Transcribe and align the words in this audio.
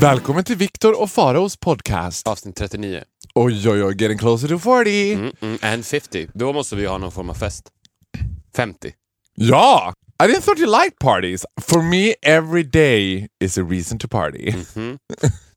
Välkommen 0.00 0.44
till 0.44 0.56
Viktor 0.56 1.02
och 1.02 1.10
Faraos 1.10 1.56
podcast. 1.56 2.28
Avsnitt 2.28 2.56
39. 2.56 3.02
Oj, 3.34 3.68
oj, 3.70 3.84
oj, 3.84 3.96
getting 4.02 4.18
closer 4.18 4.48
to 4.48 4.58
40. 4.58 5.12
Mm, 5.12 5.32
mm, 5.40 5.58
and 5.62 5.86
50. 5.86 6.28
Då 6.34 6.52
måste 6.52 6.76
vi 6.76 6.86
ha 6.86 6.98
någon 6.98 7.12
form 7.12 7.30
av 7.30 7.34
fest. 7.34 7.64
50. 8.56 8.92
Ja! 9.34 9.92
I 10.24 10.26
didn't 10.26 10.40
thought 10.40 10.58
you 10.58 10.66
liked 10.84 10.98
parties. 10.98 11.44
For 11.60 11.82
me, 11.82 12.14
every 12.22 12.62
day 12.62 13.28
is 13.44 13.58
a 13.58 13.62
reason 13.70 13.98
to 13.98 14.08
party. 14.08 14.52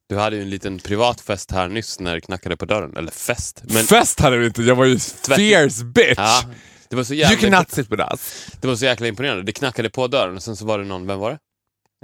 Du 0.10 0.18
hade 0.18 0.36
ju 0.36 0.42
en 0.42 0.50
liten 0.50 0.80
privat 0.80 1.22
fest 1.22 1.52
här 1.52 1.68
nyss 1.70 2.00
när 2.00 2.16
det 2.16 2.22
knackade 2.22 2.58
på 2.58 2.66
dörren. 2.66 2.98
Eller 2.98 3.12
fest. 3.12 3.64
Men, 3.64 3.84
Fest 3.84 4.20
hade 4.20 4.38
vi 4.38 4.46
inte, 4.46 4.62
jag 4.62 4.76
var 4.76 4.86
ju 4.86 5.00
fierce 5.00 5.86
bitch. 5.86 6.14
ja, 6.18 6.44
det, 6.90 6.96
var 6.96 7.04
så 7.04 7.14
you 7.14 7.22
jävla, 7.22 7.50
cannot 7.50 7.72
sit 7.72 7.92
with 7.92 8.04
us. 8.12 8.48
det 8.62 8.68
var 8.68 8.76
så 8.76 8.86
jäkla 8.86 9.08
imponerande. 9.08 9.44
Det 9.44 9.52
knackade 9.52 9.90
på 9.90 10.08
dörren 10.08 10.36
och 10.36 10.44
sen 10.44 10.56
så 10.56 10.66
var 10.66 10.80
det 10.80 10.86
någon, 10.86 11.08
vem 11.08 11.20
var 11.20 11.32
det? 11.32 11.38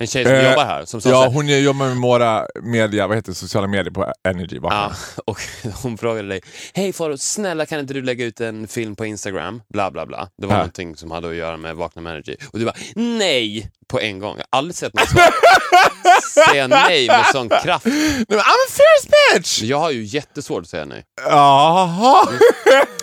En 0.02 0.08
tjej 0.08 0.24
som 0.26 0.34
Eh, 0.34 0.50
jobbar 0.50 0.66
här 0.66 0.86
som 0.86 1.02
Ja, 1.04 1.28
hon 1.34 1.48
jobbar 1.48 1.86
med 1.88 1.98
våra 1.98 2.48
media, 2.64 3.08
vad 3.08 3.18
heter 3.18 3.32
det, 3.32 3.36
sociala 3.36 3.68
medier 3.68 3.92
på 3.92 4.14
Energy. 4.28 4.60
Ja, 4.64 4.92
och 5.26 5.40
hon 5.84 5.98
frågade 5.98 6.28
dig, 6.28 6.42
hej 6.74 6.94
Faro, 6.94 7.18
snälla 7.18 7.66
kan 7.66 7.80
inte 7.80 7.94
du 7.94 8.02
lägga 8.02 8.26
ut 8.26 8.42
en 8.42 8.68
film 8.68 8.96
på 8.96 9.06
Instagram? 9.06 9.62
Bla 9.70 9.92
bla 9.92 10.06
bla. 10.06 10.30
Det 10.38 10.48
var 10.48 10.54
Ja. 10.54 10.58
någonting 10.58 10.96
som 10.96 11.12
hade 11.12 11.30
att 11.30 11.36
göra 11.36 11.58
med 11.58 11.76
Vakna 11.76 12.02
med 12.02 12.12
Energy. 12.14 12.36
Och 12.54 12.60
du 12.60 12.66
bara, 12.66 12.76
nej! 12.96 13.70
På 13.88 14.00
en 14.00 14.20
gång. 14.20 14.38
Jag 14.38 14.46
har 14.52 14.58
aldrig 14.58 14.76
sett 14.76 14.94
någon 14.94 15.06
säga 16.50 16.68
nej 16.68 17.08
med 17.08 17.26
sån 17.32 17.50
kraft. 17.50 17.86
Nej, 17.86 18.26
men 18.28 18.38
I'm 18.40 18.42
a 18.42 18.70
fierce 18.70 19.10
bitch! 19.40 19.62
Jag 19.62 19.80
har 19.80 19.92
ju 19.92 20.04
jättesvårt 20.04 20.62
att 20.64 20.70
säga 20.70 20.86
nej. 20.86 21.04
Jaha. 21.30 22.28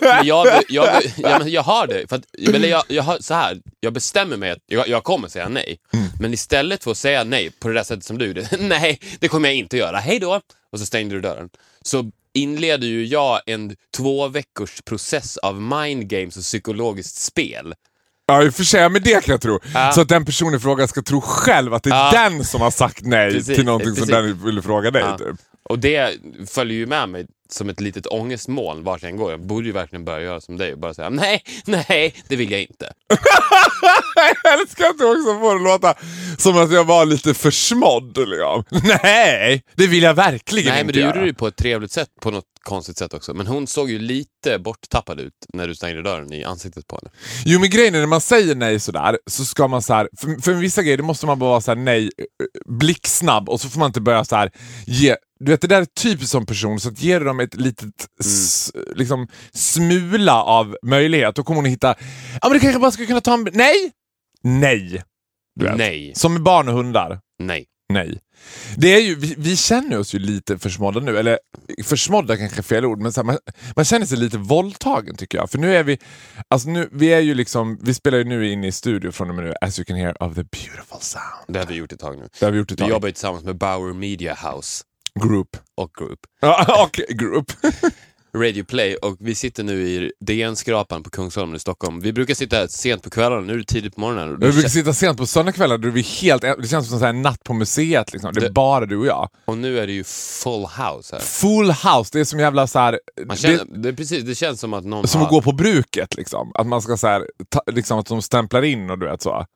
Men 0.01 0.27
jag, 0.27 0.47
jag, 0.69 0.89
ja, 1.17 1.39
men 1.39 1.51
jag 1.51 1.63
har 1.63 1.87
det. 1.87 2.09
För 2.09 2.17
att, 2.17 2.25
eller 2.55 2.69
jag, 2.69 2.83
jag, 2.89 3.03
har, 3.03 3.19
så 3.21 3.35
här, 3.35 3.61
jag 3.81 3.93
bestämmer 3.93 4.37
mig 4.37 4.51
att 4.51 4.59
jag, 4.67 4.89
jag 4.89 5.05
kommer 5.05 5.29
säga 5.29 5.49
nej. 5.49 5.79
Mm. 5.93 6.02
Men 6.23 6.35
istället 6.35 6.85
för 6.85 6.91
att 6.91 6.99
säga 6.99 7.25
nej 7.25 7.51
på 7.51 7.69
det 7.69 7.75
där 7.75 7.85
sättet 7.85 8.05
som 8.05 8.19
du 8.19 8.27
gjorde, 8.27 8.49
nej, 8.59 9.01
det 9.21 9.29
kommer 9.29 9.49
jag 9.49 9.57
inte 9.57 9.77
göra, 9.77 9.97
hej 9.99 10.19
då, 10.19 10.41
och 10.73 10.79
så 10.79 10.87
stängde 10.87 11.15
du 11.15 11.21
dörren. 11.21 11.49
Så 11.83 12.11
inleder 12.35 12.87
ju 12.87 13.05
jag 13.07 13.41
en 13.47 13.77
två 13.97 14.29
veckors 14.29 14.83
process 14.83 15.37
av 15.37 15.61
mind 15.63 16.09
games 16.09 16.37
och 16.37 16.43
psykologiskt 16.43 17.17
spel. 17.17 17.75
Ja, 18.27 18.43
i 18.45 18.49
och 18.49 18.55
för 18.55 18.65
sig, 18.65 18.89
men 18.89 19.03
det 19.03 19.25
kan 19.25 19.33
jag 19.33 19.41
tro. 19.41 19.61
Ja. 19.75 19.93
Så 19.93 20.01
att 20.01 20.09
den 20.09 20.25
personen 20.25 20.55
i 20.55 20.59
fråga 20.59 20.89
ska 20.89 21.03
tro 21.03 21.21
själv 21.21 21.75
att 21.75 21.83
det 21.83 21.91
är 21.91 21.95
Ja. 21.95 22.29
den 22.29 22.45
som 22.45 22.61
har 22.61 22.71
sagt 22.71 23.01
nej 23.05 23.33
Precis, 23.33 23.57
till 23.57 23.65
någonting 23.65 23.89
som 23.89 23.95
precis. 23.97 24.11
den 24.11 24.45
ville 24.45 24.63
fråga 24.63 24.91
dig. 24.91 25.03
Ja. 25.03 25.19
Typ. 25.19 25.37
Och 25.73 25.79
det 25.79 26.19
följer 26.47 26.79
ju 26.79 26.87
med 26.87 27.09
mig 27.09 27.27
som 27.49 27.69
ett 27.69 27.81
litet 27.81 28.07
ångestmoln 28.07 28.85
vart 28.85 29.03
jag 29.03 29.11
än 29.11 29.17
går. 29.17 29.31
Jag 29.31 29.41
borde 29.47 29.67
ju 29.67 29.73
verkligen 29.73 30.05
börja 30.05 30.21
göra 30.21 30.41
som 30.41 30.57
dig 30.57 30.73
och 30.73 30.79
bara 30.79 30.95
säga 30.95 31.11
nej, 31.11 31.43
nej, 31.65 32.15
det 32.29 32.37
vill 32.37 32.51
jag 32.51 32.61
inte. 32.61 32.93
Jag 34.45 34.61
älskar 34.61 34.85
att 34.85 34.99
du 34.99 35.05
också 35.05 35.41
får 35.41 35.59
det 35.59 35.65
låta 35.65 35.95
som 36.39 36.57
att 36.59 36.73
jag 36.73 36.85
var 36.85 37.05
lite 37.07 37.35
försmådd. 37.35 38.19
Liksom. 38.19 38.65
Nej, 39.03 39.63
det 39.75 39.87
vill 39.87 40.03
jag 40.03 40.15
verkligen 40.15 40.69
Nej, 40.69 40.81
inte 40.81 40.87
men 40.87 40.95
du 40.95 41.01
göra. 41.01 41.17
gjorde 41.17 41.27
det 41.27 41.35
på 41.35 41.47
ett 41.47 41.57
trevligt 41.57 41.93
sätt, 41.93 42.09
på 42.21 42.31
något 42.31 42.45
konstigt 42.63 42.99
sätt 42.99 43.15
också. 43.15 43.35
Men 43.35 43.47
hon 43.47 43.67
såg 43.67 43.91
ju 43.91 43.99
lite 43.99 44.59
borttappad 44.59 45.21
ut 45.21 45.33
när 45.53 45.69
du 45.69 45.75
stängde 45.75 46.03
dörren 46.03 46.33
i 46.33 46.45
ansiktet 46.45 46.87
på 46.87 46.99
henne. 47.03 47.11
Jo 47.45 47.61
men 47.61 47.71
grejen 47.71 47.95
är 47.95 48.01
när 48.01 48.07
man 48.07 48.21
säger 48.21 48.55
nej 48.55 48.81
sådär 48.81 49.19
så 49.27 49.45
ska 49.45 49.69
man 49.69 49.83
så 49.83 49.95
här, 49.95 50.09
för, 50.19 50.43
för 50.43 50.53
vissa 50.53 50.83
grejer 50.83 50.99
måste 50.99 51.27
man 51.27 51.39
bara 51.39 51.51
vara 51.51 51.61
så 51.61 51.71
här 51.71 51.79
nej 51.79 52.05
eh, 52.05 52.47
blixtsnabb 52.67 53.49
och 53.49 53.61
så 53.61 53.69
får 53.69 53.79
man 53.79 53.87
inte 53.87 54.01
börja 54.01 54.25
så 54.25 54.37
här 54.37 54.51
ge 54.87 55.17
du 55.45 55.51
vet 55.53 55.61
det 55.61 55.67
där 55.67 55.81
är 55.81 55.85
typiskt 55.85 56.31
som 56.31 56.47
person 56.47 56.81
så 56.81 56.89
att 56.89 57.03
ger 57.03 57.21
du 57.21 57.27
dem 57.27 57.41
ett 57.41 57.55
litet 57.55 57.95
s, 58.21 58.73
liksom, 58.95 59.29
smula 59.53 60.43
av 60.43 60.77
möjlighet 60.83 61.35
då 61.37 61.43
kommer 61.43 61.57
hon 61.57 61.67
att 61.67 61.73
hitta, 61.73 61.95
ja 62.43 62.49
men 62.49 62.53
det 62.53 62.61
kanske 62.61 62.81
bara 62.81 62.91
skulle 62.91 63.07
kunna 63.07 63.21
ta 63.21 63.35
en, 63.35 63.49
nej! 63.53 63.93
Nej! 64.43 65.03
Du. 65.61 65.75
Nej. 65.77 66.13
Som 66.17 66.33
med 66.33 66.43
barn 66.43 66.69
och 66.69 66.75
hundar. 66.75 67.21
Nej. 67.43 67.67
Nej. 67.93 68.19
Det 68.77 68.95
är 68.95 69.01
ju, 69.01 69.15
vi, 69.15 69.35
vi 69.39 69.57
känner 69.57 69.99
oss 69.99 70.15
ju 70.15 70.19
lite 70.19 70.59
försmådda 70.59 71.01
nu, 71.01 71.19
eller 71.19 71.39
försmådda 71.85 72.37
kanske 72.37 72.61
är 72.61 72.63
fel 72.63 72.85
ord, 72.85 72.99
men 73.01 73.13
så 73.13 73.21
här, 73.21 73.27
man, 73.27 73.39
man 73.77 73.85
känner 73.85 74.07
sig 74.07 74.19
lite 74.19 74.39
våldtagen 74.39 75.17
tycker 75.17 75.39
jag. 75.39 75.51
För 75.51 75.59
nu 75.59 75.77
är 75.77 75.83
vi, 75.83 75.99
alltså 76.49 76.69
nu, 76.71 76.89
vi 76.93 77.13
är 77.13 77.21
ju 77.21 77.35
liksom, 77.35 77.79
vi 77.83 77.95
spelar 77.95 78.19
ju 78.19 78.25
nu 78.25 78.49
in 78.49 78.65
i 78.65 78.73
studio 78.73 79.11
från 79.11 79.29
och 79.29 79.35
med 79.35 79.45
nu, 79.45 79.55
as 79.61 79.79
you 79.79 79.85
can 79.85 79.97
hear 79.97 80.23
of 80.23 80.35
the 80.35 80.45
beautiful 80.45 81.01
sound. 81.01 81.25
Det 81.49 81.59
har 81.59 81.67
vi 81.67 81.75
gjort 81.75 81.93
ett 81.93 82.01
tag 82.01 82.19
nu. 82.19 82.29
Det 82.41 82.45
har 82.47 82.53
vi 82.53 82.59
gjort 82.59 82.71
ett 82.71 82.79
Vi 82.79 82.83
tag. 82.83 82.91
jobbar 82.91 83.09
ju 83.09 83.13
tillsammans 83.13 83.45
med 83.45 83.57
Bauer 83.59 83.93
Media 83.95 84.35
House 84.35 84.85
Group. 85.21 85.49
och 85.77 85.91
Group. 85.99 86.19
Ja, 86.41 86.83
och 86.85 86.93
group. 87.17 87.53
Radio 88.37 88.65
Play 88.65 88.95
och 88.97 89.17
vi 89.21 89.35
sitter 89.35 89.63
nu 89.65 89.83
i 89.83 90.13
DN-skrapan 90.21 91.03
på 91.03 91.11
Kungsholmen 91.11 91.57
i 91.57 91.59
Stockholm. 91.59 92.01
Vi 92.01 92.13
brukar 92.13 92.35
sitta 92.35 92.57
här 92.57 92.67
sent 92.67 93.03
på 93.03 93.11
kvällarna, 93.11 93.41
nu 93.41 93.53
är 93.53 93.57
det 93.57 93.65
tidigt 93.65 93.95
på 93.95 94.01
morgonen. 94.01 94.31
Vi 94.41 94.53
brukar 94.53 94.69
sitta 94.69 94.93
sent 94.93 95.19
på 95.19 95.27
söndagskvällar, 95.27 95.79
då 95.79 95.89
är 95.89 95.93
vi 95.93 96.01
helt, 96.03 96.43
det 96.43 96.69
känns 96.69 96.89
som 96.89 97.03
en 97.03 97.23
natt 97.23 97.45
på 97.45 97.55
museet. 97.55 98.13
Liksom. 98.13 98.33
Det 98.33 98.41
är 98.41 98.45
Det- 98.45 98.51
bara 98.53 98.87
du 98.87 98.97
och 98.97 99.07
jag. 99.07 99.29
och 99.45 99.59
nu 99.59 99.79
är 99.79 99.87
det 99.87 99.93
ju 99.93 100.05
full 100.05 100.63
house 100.63 101.17
här. 101.17 101.21
Full 101.23 101.71
house, 101.71 102.11
det 102.13 102.21
är 102.21 102.25
som 102.25 102.39
jävla 102.41 102.67
så 102.67 102.79
här, 102.79 103.01
Man 103.27 103.37
känner, 103.37 103.59
det, 103.59 103.79
det, 103.83 103.89
är 103.89 103.93
precis, 103.93 104.25
det 104.25 104.35
känns 104.35 104.61
som 104.61 104.75
att 104.75 104.85
någon 104.85 105.09
som 105.09 105.21
har, 105.21 105.27
att 105.27 105.33
gå 105.33 105.43
på 105.43 105.53
bruket. 105.53 106.15
Liksom. 106.17 106.53
Att 106.55 106.67
man 106.67 106.83
ska 106.83 106.97
så 106.97 107.07
här, 107.07 107.27
ta, 107.49 107.63
liksom 107.73 107.99
att 107.99 108.07
de 108.07 108.23
stämplar 108.23 108.63
in 108.63 108.91
och 108.91 108.99
du 108.99 109.07
vet 109.07 109.23
så. 109.23 109.47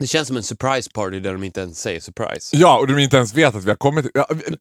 Det 0.00 0.06
känns 0.06 0.28
som 0.28 0.36
en 0.36 0.42
surprise 0.42 0.90
party 0.94 1.20
där 1.20 1.32
de 1.32 1.44
inte 1.44 1.60
ens 1.60 1.80
säger 1.80 2.00
surprise. 2.00 2.56
Ja, 2.56 2.78
och 2.78 2.86
de 2.86 2.98
inte 2.98 3.16
ens 3.16 3.34
vet 3.34 3.54
att 3.54 3.64
vi 3.64 3.68
har 3.68 3.76
kommit. 3.76 4.06
Ja, 4.14 4.26
vi, 4.30 4.56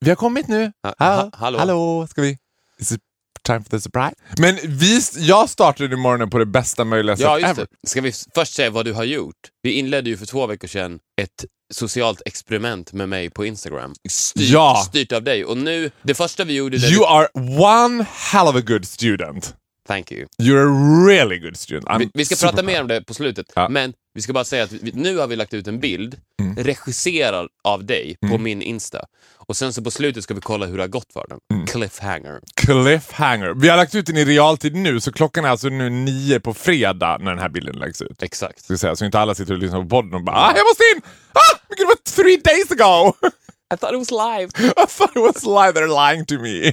vi 0.00 0.08
har 0.10 0.16
kommit 0.16 0.48
nu. 0.48 0.72
Ha- 0.82 0.94
ha- 0.98 1.30
hallå. 1.32 1.58
hallå, 1.58 2.06
ska 2.10 2.22
vi? 2.22 2.38
Is 2.78 2.92
it 2.92 3.00
time 3.46 3.62
for 3.62 3.70
the 3.70 3.80
surprise? 3.80 4.14
Men 4.38 4.58
vi, 4.78 5.00
jag 5.18 5.50
startade 5.50 5.94
i 5.94 5.96
morgonen 5.96 6.30
på 6.30 6.38
det 6.38 6.46
bästa 6.46 6.84
möjliga 6.84 7.16
Ja, 7.18 7.36
sätt 7.40 7.44
ever. 7.50 7.66
det. 7.82 7.88
Ska 7.88 8.00
vi 8.00 8.12
först 8.34 8.54
säga 8.54 8.70
vad 8.70 8.84
du 8.84 8.92
har 8.92 9.04
gjort? 9.04 9.36
Vi 9.62 9.72
inledde 9.72 10.10
ju 10.10 10.16
för 10.16 10.26
två 10.26 10.46
veckor 10.46 10.68
sedan 10.68 10.98
ett 11.22 11.44
socialt 11.74 12.22
experiment 12.26 12.92
med 12.92 13.08
mig 13.08 13.30
på 13.30 13.44
Instagram. 13.46 13.94
Styrt, 14.10 14.48
Ja. 14.50 14.84
styrt 14.88 15.12
av 15.12 15.22
dig. 15.22 15.44
Och 15.44 15.56
nu, 15.56 15.90
det 16.02 16.14
första 16.14 16.44
vi 16.44 16.54
gjorde... 16.54 16.76
You 16.76 16.88
vi, 16.90 17.04
are 17.04 17.28
one 17.88 18.06
hell 18.32 18.46
of 18.48 18.56
a 18.56 18.60
good 18.66 18.84
student. 18.88 19.54
Thank 19.88 20.12
you. 20.12 20.26
You're 20.38 20.62
a 20.68 21.06
really 21.08 21.38
good 21.38 21.56
student. 21.56 21.84
I'm 21.88 21.98
Vi, 21.98 22.10
vi 22.14 22.24
ska 22.24 22.36
prata 22.46 22.62
mer 22.62 22.80
om 22.80 22.88
det 22.88 23.02
på 23.02 23.14
slutet, 23.14 23.46
Ja. 23.54 23.68
men 23.68 23.92
vi 24.14 24.22
ska 24.22 24.32
bara 24.32 24.44
säga 24.44 24.64
att 24.64 24.72
vi, 24.72 24.92
nu 24.94 25.16
har 25.18 25.26
vi 25.26 25.36
lagt 25.36 25.54
ut 25.54 25.66
en 25.66 25.80
bild 25.80 26.16
Mm. 26.42 26.56
regisserad 26.64 27.48
av 27.64 27.84
dig 27.84 28.16
på 28.30 28.38
min 28.38 28.62
Insta. 28.62 29.04
Och 29.36 29.56
sen 29.56 29.72
så 29.72 29.82
på 29.82 29.90
slutet 29.90 30.24
ska 30.24 30.34
vi 30.34 30.40
kolla 30.40 30.66
hur 30.66 30.76
det 30.76 30.82
har 30.82 30.88
gått 30.88 31.12
för 31.12 31.24
den. 31.28 31.38
Mm. 31.54 31.66
Cliffhanger. 31.66 32.40
Cliffhanger. 32.56 33.54
Vi 33.54 33.68
har 33.68 33.76
lagt 33.76 33.94
ut 33.94 34.06
den 34.06 34.16
i 34.16 34.24
realtid 34.24 34.74
nu, 34.74 35.00
så 35.00 35.12
klockan 35.12 35.44
är 35.44 35.48
alltså 35.48 35.68
nu 35.68 35.90
nio 35.90 36.40
på 36.40 36.54
fredag 36.54 37.18
när 37.20 37.30
den 37.30 37.38
här 37.40 37.48
bilden 37.48 37.74
läggs 37.76 38.02
ut. 38.02 38.22
Exakt. 38.22 38.64
Ska 38.64 38.76
säga, 38.76 38.96
så 38.96 39.04
inte 39.04 39.18
alla 39.18 39.34
sitter 39.34 39.52
och 39.52 39.58
lyssnar 39.58 39.82
på 39.82 39.88
podden 39.88 40.14
och 40.14 40.24
bara 40.24 40.36
ah, 40.36 40.52
jag 40.56 40.64
måste 40.66 40.82
in! 40.96 41.02
Ah, 41.32 41.58
men 41.68 41.76
gud, 41.76 41.86
det 41.86 41.94
var 42.16 42.22
three 42.22 42.36
days 42.36 42.70
ago! 42.70 43.12
I 43.74 43.76
thought 43.76 43.92
it 43.94 43.98
was 43.98 44.10
live. 44.10 44.50
I 44.84 44.86
thought 44.88 45.16
it 45.16 45.22
was 45.34 45.42
live, 45.44 45.72
they're 45.74 46.10
lying 46.12 46.24
to 46.26 46.34
me. 46.38 46.72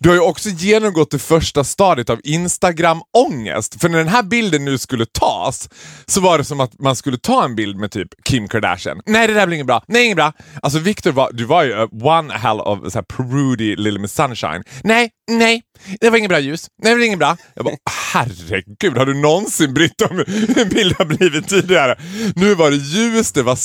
Du 0.00 0.08
har 0.08 0.16
ju 0.16 0.22
också 0.22 0.48
genomgått 0.48 1.10
det 1.10 1.18
första 1.18 1.64
stadiet 1.64 2.10
av 2.10 2.20
Instagram-ångest. 2.24 3.80
För 3.80 3.88
när 3.88 3.98
den 3.98 4.08
här 4.08 4.22
bilden 4.22 4.64
nu 4.64 4.78
skulle 4.78 5.06
tas 5.06 5.68
så 6.06 6.20
var 6.20 6.38
det 6.38 6.44
som 6.44 6.60
att 6.60 6.78
man 6.78 6.96
skulle 6.96 7.18
ta 7.18 7.44
en 7.44 7.56
bild 7.56 7.76
med 7.76 7.90
typ 7.90 8.08
Kim 8.24 8.48
Kardashian. 8.48 9.00
Nej, 9.06 9.26
det 9.26 9.34
där 9.34 9.46
blir 9.46 9.54
inget 9.54 9.66
bra. 9.66 9.84
Nej, 9.88 10.04
inget 10.04 10.16
bra. 10.16 10.32
Alltså 10.62 10.78
Victor, 10.78 11.12
var, 11.12 11.30
du 11.32 11.44
var 11.44 11.62
ju 11.62 11.72
eh, 11.72 11.88
one 12.02 12.32
hell 12.32 12.60
of 12.60 12.92
så 12.92 12.98
här, 12.98 13.02
prudy 13.16 13.76
little 13.76 14.00
miss 14.00 14.14
sunshine. 14.14 14.62
Nej, 14.84 15.10
nej, 15.30 15.62
det 16.00 16.10
var 16.10 16.18
inget 16.18 16.30
bra 16.30 16.40
ljus. 16.40 16.66
Nej, 16.82 16.92
det 16.92 16.98
var 16.98 17.06
inget 17.06 17.18
bra. 17.18 17.36
Jag 17.54 17.64
bara, 17.64 17.76
herregud, 18.12 18.96
har 18.96 19.06
du 19.06 19.14
någonsin 19.14 19.74
brytt 19.74 20.02
om 20.02 20.16
hur 20.26 20.58
en 20.62 20.68
bild 20.68 20.94
har 20.98 21.04
blivit 21.04 21.48
tidigare? 21.48 21.98
Nu 22.36 22.54
var 22.54 22.70
det 22.70 22.76
ljus, 22.76 23.32
det 23.32 23.42
var 23.42 23.56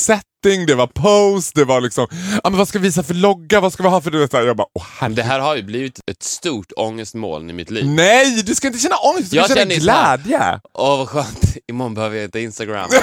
setting, 0.44 0.66
det 0.66 0.76
var 0.76 0.88
pose, 0.88 1.52
det 1.56 1.66
var 1.66 1.82
liksom, 1.82 2.08
ja 2.44 2.50
men 2.50 2.58
vad 2.58 2.68
ska 2.68 2.80
vi 2.80 2.88
visa 2.88 3.04
för 3.04 3.14
logga, 3.14 3.60
vad 3.60 3.74
ska 3.74 3.84
vi 3.84 3.90
ha 3.90 4.02
för... 4.02 4.12
Du 4.12 4.20
vet, 4.20 4.34
jag 4.34 4.58
bara, 4.58 4.68
åh 4.74 4.86
herregud. 5.00 5.18
Det 5.18 5.24
här 5.24 5.40
har 5.40 5.56
ju 5.56 5.64
blivit 5.64 6.00
ett 6.12 6.24
stort 6.24 6.72
ångestmoln 6.76 7.50
i 7.50 7.54
mitt 7.54 7.70
liv. 7.70 7.86
Nej, 7.86 8.44
du 8.46 8.56
ska 8.56 8.68
inte 8.68 8.80
känna 8.80 8.96
ångest, 8.96 9.32
du 9.32 9.44
ska 9.44 9.60
Jag 9.60 9.70
känna 9.70 9.74
glädje. 9.76 10.60
Åh 10.74 10.98
vad 10.98 11.10
skönt, 11.10 11.58
imorgon 11.68 11.94
behöver 11.94 12.16
jag 12.16 12.26
inte 12.26 12.40
Instagram. 12.40 12.90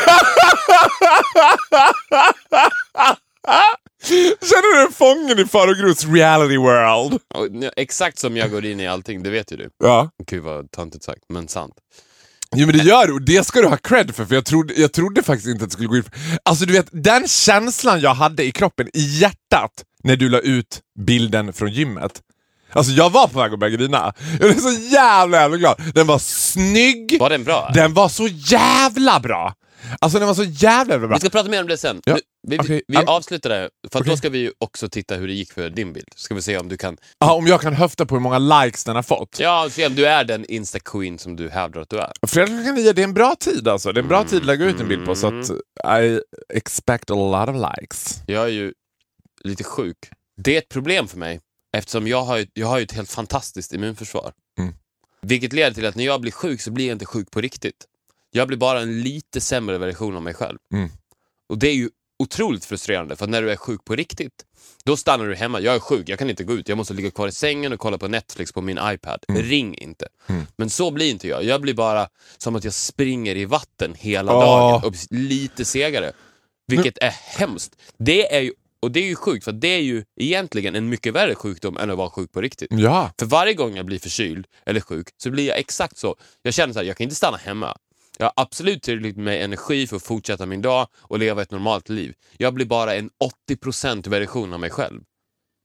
Känner 4.40 4.74
du 4.76 4.84
dig 4.84 4.92
fången 4.94 5.38
i 5.38 5.44
Farao 5.44 5.74
Groths 5.74 6.04
reality 6.04 6.56
world? 6.56 7.18
Exakt 7.76 8.18
som 8.18 8.36
jag 8.36 8.50
går 8.50 8.64
in 8.64 8.80
i 8.80 8.86
allting, 8.86 9.22
det 9.22 9.30
vet 9.30 9.52
ju 9.52 9.56
du. 9.56 9.70
Ja. 9.78 10.10
Gud 10.26 10.42
vad 10.42 10.70
töntigt 10.70 11.04
sagt, 11.04 11.22
men 11.28 11.48
sant. 11.48 11.74
Jo 12.56 12.66
men 12.66 12.78
det 12.78 12.84
gör 12.84 13.06
du 13.06 13.12
och 13.12 13.22
det 13.22 13.46
ska 13.46 13.60
du 13.60 13.66
ha 13.68 13.76
cred 13.76 14.14
för, 14.14 14.24
för 14.24 14.34
jag 14.34 14.44
trodde, 14.44 14.74
jag 14.74 14.92
trodde 14.92 15.22
faktiskt 15.22 15.48
inte 15.48 15.64
att 15.64 15.70
det 15.70 15.74
skulle 15.74 15.88
gå 15.88 15.96
in. 15.96 16.04
Alltså 16.42 16.64
du 16.66 16.72
vet, 16.72 16.88
den 16.90 17.28
känslan 17.28 18.00
jag 18.00 18.14
hade 18.14 18.44
i 18.44 18.52
kroppen, 18.52 18.88
i 18.94 19.00
hjärtat, 19.00 19.70
när 20.02 20.16
du 20.16 20.28
la 20.28 20.38
ut 20.38 20.80
bilden 21.06 21.52
från 21.52 21.72
gymmet. 21.72 22.12
Alltså 22.72 22.92
jag 22.92 23.10
var 23.10 23.26
på 23.28 23.38
väg 23.38 23.52
att 23.52 23.58
börja 23.58 23.76
grina. 23.76 24.12
Jag 24.30 24.50
blev 24.50 24.58
så 24.58 24.72
jävla 24.92 25.40
jävla 25.40 25.56
glad. 25.56 25.82
Den 25.94 26.06
var 26.06 26.18
snygg, 26.18 27.16
Var 27.20 27.30
den 27.30 27.44
bra? 27.44 27.70
den 27.74 27.94
var 27.94 28.08
så 28.08 28.26
jävla 28.28 29.20
bra. 29.20 29.54
Alltså 30.00 30.18
den 30.18 30.28
var 30.28 30.34
så 30.34 30.44
jävla 30.44 30.98
bra. 30.98 31.08
Vi 31.14 31.20
ska 31.20 31.28
prata 31.30 31.48
mer 31.48 31.60
om 31.62 31.68
det 31.68 31.76
sen. 31.78 32.00
Ja, 32.04 32.12
Nu, 32.14 32.20
vi 32.42 32.58
okej. 32.58 32.82
vi 32.88 32.96
Am- 32.96 33.04
avslutar 33.08 33.50
det, 33.50 33.70
för 33.92 34.00
Okej. 34.00 34.10
då 34.10 34.16
ska 34.16 34.28
vi 34.28 34.38
ju 34.38 34.52
också 34.58 34.88
titta 34.88 35.14
hur 35.16 35.26
det 35.26 35.32
gick 35.32 35.52
för 35.52 35.70
din 35.70 35.92
bild. 35.92 36.08
Ska 36.16 36.34
vi 36.34 36.42
se 36.42 36.58
om 36.58 36.68
du 36.68 36.76
kan... 36.76 36.96
Ja, 37.18 37.32
om 37.34 37.46
jag 37.46 37.60
kan 37.60 37.72
höfta 37.72 38.06
på 38.06 38.14
hur 38.14 38.20
många 38.22 38.38
likes 38.38 38.84
den 38.84 38.96
har 38.96 39.02
fått. 39.02 39.36
Ja, 39.40 39.68
se 39.70 39.86
om 39.86 39.94
du 39.94 40.06
är 40.06 40.24
den 40.24 40.44
Insta-queen 40.46 41.18
som 41.18 41.36
du 41.36 41.48
hävdar 41.48 41.80
att 41.80 41.88
du 41.90 41.98
är. 41.98 42.12
Fredag 42.26 42.46
klockan 42.46 42.74
nio, 42.74 42.92
det 42.92 43.02
är 43.02 43.04
en 43.04 43.14
bra 43.14 43.34
tid 43.40 43.68
alltså. 43.68 43.92
Det 43.92 44.00
är 44.00 44.02
en 44.02 44.08
bra 44.08 44.24
tid 44.24 44.40
att 44.40 44.46
lägga 44.46 44.64
ut 44.64 44.80
en 44.80 44.88
bild 44.88 45.06
på 45.06 45.14
så 45.14 45.26
att 45.26 45.50
I 46.02 46.20
expect 46.54 47.10
a 47.10 47.14
lot 47.14 47.48
of 47.48 47.56
likes. 47.80 48.22
Jag 48.26 48.44
är 48.44 48.48
ju 48.48 48.72
lite 49.44 49.64
sjuk. 49.64 49.96
Det 50.42 50.54
är 50.54 50.58
ett 50.58 50.68
problem 50.68 51.08
för 51.08 51.18
mig 51.18 51.40
eftersom 51.76 52.06
jag 52.06 52.22
har 52.22 52.38
ju, 52.38 52.46
jag 52.54 52.66
har 52.66 52.80
ett 52.80 52.92
helt 52.92 53.10
fantastiskt 53.10 53.72
immunförsvar. 53.72 54.32
Mm. 54.58 54.74
Vilket 55.22 55.52
leder 55.52 55.74
till 55.74 55.86
att 55.86 55.94
när 55.94 56.04
jag 56.04 56.20
blir 56.20 56.32
sjuk 56.32 56.60
så 56.60 56.70
blir 56.70 56.86
jag 56.86 56.94
inte 56.94 57.06
sjuk 57.06 57.30
på 57.30 57.40
riktigt. 57.40 57.84
Jag 58.30 58.48
blir 58.48 58.58
bara 58.58 58.80
en 58.80 59.02
lite 59.02 59.40
sämre 59.40 59.78
version 59.78 60.16
av 60.16 60.22
mig 60.22 60.34
själv. 60.34 60.58
Mm. 60.74 60.88
Och 61.48 61.58
det 61.58 61.68
är 61.68 61.74
ju 61.74 61.90
otroligt 62.18 62.64
frustrerande 62.64 63.16
för 63.16 63.24
att 63.24 63.30
när 63.30 63.42
du 63.42 63.50
är 63.50 63.56
sjuk 63.56 63.84
på 63.84 63.96
riktigt, 63.96 64.44
då 64.84 64.96
stannar 64.96 65.26
du 65.26 65.34
hemma. 65.34 65.60
Jag 65.60 65.74
är 65.74 65.78
sjuk, 65.78 66.08
jag 66.08 66.18
kan 66.18 66.30
inte 66.30 66.44
gå 66.44 66.52
ut. 66.52 66.68
Jag 66.68 66.78
måste 66.78 66.94
ligga 66.94 67.10
kvar 67.10 67.28
i 67.28 67.32
sängen 67.32 67.72
och 67.72 67.80
kolla 67.80 67.98
på 67.98 68.08
Netflix 68.08 68.52
på 68.52 68.60
min 68.60 68.78
iPad. 68.82 69.24
Ring 69.28 69.74
inte. 69.74 70.08
Mm. 70.26 70.46
Men 70.56 70.70
så 70.70 70.90
blir 70.90 71.10
inte 71.10 71.28
jag. 71.28 71.44
Jag 71.44 71.60
blir 71.60 71.74
bara 71.74 72.08
som 72.38 72.56
att 72.56 72.64
jag 72.64 72.74
springer 72.74 73.36
i 73.36 73.44
vatten 73.44 73.94
hela 73.94 74.34
Åh. 74.34 74.40
dagen 74.40 74.84
och 74.84 74.94
lite 75.10 75.64
segare. 75.64 76.12
Vilket 76.66 76.98
är 76.98 77.10
hemskt. 77.10 77.76
Det 77.98 78.34
är 78.34 78.40
ju, 78.40 78.52
och 78.82 78.90
det 78.90 79.00
är 79.00 79.06
ju 79.06 79.14
sjukt, 79.14 79.44
för 79.44 79.52
det 79.52 79.68
är 79.68 79.80
ju 79.80 80.04
egentligen 80.16 80.74
en 80.74 80.88
mycket 80.88 81.14
värre 81.14 81.34
sjukdom 81.34 81.76
än 81.76 81.90
att 81.90 81.98
vara 81.98 82.10
sjuk 82.10 82.32
på 82.32 82.40
riktigt. 82.40 82.68
Ja. 82.70 83.10
För 83.18 83.26
varje 83.26 83.54
gång 83.54 83.76
jag 83.76 83.86
blir 83.86 83.98
förkyld 83.98 84.46
eller 84.66 84.80
sjuk 84.80 85.08
så 85.16 85.30
blir 85.30 85.48
jag 85.48 85.58
exakt 85.58 85.98
så. 85.98 86.16
Jag 86.42 86.54
känner 86.54 86.72
så 86.72 86.78
här, 86.78 86.86
jag 86.86 86.96
kan 86.96 87.04
inte 87.04 87.16
stanna 87.16 87.36
hemma. 87.36 87.76
Jag 88.20 88.26
har 88.26 88.32
absolut 88.36 88.82
tillräckligt 88.82 89.16
med 89.16 89.44
energi 89.44 89.86
för 89.86 89.96
att 89.96 90.02
fortsätta 90.02 90.46
min 90.46 90.62
dag 90.62 90.88
och 90.98 91.18
leva 91.18 91.42
ett 91.42 91.50
normalt 91.50 91.88
liv. 91.88 92.14
Jag 92.36 92.54
blir 92.54 92.66
bara 92.66 92.94
en 92.94 93.10
80% 93.50 94.08
version 94.08 94.52
av 94.52 94.60
mig 94.60 94.70
själv. 94.70 95.00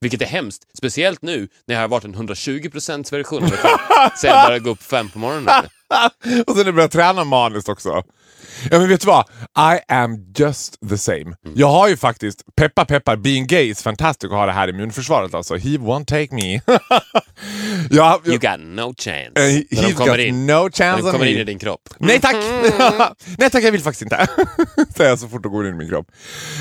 Vilket 0.02 0.22
är 0.22 0.26
hemskt, 0.26 0.64
speciellt 0.78 1.22
nu 1.22 1.48
när 1.68 1.76
jag 1.76 1.82
har 1.82 1.88
varit 1.88 2.04
en 2.04 2.16
120% 2.16 3.12
version 3.12 3.44
av 3.44 3.50
mig 3.50 3.58
själv 3.58 3.78
sen 4.18 4.30
jag 4.30 4.48
började 4.48 4.64
gå 4.64 4.70
upp 4.70 4.84
fem 4.84 5.10
på 5.10 5.20
morgonen. 5.20 5.48
och 6.48 6.56
sen 6.56 6.76
när 6.76 6.82
jag 6.82 6.92
träna 6.92 7.24
maniskt 7.24 7.70
också. 7.70 8.04
Ja 8.72 8.80
men 8.80 8.90
vet 8.90 9.02
du 9.02 9.08
vad? 9.08 9.26
I 9.76 9.80
am 9.88 10.18
just 10.38 10.78
the 10.90 10.98
same. 10.98 11.22
Mm. 11.22 11.36
Jag 11.56 11.68
har 11.68 11.88
ju 11.88 11.98
faktiskt, 11.98 12.44
peppar 12.56 12.86
peppar, 12.86 13.16
being 13.16 13.48
gay 13.48 13.70
is 13.70 13.84
fantastic 13.84 14.32
att 14.32 14.38
ha 14.38 14.46
det 14.46 14.52
här 14.52 14.68
immunförsvaret 14.68 15.34
alltså. 15.34 15.56
He 15.56 15.70
won't 15.70 16.06
take 16.06 16.36
me. 16.36 16.62
jag, 17.90 18.28
You 18.28 18.38
got 18.38 18.60
no 18.60 18.94
chance. 18.98 19.32
När 19.36 19.48
de 19.48 19.76
he's 19.76 20.08
got 20.08 20.20
in, 20.20 20.48
no 20.48 20.52
när 20.52 20.70
chance 20.70 21.02
de 21.02 21.06
on 21.06 21.12
kommer 21.12 21.26
in 21.26 21.38
i 21.38 21.44
din 21.44 21.60
kropp. 21.60 21.90
Nej 21.98 22.22
tack! 22.22 22.36
Nej 23.38 23.50
tack, 23.50 23.64
jag 23.64 23.72
vill 23.72 23.82
faktiskt 23.82 24.02
inte. 24.02 24.28
Säger 24.96 25.10
jag 25.10 25.20
så 25.20 25.28
fort 25.28 25.44
de 25.44 25.52
går 25.52 25.68
in 25.68 25.74
i 25.74 25.78
min 25.78 25.90
kropp. 25.90 26.12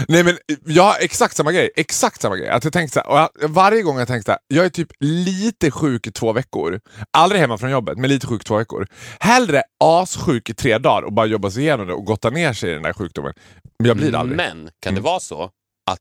Nej 0.09 0.25
men 0.25 0.39
jag 0.67 0.83
har 0.83 0.97
exakt 1.01 1.37
samma 1.37 1.53
grej. 1.53 1.71
Exakt 1.77 2.23
samma 2.23 2.37
grej. 2.37 2.49
Att 2.49 2.65
jag 2.65 2.73
tänkte 2.73 3.01
så 3.01 3.15
här, 3.15 3.29
jag, 3.41 3.49
varje 3.49 3.83
gång 3.83 3.99
jag 3.99 4.09
tänkte 4.09 4.27
så 4.27 4.33
här, 4.33 4.41
jag 4.49 4.65
är 4.65 4.69
typ 4.71 4.89
lite 5.01 5.71
sjuk 5.71 6.07
i 6.07 6.13
två 6.13 6.33
veckor. 6.33 6.81
Aldrig 7.11 7.41
hemma 7.41 7.59
från 7.59 7.71
jobbet, 7.71 7.99
men 7.99 8.11
lite 8.11 8.27
sjuk 8.27 8.41
i 8.41 8.45
två 8.45 8.57
veckor. 8.57 8.87
Hellre 9.21 9.63
assjuk 9.85 10.51
i 10.51 10.55
tre 10.55 10.79
dagar 10.79 11.03
och 11.03 11.13
bara 11.13 11.27
jobba 11.27 11.51
sig 11.51 11.64
igenom 11.65 11.87
det 11.87 11.95
och 11.95 12.05
gotta 12.05 12.31
ner 12.31 12.53
sig 12.53 12.71
i 12.71 12.75
den 12.75 12.83
där 12.83 12.93
sjukdomen. 12.93 13.33
Men 13.79 13.89
jag 13.89 13.97
blir 13.97 14.13
det 14.13 14.19
aldrig. 14.19 14.37
Men 14.37 14.71
kan 14.81 14.95
det 14.95 15.01
vara 15.01 15.21
så 15.21 15.51
att 15.91 16.01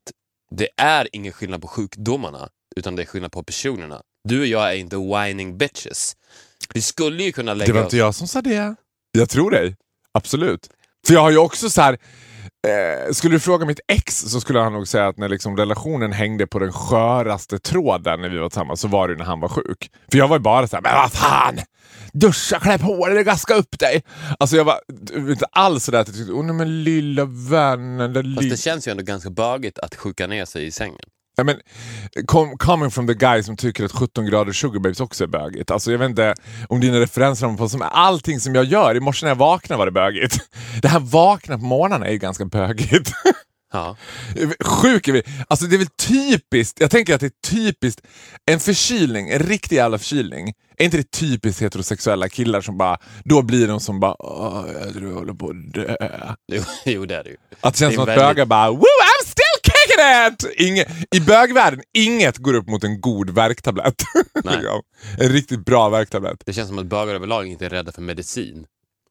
det 0.50 0.68
är 0.76 1.08
ingen 1.12 1.32
skillnad 1.32 1.62
på 1.62 1.68
sjukdomarna, 1.68 2.48
utan 2.76 2.96
det 2.96 3.02
är 3.02 3.06
skillnad 3.06 3.32
på 3.32 3.42
personerna? 3.42 4.02
Du 4.28 4.40
och 4.40 4.46
jag 4.46 4.70
är 4.70 4.74
inte 4.74 4.96
whining 4.96 5.58
bitches. 5.58 6.16
Vi 6.74 6.82
skulle 6.82 7.22
ju 7.22 7.32
kunna 7.32 7.54
lägga 7.54 7.72
Det 7.72 7.78
var 7.78 7.84
inte 7.84 7.96
jag 7.96 8.14
som 8.14 8.28
sa 8.28 8.42
det. 8.42 8.74
Jag 9.12 9.30
tror 9.30 9.50
dig. 9.50 9.76
Absolut. 10.12 10.70
För 11.06 11.14
jag 11.14 11.20
har 11.20 11.30
ju 11.30 11.38
också 11.38 11.70
så 11.70 11.80
här. 11.82 11.98
Eh, 12.64 13.12
skulle 13.12 13.34
du 13.34 13.40
fråga 13.40 13.66
mitt 13.66 13.80
ex 13.88 14.20
så 14.20 14.40
skulle 14.40 14.60
han 14.60 14.72
nog 14.72 14.88
säga 14.88 15.08
att 15.08 15.16
när 15.16 15.28
liksom 15.28 15.56
relationen 15.56 16.12
hängde 16.12 16.46
på 16.46 16.58
den 16.58 16.72
sköraste 16.72 17.58
tråden 17.58 18.20
när 18.20 18.28
vi 18.28 18.38
var 18.38 18.48
tillsammans 18.48 18.80
så 18.80 18.88
var 18.88 19.08
det 19.08 19.16
när 19.16 19.24
han 19.24 19.40
var 19.40 19.48
sjuk. 19.48 19.90
För 20.10 20.18
jag 20.18 20.28
var 20.28 20.36
ju 20.36 20.42
bara 20.42 20.68
så 20.68 20.76
här, 20.76 20.82
men 20.82 20.94
vad 20.94 21.12
fan! 21.12 21.58
Duscha, 22.12 22.60
klä 22.60 22.78
på 22.78 23.08
dig, 23.08 23.24
gaska 23.24 23.54
upp 23.54 23.78
dig. 23.78 24.02
Alltså 24.38 24.56
jag 24.56 24.64
var 24.64 24.80
inte 25.16 25.46
alls 25.52 25.84
sådär 25.84 26.00
att 26.00 26.08
jag 26.08 26.16
tyckte, 26.16 26.32
åh 26.32 26.44
nej 26.44 26.54
men 26.54 26.84
lilla 26.84 27.24
vännen. 27.24 28.14
Fast 28.14 28.42
li-" 28.42 28.50
det 28.50 28.56
känns 28.56 28.88
ju 28.88 28.90
ändå 28.90 29.02
ganska 29.02 29.30
bögigt 29.30 29.78
att 29.78 29.94
sjuka 29.94 30.26
ner 30.26 30.44
sig 30.44 30.66
i 30.66 30.70
sängen. 30.70 31.08
Ja, 31.36 31.44
men, 31.44 31.56
com 32.26 32.58
coming 32.58 32.90
from 32.90 33.06
the 33.06 33.14
guy 33.14 33.42
som 33.42 33.56
tycker 33.56 33.84
att 33.84 33.92
17 33.92 34.26
grader 34.26 34.52
sugar 34.52 34.80
babes 34.80 35.00
också 35.00 35.24
är 35.24 35.28
bögigt. 35.28 35.70
Alltså, 35.70 35.90
jag 35.92 35.98
vet 35.98 36.08
inte 36.10 36.34
om 36.68 36.80
dina 36.80 37.00
referenser 37.00 37.56
på 37.56 37.68
som 37.68 37.82
allting 37.82 38.40
som 38.40 38.54
jag 38.54 38.64
gör. 38.64 38.94
I 38.96 39.00
morse 39.00 39.26
när 39.26 39.30
jag 39.30 39.36
vaknade 39.36 39.78
var 39.78 39.86
det 39.86 39.92
bögigt. 39.92 40.38
Det 40.82 40.88
här 40.88 41.00
vakna 41.00 41.58
på 41.58 41.64
morgnarna 41.64 42.06
är 42.06 42.12
ju 42.12 42.18
ganska 42.18 42.44
bögigt. 42.44 43.12
Ja. 43.72 43.96
Sjuk 44.64 45.08
är 45.08 45.12
vi. 45.12 45.22
Alltså 45.48 45.66
det 45.66 45.76
är 45.76 45.78
väl 45.78 45.86
typiskt, 45.86 46.80
jag 46.80 46.90
tänker 46.90 47.14
att 47.14 47.20
det 47.20 47.26
är 47.26 47.50
typiskt, 47.50 48.00
en 48.50 48.60
förkylning, 48.60 49.30
en 49.30 49.38
riktig 49.38 49.76
jävla 49.76 49.98
förkylning. 49.98 50.52
Är 50.78 50.84
inte 50.84 50.96
det 50.96 51.10
typiskt 51.10 51.62
heterosexuella 51.62 52.28
killar 52.28 52.60
som 52.60 52.78
bara, 52.78 52.96
då 53.24 53.42
blir 53.42 53.68
de 53.68 53.80
som 53.80 54.00
bara, 54.00 54.16
jag 54.84 54.92
tror 54.94 55.08
jag 55.08 55.14
håller 55.18 55.34
på 55.34 55.48
att 55.48 55.72
dö. 55.72 55.96
Jo, 56.52 56.62
jo, 56.84 57.06
det 57.06 57.16
är 57.16 57.24
det 57.24 57.30
ju. 57.30 57.36
Att 57.60 57.74
det 57.74 57.78
känns 57.78 57.90
Det 57.90 57.94
som 57.94 58.02
att 58.02 58.08
väldigt- 58.08 58.24
bögar 58.26 58.46
bara 58.46 58.70
Woo, 58.70 58.84
It! 59.98 60.60
Inge, 60.60 60.84
I 61.10 61.20
bögvärlden, 61.20 61.80
inget 61.94 62.38
går 62.38 62.54
upp 62.54 62.68
mot 62.68 62.84
en 62.84 63.00
god 63.00 63.30
värktablett. 63.30 64.02
En 65.18 65.28
riktigt 65.28 65.64
bra 65.64 65.88
värktablett. 65.88 66.42
Det 66.46 66.52
känns 66.52 66.68
som 66.68 66.78
att 66.78 66.86
bögar 66.86 67.14
överlag 67.14 67.46
inte 67.46 67.66
är 67.66 67.70
rädda 67.70 67.92
för 67.92 68.02
medicin. 68.02 68.66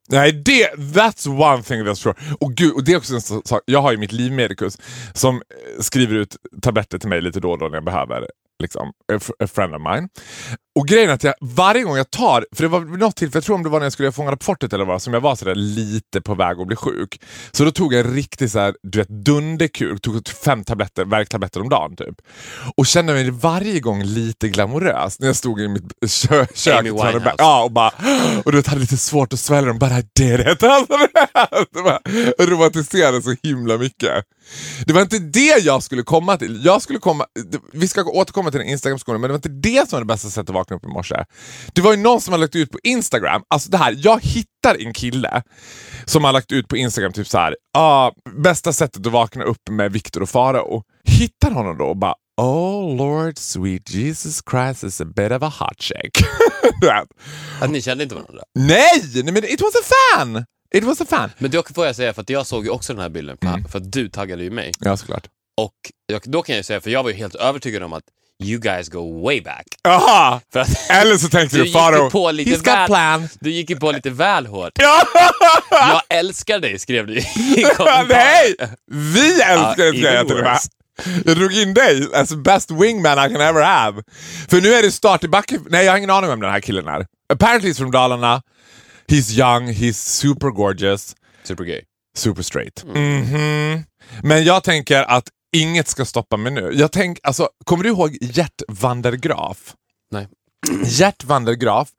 Nej, 0.10 0.32
det, 0.32 0.74
that's 0.76 1.28
one 1.28 1.64
thing 1.64 1.82
that's 1.82 2.04
true. 2.04 2.14
Och, 2.40 2.54
gud, 2.54 2.74
och 2.74 2.84
det 2.84 2.94
är 2.94 2.98
också 2.98 3.14
en 3.14 3.22
sak, 3.22 3.62
jag 3.66 3.82
har 3.82 3.92
ju 3.92 3.98
mitt 3.98 4.12
livmedikus 4.12 4.78
som 5.14 5.36
eh, 5.36 5.82
skriver 5.82 6.16
ut 6.16 6.38
tabletter 6.62 6.98
till 6.98 7.10
mig 7.10 7.22
lite 7.22 7.40
då 7.40 7.52
och 7.52 7.58
då 7.60 7.68
när 7.68 7.76
jag 7.76 7.86
behöver. 7.86 8.28
Liksom, 8.60 8.88
a, 9.14 9.20
a 9.44 9.48
friend 9.48 9.76
of 9.76 9.82
mine. 9.82 10.10
Och 10.76 10.88
grejen 10.88 11.10
är 11.10 11.14
att 11.14 11.24
jag, 11.24 11.34
varje 11.42 11.84
gång 11.84 11.98
jag 11.98 12.12
tar, 12.12 12.46
för 12.56 12.64
det 12.64 12.68
var 12.68 12.80
något 12.80 13.16
tillfälle, 13.16 13.38
jag 13.38 13.44
tror 13.44 13.56
om 13.56 13.64
det 13.64 13.70
var 13.70 13.80
när 13.80 13.86
jag 13.86 13.94
skulle 13.94 14.12
fånga 14.12 14.32
upp 14.32 14.44
fortet 14.44 14.74
eller 14.74 14.86
vad, 14.86 15.02
som 15.02 15.14
jag 15.14 15.22
var 15.22 15.36
sådär 15.36 15.56
lite 15.56 16.22
på 16.22 16.36
väg 16.36 16.60
att 16.60 16.68
bli 16.68 16.76
sjuk. 16.76 17.22
Så 17.52 17.64
då 17.64 17.72
tog 17.72 17.94
jag 17.94 18.06
en 18.06 18.14
riktig 18.14 18.52
såhär, 18.52 18.76
du 18.84 18.98
vet, 18.98 19.10
dunderkur, 19.10 19.98
tog 19.98 20.28
fem 20.28 20.64
tabletter, 20.64 21.06
värktabletter 21.06 21.62
om 21.62 21.70
dagen 21.70 21.96
typ. 21.96 22.16
Och 22.78 22.86
kände 22.86 23.14
mig 23.14 23.30
varje 23.32 23.80
gång 23.80 24.04
lite 24.04 24.50
glamorös 24.50 25.20
när 25.20 25.28
jag 25.28 25.36
stod 25.36 25.62
i 25.62 25.68
mitt 25.68 25.84
kö 26.28 26.46
kök. 26.54 26.80
Amy 26.80 26.90
och 26.90 26.98
Winehouse. 26.98 27.36
Ja, 27.38 27.64
och 27.64 27.72
bara, 27.72 27.92
och 28.46 28.52
du 28.52 28.58
vet, 28.58 28.68
hade 28.68 28.82
lite 28.82 28.98
svårt 28.98 29.34
att 29.34 29.40
svälja 29.40 29.68
dem, 29.68 29.80
bara. 29.80 29.94
Alltså, 31.34 31.68
det 31.74 31.82
var, 31.82 32.00
jag 32.38 32.52
romantiserade 32.52 33.22
så 33.22 33.36
himla 33.44 33.78
mycket. 33.78 34.24
Det 34.86 34.94
var 34.94 35.02
inte 35.02 35.20
det 35.20 35.64
jag 35.64 35.84
skulle 35.84 36.04
komma 36.04 36.38
till. 36.38 36.62
Jag 36.66 36.82
skulle 36.82 37.00
komma, 37.00 37.26
vi 37.72 37.88
ska 37.88 38.04
återkomma 38.04 38.52
till 38.52 38.60
den 38.60 38.70
Instagram-skolan, 38.70 39.22
men 39.22 39.28
det 39.28 39.32
var 39.32 39.38
inte 39.38 39.70
det 39.70 39.90
som 39.90 39.96
var 39.96 40.02
det 40.02 40.06
bästa 40.06 40.30
sättet 40.30 40.56
att 40.63 40.63
vakna 40.64 40.76
upp 40.76 40.84
i 40.84 40.88
morse. 40.88 41.16
Det 41.74 41.82
var 41.82 41.92
ju 41.94 41.98
någon 42.00 42.22
som 42.22 42.32
har 42.32 42.40
lagt 42.40 42.56
ut 42.56 42.72
på 42.72 42.80
Instagram, 42.84 43.42
alltså 43.48 43.70
det 43.70 43.78
här, 43.78 43.96
jag 43.98 44.20
hittar 44.24 44.86
en 44.88 44.94
kille 44.94 45.44
som 46.06 46.24
har 46.24 46.32
lagt 46.34 46.52
ut 46.52 46.68
på 46.68 46.78
Instagram 46.78 47.14
typ 47.14 47.28
så 47.28 47.38
här, 47.38 47.56
ah, 47.78 48.12
bästa 48.44 48.74
sättet 48.74 49.06
att 49.08 49.12
vakna 49.14 49.44
upp 49.44 49.70
med 49.72 49.92
Viktor 49.92 50.22
och 50.22 50.30
Farao. 50.30 50.84
Hittar 51.04 51.52
honom 51.52 51.78
då 51.78 51.86
och 51.86 51.98
bara 51.98 52.16
Oh 52.42 52.96
Lord 52.96 53.38
sweet 53.38 53.90
Jesus 53.90 54.42
Christ 54.52 54.84
is 54.84 55.02
a 55.02 55.06
bit 55.06 55.32
of 55.32 55.44
a 55.44 55.54
hot 55.60 55.82
shake. 55.84 56.26
Att 57.62 57.70
ni 57.70 57.82
kände 57.82 58.04
inte 58.04 58.16
varandra. 58.16 58.44
Nej, 58.60 59.02
nej, 59.14 59.34
men 59.34 59.44
it 59.44 59.62
was 59.62 59.74
a 59.76 59.84
fan! 60.16 60.46
It 60.76 60.84
was 60.84 61.02
a 61.02 61.06
fan. 61.10 61.30
Men 61.38 61.52
då 61.52 61.64
får 61.76 61.86
jag 61.86 61.96
säga, 61.96 62.14
för 62.14 62.22
att 62.22 62.30
jag 62.30 62.48
såg 62.48 62.64
ju 62.64 62.70
också 62.70 62.94
den 62.94 63.02
här 63.02 63.10
bilden, 63.10 63.38
för, 63.42 63.48
Mm. 63.48 63.66
för 63.66 63.78
att 63.80 63.92
du 63.92 64.10
taggade 64.10 64.44
ju 64.44 64.52
mig. 64.52 64.72
Ja, 64.80 64.98
såklart. 64.98 65.28
Och 65.62 65.74
jag, 66.08 66.22
då 66.26 66.42
kan 66.42 66.56
jag 66.56 66.66
säga, 66.66 66.82
för 66.82 66.90
jag 66.90 67.04
var 67.04 67.10
ju 67.10 67.16
helt 67.16 67.36
övertygad 67.36 67.84
om 67.84 67.94
att 67.94 68.04
you 68.46 68.60
guys 68.60 68.90
go 68.90 69.22
way 69.24 69.42
back. 69.42 69.66
Aha! 69.88 70.42
För 70.54 70.60
att 70.60 70.70
Eller 70.90 71.18
så 71.18 71.30
tänkte 71.30 71.58
Du 71.64 71.64
du 71.64 72.10
på 72.12 72.32
lite 72.32 72.52
he's 72.52 72.58
got 72.58 72.68
väl- 72.68 72.88
plan. 72.88 73.30
du 73.40 73.52
gick 73.52 73.70
ju 73.70 73.76
på 73.76 73.92
lite 73.92 74.10
väl 74.10 74.46
hårt. 74.46 74.72
Ja! 74.76 75.02
Jag 75.70 76.02
älskar 76.20 76.60
dig, 76.60 76.80
skrev 76.80 77.08
du 77.08 77.14
i. 77.18 77.26
Nej! 78.10 78.56
Vi 78.92 79.42
älskar 79.42 79.92
det 79.92 80.00
ska 80.00 80.14
jag 80.14 80.28
till 80.28 80.38
och 80.38 80.44
med. 80.44 80.60
Jag 81.26 81.38
drog 81.38 81.54
in 81.54 81.74
dig 81.74 82.08
as 82.14 82.34
best 82.36 82.72
wingman 82.72 83.26
I 83.26 83.34
can 83.34 83.42
ever 83.42 83.62
have. 83.62 84.04
För 84.50 84.62
nu 84.62 84.74
är 84.74 84.82
det 84.84 84.92
start 84.92 85.24
i 85.24 85.28
backen. 85.28 85.66
Nej, 85.70 85.86
jag 85.86 85.92
har 85.92 85.98
ingen 85.98 86.10
aning 86.10 86.30
om 86.32 86.40
den 86.42 86.52
här 86.52 86.60
killen 86.60 86.88
är. 86.88 87.06
Apparently 87.34 87.70
he's 87.72 87.78
from 87.78 87.92
Dalarna. 87.92 88.42
He's 89.08 89.32
young, 89.40 89.70
he's 89.72 89.94
super 89.94 90.48
gorgeous, 90.50 91.16
Supergay. 91.44 91.82
super 92.18 92.44
straight. 92.44 92.84
Mm. 92.84 93.22
Mhm. 93.22 93.84
Men 94.24 94.44
jag 94.44 94.64
tänker 94.64 95.04
att 95.04 95.24
inget 95.54 95.88
ska 95.88 96.06
stoppa 96.06 96.38
mig 96.38 96.52
nu. 96.52 96.72
Jag 96.74 96.92
tänk, 96.92 97.20
alltså, 97.24 97.50
kommer 97.66 97.84
du 97.84 97.90
ihåg 97.90 98.18
Gert 98.22 98.62
van 98.68 99.02
der 99.02 99.12
Graaf? 99.12 99.74
Nej. 100.12 100.28
Gert 100.86 101.24
van 101.24 101.46
der 101.46 101.54
Graaf 101.54 101.90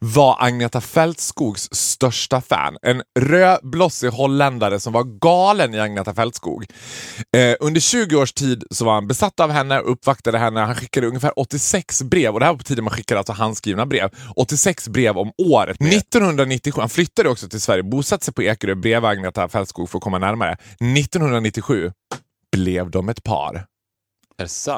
var 0.00 0.36
Agneta 0.40 0.80
Fältskogs 0.80 1.68
största 1.72 2.40
fan. 2.40 2.76
En 2.82 3.02
rödblossig 3.20 4.08
holländare 4.08 4.80
som 4.80 4.92
var 4.92 5.04
galen 5.20 5.74
i 5.74 5.80
Agneta 5.80 6.14
Fältskog. 6.14 6.66
Eh, 7.36 7.56
under 7.60 7.80
20 7.80 8.16
års 8.16 8.32
tid 8.32 8.64
så 8.70 8.84
var 8.84 8.94
han 8.94 9.06
besatt 9.06 9.40
av 9.40 9.50
henne 9.50 9.80
och 9.80 9.92
uppvaktade 9.92 10.38
henne. 10.38 10.60
Han 10.60 10.74
skickade 10.74 11.06
ungefär 11.06 11.38
86 11.38 12.02
brev 12.02 12.34
och 12.34 12.40
det 12.40 12.46
här 12.46 12.52
var 12.52 12.58
på 12.58 12.64
tiden 12.64 12.84
man 12.84 12.92
skickade 12.94 13.18
alltså 13.18 13.32
handskrivna 13.32 13.86
brev. 13.86 14.10
86 14.36 14.88
brev 14.88 15.18
om 15.18 15.32
året. 15.38 15.80
1997, 15.80 16.80
han 16.80 16.88
flyttade 16.88 17.28
också 17.28 17.48
till 17.48 17.60
Sverige, 17.60 17.82
bosatte 17.82 18.24
sig 18.24 18.34
på 18.34 18.42
Ekerö 18.42 18.74
bredvid 18.74 19.10
Agneta 19.10 19.48
Fältskog 19.48 19.90
för 19.90 19.98
att 19.98 20.04
komma 20.04 20.18
närmare. 20.18 20.52
1997 20.52 21.92
blev 22.56 22.90
de 22.90 23.08
ett 23.08 23.22
par. 23.24 23.66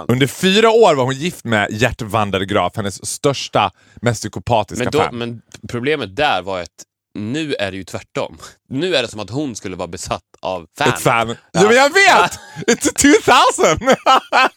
Under 0.09 0.27
fyra 0.27 0.71
år 0.71 0.95
var 0.95 1.05
hon 1.05 1.15
gift 1.15 1.45
med 1.45 1.71
Gert 1.71 2.03
van 2.03 2.31
der 2.31 2.41
Graaf, 2.41 2.77
hennes 2.77 3.07
största, 3.07 3.71
mest 4.03 4.21
psykopatiska 4.21 4.85
Men, 4.85 4.93
då, 4.93 4.99
fan. 4.99 5.19
men 5.19 5.43
problemet 5.69 6.17
där 6.17 6.43
var 6.43 6.61
att 6.61 6.69
nu 7.15 7.55
är 7.55 7.71
det 7.71 7.77
ju 7.77 7.85
tvärtom. 7.85 8.39
Nu 8.69 8.97
är 8.97 9.03
det 9.03 9.09
som 9.09 9.21
att 9.21 9.31
hon 9.31 9.57
skulle 9.57 9.77
vara 9.77 9.89
besatt 9.89 10.23
av 10.43 10.67
fan. 10.79 10.89
Ett 10.89 11.01
fan. 11.01 11.37
Ja. 11.53 11.63
men 11.63 11.77
jag 11.77 11.91
vet! 11.93 12.39
It's 12.67 12.93
2000! 13.79 13.97
ja, 14.05 14.49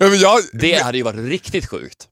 men 0.08 0.18
jag, 0.18 0.40
Det 0.52 0.82
hade 0.82 0.98
ju 0.98 1.04
varit 1.04 1.28
riktigt 1.28 1.66
sjukt 1.66 2.08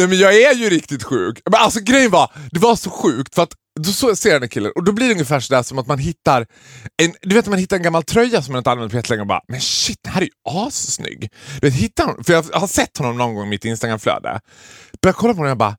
ja, 0.00 0.06
men 0.08 0.18
jag 0.18 0.42
är 0.42 0.54
ju 0.54 0.70
riktigt 0.70 1.02
sjuk. 1.02 1.40
Men 1.44 1.60
alltså 1.60 1.80
grejen 1.80 2.10
var, 2.10 2.32
det 2.50 2.58
var 2.58 2.76
så 2.76 2.90
sjukt 2.90 3.34
för 3.34 3.42
att 3.42 3.52
då 3.80 3.92
så 3.92 4.16
ser 4.16 4.28
jag 4.28 4.36
den 4.36 4.42
här 4.42 4.48
killen 4.48 4.72
och 4.74 4.84
då 4.84 4.92
blir 4.92 5.06
det 5.06 5.12
ungefär 5.12 5.40
sådär 5.40 5.62
som 5.62 5.78
att 5.78 5.86
man 5.86 5.98
hittar 5.98 6.46
en, 7.02 7.14
du 7.22 7.34
vet, 7.34 7.46
man 7.46 7.58
hittar 7.58 7.76
en 7.76 7.82
gammal 7.82 8.02
tröja 8.02 8.42
som 8.42 8.52
man 8.52 8.58
inte 8.58 8.70
använt 8.70 8.92
på 8.92 8.96
jättelänge 8.96 9.20
och 9.20 9.26
bara 9.26 9.42
“men 9.48 9.60
shit, 9.60 9.98
den 10.02 10.12
här 10.12 10.20
är 10.20 10.24
ju 10.24 10.30
assnygg”. 10.66 11.30
Du 11.60 11.70
vet, 11.70 11.74
hittar 11.74 12.04
honom, 12.04 12.24
för 12.24 12.32
jag 12.32 12.42
har 12.42 12.66
sett 12.66 12.98
honom 12.98 13.18
någon 13.18 13.34
gång 13.34 13.46
i 13.46 13.50
mitt 13.50 13.64
Instagramflöde. 13.64 14.40
Börjar 15.02 15.12
kolla 15.12 15.34
på 15.34 15.38
honom 15.38 15.44
och 15.44 15.50
jag 15.50 15.58
bara 15.58 15.76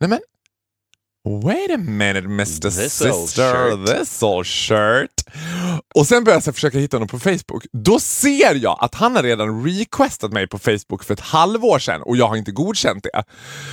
“nej 0.00 0.10
men, 0.10 0.20
wait 1.24 1.70
a 1.70 1.76
minute 1.76 2.24
Mr 2.24 2.70
This 2.70 3.02
old 3.02 3.28
Sister, 3.28 3.70
shirt." 3.70 3.86
this 3.86 4.22
old 4.22 4.46
shirt”. 4.46 5.10
Och 5.94 6.06
sen 6.06 6.24
börjar 6.24 6.42
jag 6.44 6.54
försöka 6.54 6.78
hitta 6.78 6.96
honom 6.96 7.08
på 7.08 7.18
Facebook. 7.18 7.66
Då 7.72 8.00
ser 8.00 8.54
jag 8.54 8.78
att 8.80 8.94
han 8.94 9.16
har 9.16 9.22
redan 9.22 9.64
requestat 9.66 10.32
mig 10.32 10.48
på 10.48 10.58
Facebook 10.58 11.04
för 11.04 11.14
ett 11.14 11.20
halvår 11.20 11.78
sedan 11.78 12.02
och 12.02 12.16
jag 12.16 12.28
har 12.28 12.36
inte 12.36 12.50
godkänt 12.52 13.02
det. 13.12 13.22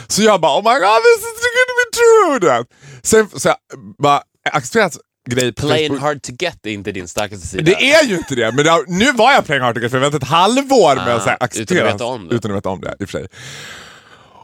Så 0.07 0.23
jag 0.23 0.41
bara 0.41 0.59
“oh 0.59 0.63
my 0.73 0.79
god, 0.79 1.03
this 1.03 1.25
is 1.25 1.41
to 1.41 2.39
be 2.39 2.47
true”. 2.47 2.65
Sen 3.03 3.39
så 3.39 3.47
jag 3.47 3.57
bara 3.97 4.21
accepterat 4.51 4.97
grej 5.29 5.53
på 5.53 5.67
Playing 5.67 5.87
Facebook. 5.89 6.01
hard 6.01 6.21
to 6.21 6.31
get 6.39 6.65
är 6.65 6.69
inte 6.71 6.91
din 6.91 7.07
starkaste 7.07 7.47
sida. 7.47 7.63
Det 7.63 7.91
är 7.93 8.03
ju 8.05 8.17
inte 8.17 8.35
det, 8.35 8.51
men 8.51 8.65
det 8.65 8.71
har, 8.71 8.83
nu 8.87 9.11
var 9.11 9.31
jag 9.31 9.45
playing 9.45 9.63
hard 9.63 9.75
to 9.75 9.81
get 9.81 9.91
för 9.91 9.97
jag 9.97 10.01
väntade 10.01 10.23
ett 10.25 10.29
halvår 10.29 10.95
med 10.95 11.15
att 11.15 11.27
Ah, 11.27 11.37
acceptera 11.39 11.79
utan 11.79 11.87
att 11.87 11.93
veta 11.95 12.05
om 12.05 12.27
det. 12.27 12.35
Utan 12.35 12.51
att 12.51 12.57
veta 12.57 12.69
om 12.69 12.81
det, 12.81 12.95
i 12.99 13.03
och 13.03 13.09
för 13.09 13.19
sig. 13.19 13.27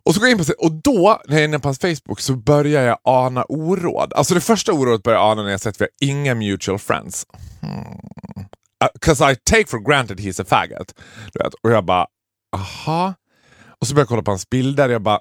Och 0.08 0.14
så 0.14 0.20
går 0.20 0.30
jag 0.30 0.40
in 0.40 0.46
på 0.46 0.54
och 0.66 0.72
då, 0.72 1.22
när 1.28 1.36
jag 1.36 1.42
är 1.42 1.48
inne 1.48 1.60
på 1.60 1.68
hans 1.68 1.80
Facebook, 1.80 2.20
så 2.20 2.36
börjar 2.36 2.84
jag 2.84 2.98
ana 3.04 3.44
oråd. 3.44 4.14
Alltså 4.14 4.34
det 4.34 4.42
första 4.42 4.74
orådet 4.74 5.04
börjar 5.04 5.20
jag 5.20 5.32
ana 5.32 5.44
när 5.44 5.52
jag 5.52 5.62
sett 5.62 5.76
att 5.76 5.82
vi 5.82 5.86
har 5.86 6.10
inga 6.10 6.36
mutual 6.36 6.80
friends. 6.80 7.26
Hmm. 7.62 7.80
Uh, 8.84 8.90
Cause 9.02 9.32
I 9.32 9.36
take 9.36 9.68
for 9.68 9.80
granted 9.80 10.20
he's 10.20 10.42
a 10.42 10.46
faggot. 10.48 10.94
Du 11.34 11.44
vet. 11.44 11.54
Och 11.54 11.72
jag 11.72 11.86
bara, 11.86 12.08
aha. 12.56 13.14
Och 13.82 13.88
så 13.88 13.94
börjar 13.94 14.02
jag 14.02 14.10
kolla 14.10 14.22
på 14.22 14.32
hans 14.32 14.50
bilder, 14.50 14.90
jag 14.90 15.02
bara, 15.02 15.20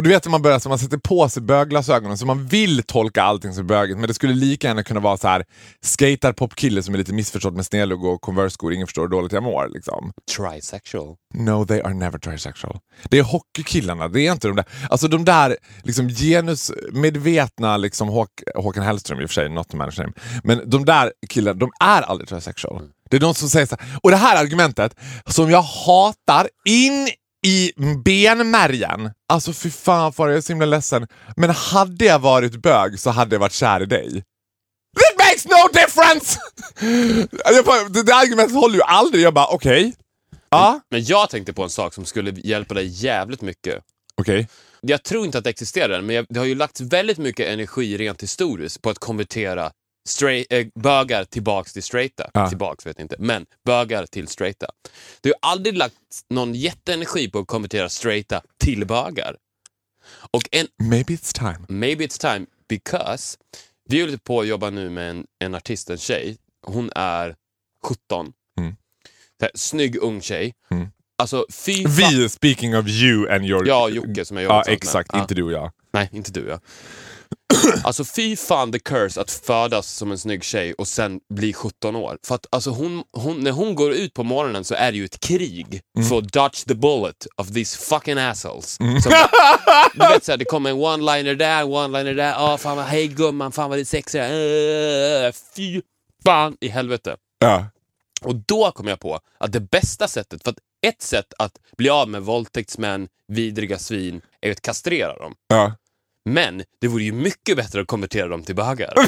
och 0.00 0.04
du 0.04 0.10
vet 0.10 0.24
när 0.24 0.30
man 0.30 0.42
börjar 0.42 0.58
så 0.58 0.68
man 0.68 0.78
sätter 0.78 0.98
på 0.98 1.28
sig 1.28 1.42
bögglasögonen 1.42 2.18
så 2.18 2.26
man 2.26 2.46
vill 2.46 2.82
tolka 2.82 3.22
allting 3.22 3.52
som 3.52 3.66
bögigt 3.66 3.98
men 3.98 4.08
det 4.08 4.14
skulle 4.14 4.34
lika 4.34 4.66
gärna 4.68 4.82
kunna 4.82 5.00
vara 5.00 5.16
så 5.16 5.28
här 5.28 5.44
skater 5.82 6.32
popkille 6.32 6.82
som 6.82 6.94
är 6.94 6.98
lite 6.98 7.12
missförstådd 7.12 7.56
med 7.56 7.66
snedlugg 7.66 8.04
och 8.04 8.20
Converse-skor, 8.20 8.72
ingen 8.72 8.86
förstår 8.86 9.02
hur 9.02 9.08
dåligt 9.08 9.32
jag 9.32 9.42
mår. 9.42 9.68
Liksom. 9.68 10.12
Trisexual. 10.36 11.16
No, 11.34 11.66
they 11.66 11.80
are 11.80 11.94
never 11.94 12.18
trisexual. 12.18 12.78
Det 13.10 13.18
är 13.18 13.22
hockeykillarna, 13.22 14.08
det 14.08 14.26
är 14.26 14.32
inte 14.32 14.48
de 14.48 14.56
där. 14.56 14.64
Alltså 14.90 15.08
de 15.08 15.24
där 15.24 15.56
liksom 15.82 16.08
genusmedvetna, 16.08 17.76
liksom 17.76 18.08
Håk 18.08 18.30
Håkan 18.54 18.84
Hellström 18.84 19.20
i 19.20 19.24
och 19.24 19.30
för 19.30 19.34
sig, 19.34 19.48
not 19.48 19.68
to 19.68 19.76
manage 19.76 19.98
name. 19.98 20.12
Men 20.44 20.70
de 20.70 20.84
där 20.84 21.12
killarna, 21.28 21.58
de 21.58 21.70
är 21.80 22.02
aldrig 22.02 22.28
trisexual. 22.28 22.82
Det 23.10 23.16
är 23.16 23.20
de 23.20 23.34
som 23.34 23.48
säger 23.48 23.66
så 23.66 23.76
här. 23.80 23.98
Och 24.02 24.10
det 24.10 24.16
här 24.16 24.42
argumentet 24.44 24.94
som 25.26 25.50
jag 25.50 25.62
hatar 25.62 26.48
in 26.68 27.08
i 27.46 27.72
benmärgen. 28.04 29.10
Alltså 29.32 29.52
fy 29.52 29.70
fan 29.70 30.12
för 30.12 30.28
jag 30.28 30.36
är 30.36 30.40
så 30.40 30.52
himla 30.52 30.66
ledsen. 30.66 31.06
Men 31.36 31.50
hade 31.50 32.04
jag 32.04 32.18
varit 32.18 32.56
bög 32.62 33.00
så 33.00 33.10
hade 33.10 33.34
jag 33.34 33.40
varit 33.40 33.52
kär 33.52 33.82
i 33.82 33.86
dig. 33.86 34.16
It 34.96 35.18
makes 35.18 35.44
no 35.46 35.68
difference! 35.72 36.38
Bara, 37.66 37.88
det 37.88 38.02
där 38.02 38.20
argumentet 38.22 38.56
håller 38.56 38.74
ju 38.74 38.82
aldrig. 38.82 39.24
Jag 39.24 39.34
bara 39.34 39.46
okej. 39.46 39.94
Ja, 40.50 40.80
Men 40.90 41.04
jag 41.04 41.30
tänkte 41.30 41.52
på 41.52 41.62
en 41.62 41.70
sak 41.70 41.94
som 41.94 42.04
skulle 42.04 42.30
hjälpa 42.30 42.74
dig 42.74 42.86
jävligt 42.86 43.40
mycket. 43.42 43.82
okej. 44.16 44.48
Jag 44.82 45.02
tror 45.02 45.24
inte 45.24 45.38
att 45.38 45.44
det 45.44 45.50
existerar 45.50 46.00
men 46.00 46.16
jag, 46.16 46.26
det 46.28 46.38
har 46.38 46.46
ju 46.46 46.54
lagts 46.54 46.80
väldigt 46.80 47.18
mycket 47.18 47.48
energi 47.48 47.96
rent 47.98 48.22
historiskt 48.22 48.82
på 48.82 48.90
att 48.90 48.98
konvertera 48.98 49.70
straight, 50.08 50.52
äh, 50.52 50.66
bögar 50.74 51.24
tillbaks 51.24 51.72
till 51.72 51.82
straighta. 51.82 52.30
Ja. 52.34 52.48
Tillbaks 52.48 52.86
vet 52.86 52.98
jag 52.98 53.04
inte, 53.04 53.16
men 53.18 53.46
bögar 53.66 54.06
till 54.06 54.28
straighta. 54.28 54.66
Det 55.20 55.28
har 55.40 55.50
aldrig 55.50 55.76
lagts 55.76 56.24
någon 56.30 56.54
jätteenergi 56.54 57.30
på 57.30 57.38
att 57.38 57.46
konvertera 57.46 57.88
straighta 57.88 58.42
till 58.64 58.86
bögar. 58.86 59.36
Och 60.30 60.42
en, 60.50 60.66
Maybe 60.82 61.12
it's 61.14 61.38
time. 61.38 61.58
maybe 61.68 62.04
it's 62.06 62.20
time 62.20 62.46
because 62.68 63.36
vi 63.88 64.00
håller 64.00 64.16
på 64.16 64.40
att 64.40 64.46
jobba 64.46 64.70
nu 64.70 64.90
med 64.90 65.10
en, 65.10 65.26
en 65.38 65.54
artist, 65.54 65.90
en 65.90 65.98
tjej. 65.98 66.36
Hon 66.66 66.90
är 66.94 67.34
17. 67.84 68.32
Mm. 68.60 68.76
Här, 69.40 69.50
Snygg 69.54 69.96
ung 69.96 70.20
tjej. 70.20 70.54
Mm. 70.70 70.88
Alltså 71.18 71.46
fy 71.52 71.84
Vi, 71.86 72.28
speaking 72.28 72.76
of 72.76 72.88
you 72.88 73.30
and 73.30 73.44
your... 73.44 73.68
Ja, 73.68 73.88
Jocke 73.88 74.24
som 74.24 74.36
jag 74.36 74.44
Ja, 74.44 74.62
tillsammans 74.62 74.66
med. 74.66 74.74
exakt. 74.74 75.10
Ja. 75.12 75.20
Inte 75.20 75.34
du 75.34 75.42
och 75.42 75.52
jag. 75.52 75.72
Nej, 75.92 76.08
inte 76.12 76.30
du 76.32 76.48
ja. 76.48 76.60
Alltså 77.84 78.04
fy 78.04 78.36
fan 78.36 78.72
the 78.72 78.78
curse 78.78 79.20
att 79.20 79.30
födas 79.30 79.86
som 79.86 80.10
en 80.10 80.18
snygg 80.18 80.44
tjej 80.44 80.74
och 80.74 80.88
sen 80.88 81.20
bli 81.34 81.52
17 81.52 81.96
år. 81.96 82.18
För 82.26 82.34
att 82.34 82.46
alltså 82.50 82.70
hon, 82.70 83.02
hon, 83.12 83.40
när 83.40 83.50
hon 83.50 83.74
går 83.74 83.92
ut 83.92 84.14
på 84.14 84.22
morgonen 84.22 84.64
så 84.64 84.74
är 84.74 84.92
det 84.92 84.98
ju 84.98 85.04
ett 85.04 85.20
krig 85.20 85.80
för 86.08 86.18
att 86.18 86.32
dodge 86.32 86.66
the 86.68 86.74
bullet 86.74 87.26
of 87.36 87.52
these 87.52 87.78
fucking 87.78 88.18
assholes. 88.18 88.74
Som 88.74 89.00
bara, 89.10 89.30
du 90.08 90.14
vet 90.14 90.24
såhär, 90.24 90.36
det 90.36 90.44
kommer 90.44 90.70
en 90.70 90.76
one-liner 90.76 91.34
där, 91.34 91.64
one-liner 91.64 92.14
där, 92.14 92.34
åh 92.38 92.56
fan 92.56 92.76
vad, 92.76 92.86
hej 92.86 93.08
gumman, 93.08 93.52
fan 93.52 93.70
vad 93.70 93.78
det 93.78 93.82
är 93.82 93.84
sexigt, 93.84 94.24
uh, 94.24 95.46
fy 95.56 95.82
fan 96.24 96.56
i 96.60 96.68
helvete. 96.68 97.16
Ja. 97.38 97.66
Och 98.22 98.34
då 98.34 98.70
kom 98.70 98.86
jag 98.86 99.00
på 99.00 99.20
att 99.38 99.52
det 99.52 99.60
bästa 99.60 100.08
sättet, 100.08 100.42
för 100.44 100.50
att 100.50 100.58
ett 100.86 101.02
sätt 101.02 101.32
att 101.38 101.52
bli 101.78 101.90
av 101.90 102.08
med 102.08 102.22
våldtäktsmän, 102.22 103.08
vidriga 103.28 103.78
svin, 103.78 104.20
är 104.40 104.50
att 104.50 104.60
kastrera 104.60 105.18
dem. 105.18 105.34
ja. 105.48 105.72
Men 106.24 106.62
det 106.80 106.88
vore 106.88 107.02
ju 107.02 107.12
mycket 107.12 107.56
bättre 107.56 107.80
att 107.80 107.86
konvertera 107.86 108.28
dem 108.28 108.42
till 108.44 108.54
bögar. 108.54 108.94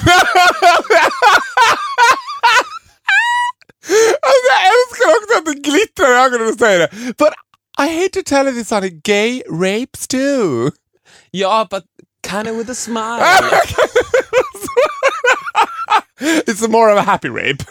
Alltså, 4.22 4.46
jag 4.50 4.62
älskar 4.66 5.08
också 5.22 5.38
att 5.38 5.46
det 5.46 5.70
glittrar 5.70 6.08
i 6.12 6.24
ögonen 6.24 6.40
när 6.46 6.52
du 6.52 6.58
säger 6.58 6.78
det. 6.78 6.88
But 7.18 7.32
I 7.78 8.02
hate 8.02 8.08
to 8.08 8.22
tell 8.26 8.46
you 8.46 8.54
this 8.54 8.70
honey, 8.70 8.90
gay 9.04 9.42
rapes 9.50 10.08
too. 10.08 10.70
ja, 11.30 11.66
but 11.70 11.84
kinda 12.30 12.52
with 12.52 12.70
a 12.70 12.74
smile. 12.74 13.22
It's 16.22 16.68
more 16.68 16.92
of 16.92 16.98
a 16.98 17.02
happy 17.02 17.28
rape. 17.28 17.64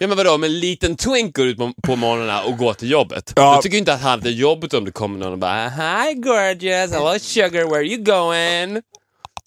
ja, 0.00 0.06
men 0.06 0.16
vadå, 0.16 0.34
om 0.34 0.44
en 0.44 0.60
liten 0.60 0.96
twink 0.96 1.36
går 1.36 1.46
ut 1.46 1.58
på, 1.82 1.96
morgnarna 1.96 2.42
och 2.42 2.56
går 2.58 2.74
till 2.74 2.90
jobbet. 2.90 3.32
Ja. 3.36 3.54
Jag 3.54 3.62
tycker 3.62 3.78
inte 3.78 3.92
att 3.94 4.00
han 4.00 4.10
hade 4.10 4.30
jobbet 4.30 4.74
om 4.74 4.84
det 4.84 4.90
kommer 4.92 5.18
någon 5.18 5.32
och 5.32 5.38
bara 5.38 5.68
Hi 5.68 6.14
gorgeous, 6.14 6.92
hello 6.92 7.18
sugar, 7.18 7.64
where 7.64 7.76
are 7.76 7.86
you 7.86 8.02
going? 8.02 8.82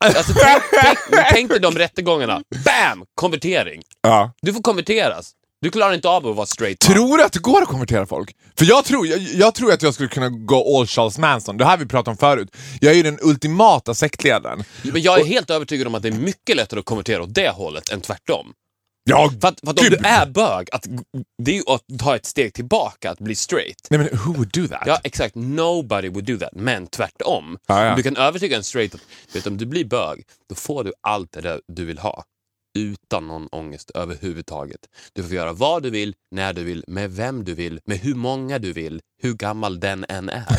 Alltså, 0.05 0.33
tänk, 0.33 0.63
tänk, 0.83 1.25
tänk 1.29 1.49
dig 1.49 1.59
de 1.59 1.75
rättegångarna. 1.77 2.41
Bam! 2.65 3.05
Konvertering. 3.15 3.81
ja. 4.01 4.31
Du 4.41 4.53
får 4.53 4.61
konverteras. 4.61 5.31
Du 5.61 5.71
klarar 5.71 5.93
inte 5.93 6.09
av 6.09 6.27
att 6.27 6.35
vara 6.35 6.45
straight. 6.45 6.79
Tror 6.79 7.17
du 7.17 7.23
att 7.23 7.33
det 7.33 7.39
går 7.39 7.61
att 7.61 7.67
konvertera 7.67 8.05
folk? 8.05 8.35
För 8.57 8.65
jag 8.65 8.85
tror, 8.85 9.07
jag, 9.07 9.19
jag 9.19 9.55
tror 9.55 9.73
att 9.73 9.81
jag 9.81 9.93
skulle 9.93 10.09
kunna 10.09 10.29
gå 10.29 10.79
all 10.79 10.87
Charles 10.87 11.17
Manson. 11.17 11.57
Det 11.57 11.65
här 11.65 11.77
vi 11.77 11.85
pratat 11.85 12.07
om 12.11 12.17
förut. 12.17 12.55
Jag 12.79 12.91
är 12.91 12.97
ju 12.97 13.03
den 13.03 13.19
ultimata 13.21 13.93
sektledaren. 13.93 14.63
Men 14.81 15.01
jag 15.01 15.19
är 15.19 15.25
helt 15.25 15.49
övertygad 15.49 15.87
om 15.87 15.95
att 15.95 16.03
det 16.03 16.07
är 16.09 16.13
mycket 16.13 16.55
lättare 16.55 16.79
att 16.79 16.85
konvertera 16.85 17.23
åt 17.23 17.33
det 17.33 17.49
hållet 17.49 17.89
än 17.89 18.01
tvärtom. 18.01 18.53
Ja, 19.03 19.31
För 19.41 19.47
att, 19.47 19.59
för 19.59 19.71
att 19.71 19.79
om 19.79 19.85
du 19.89 19.95
är 19.95 20.25
bög, 20.25 20.67
att, 20.71 20.87
det 21.43 21.51
är 21.51 21.55
ju 21.55 21.63
att 21.67 21.99
ta 21.99 22.15
ett 22.15 22.25
steg 22.25 22.53
tillbaka, 22.53 23.11
att 23.11 23.19
bli 23.19 23.35
straight. 23.35 23.87
Nej 23.89 23.99
men 23.99 24.09
who 24.25 24.33
would 24.33 24.51
do 24.53 24.67
that? 24.67 24.83
Ja, 24.85 24.99
exakt. 25.03 25.35
Nobody 25.35 26.09
would 26.09 26.25
do 26.25 26.37
that. 26.37 26.49
Men 26.53 26.87
tvärtom. 26.87 27.57
Ja, 27.67 27.85
ja. 27.85 27.95
Du 27.95 28.03
kan 28.03 28.17
övertyga 28.17 28.57
en 28.57 28.63
straight 28.63 28.95
att 28.95 29.01
vet, 29.33 29.47
om 29.47 29.57
du 29.57 29.65
blir 29.65 29.85
bög, 29.85 30.23
då 30.49 30.55
får 30.55 30.83
du 30.83 30.93
allt 31.01 31.31
det 31.31 31.41
där 31.41 31.61
du 31.67 31.85
vill 31.85 31.97
ha. 31.97 32.23
Utan 32.79 33.27
någon 33.27 33.47
ångest 33.51 33.91
överhuvudtaget. 33.95 34.79
Du 35.13 35.23
får 35.23 35.33
göra 35.33 35.53
vad 35.53 35.83
du 35.83 35.89
vill, 35.89 36.13
när 36.35 36.53
du 36.53 36.63
vill, 36.63 36.83
med 36.87 37.11
vem 37.11 37.43
du 37.43 37.53
vill, 37.53 37.79
med 37.85 37.97
hur 37.97 38.15
många 38.15 38.59
du 38.59 38.73
vill, 38.73 39.01
hur 39.21 39.33
gammal 39.33 39.79
den 39.79 40.05
än 40.09 40.29
är. 40.29 40.45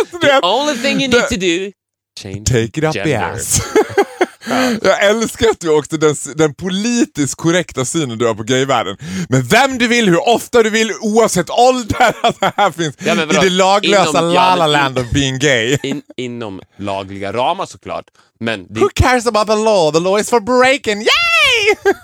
Alltså, 0.00 0.18
det- 0.18 0.40
Only 0.42 0.82
thing 0.82 1.00
you 1.02 1.08
need 1.08 1.28
to 1.28 1.36
do, 1.36 1.72
change 2.20 2.44
Take 2.44 2.62
it 2.80 2.84
up 2.84 2.92
the 2.92 3.14
ass. 3.14 3.60
Jag 4.82 5.04
älskar 5.04 5.48
att 5.50 5.60
du 5.60 5.68
också 5.78 5.96
den, 5.96 6.14
den 6.36 6.54
politiskt 6.54 7.34
korrekta 7.34 7.84
synen 7.84 8.18
du 8.18 8.26
har 8.26 8.34
på 8.34 8.42
gayvärlden. 8.42 8.96
Men 9.28 9.42
vem 9.42 9.78
du 9.78 9.88
vill, 9.88 10.08
hur 10.08 10.28
ofta 10.28 10.62
du 10.62 10.70
vill, 10.70 10.92
oavsett 11.00 11.50
ålder. 11.50 12.14
Alltså 12.22 12.52
här 12.56 12.70
finns 12.70 12.94
Ja, 12.98 13.12
i 13.22 13.26
det 13.26 13.50
laglösa 13.50 14.18
Inom- 14.18 14.32
ja, 14.34 14.54
la 14.54 14.56
la 14.56 14.66
men- 14.66 14.72
land 14.72 14.98
of 14.98 15.10
being 15.10 15.38
gay. 15.38 15.78
In, 15.82 16.02
inom 16.16 16.60
lagliga 16.76 17.32
ramar 17.32 17.66
såklart. 17.66 18.04
Men 18.40 18.66
det, 18.74 18.80
Who 18.80 18.88
cares 18.94 19.26
about 19.26 19.46
the 19.46 19.54
law? 19.54 19.92
The 19.92 20.00
law 20.00 20.20
is 20.20 20.30
for 20.30 20.40
breaking. 20.40 20.96
Yay! 20.98 21.94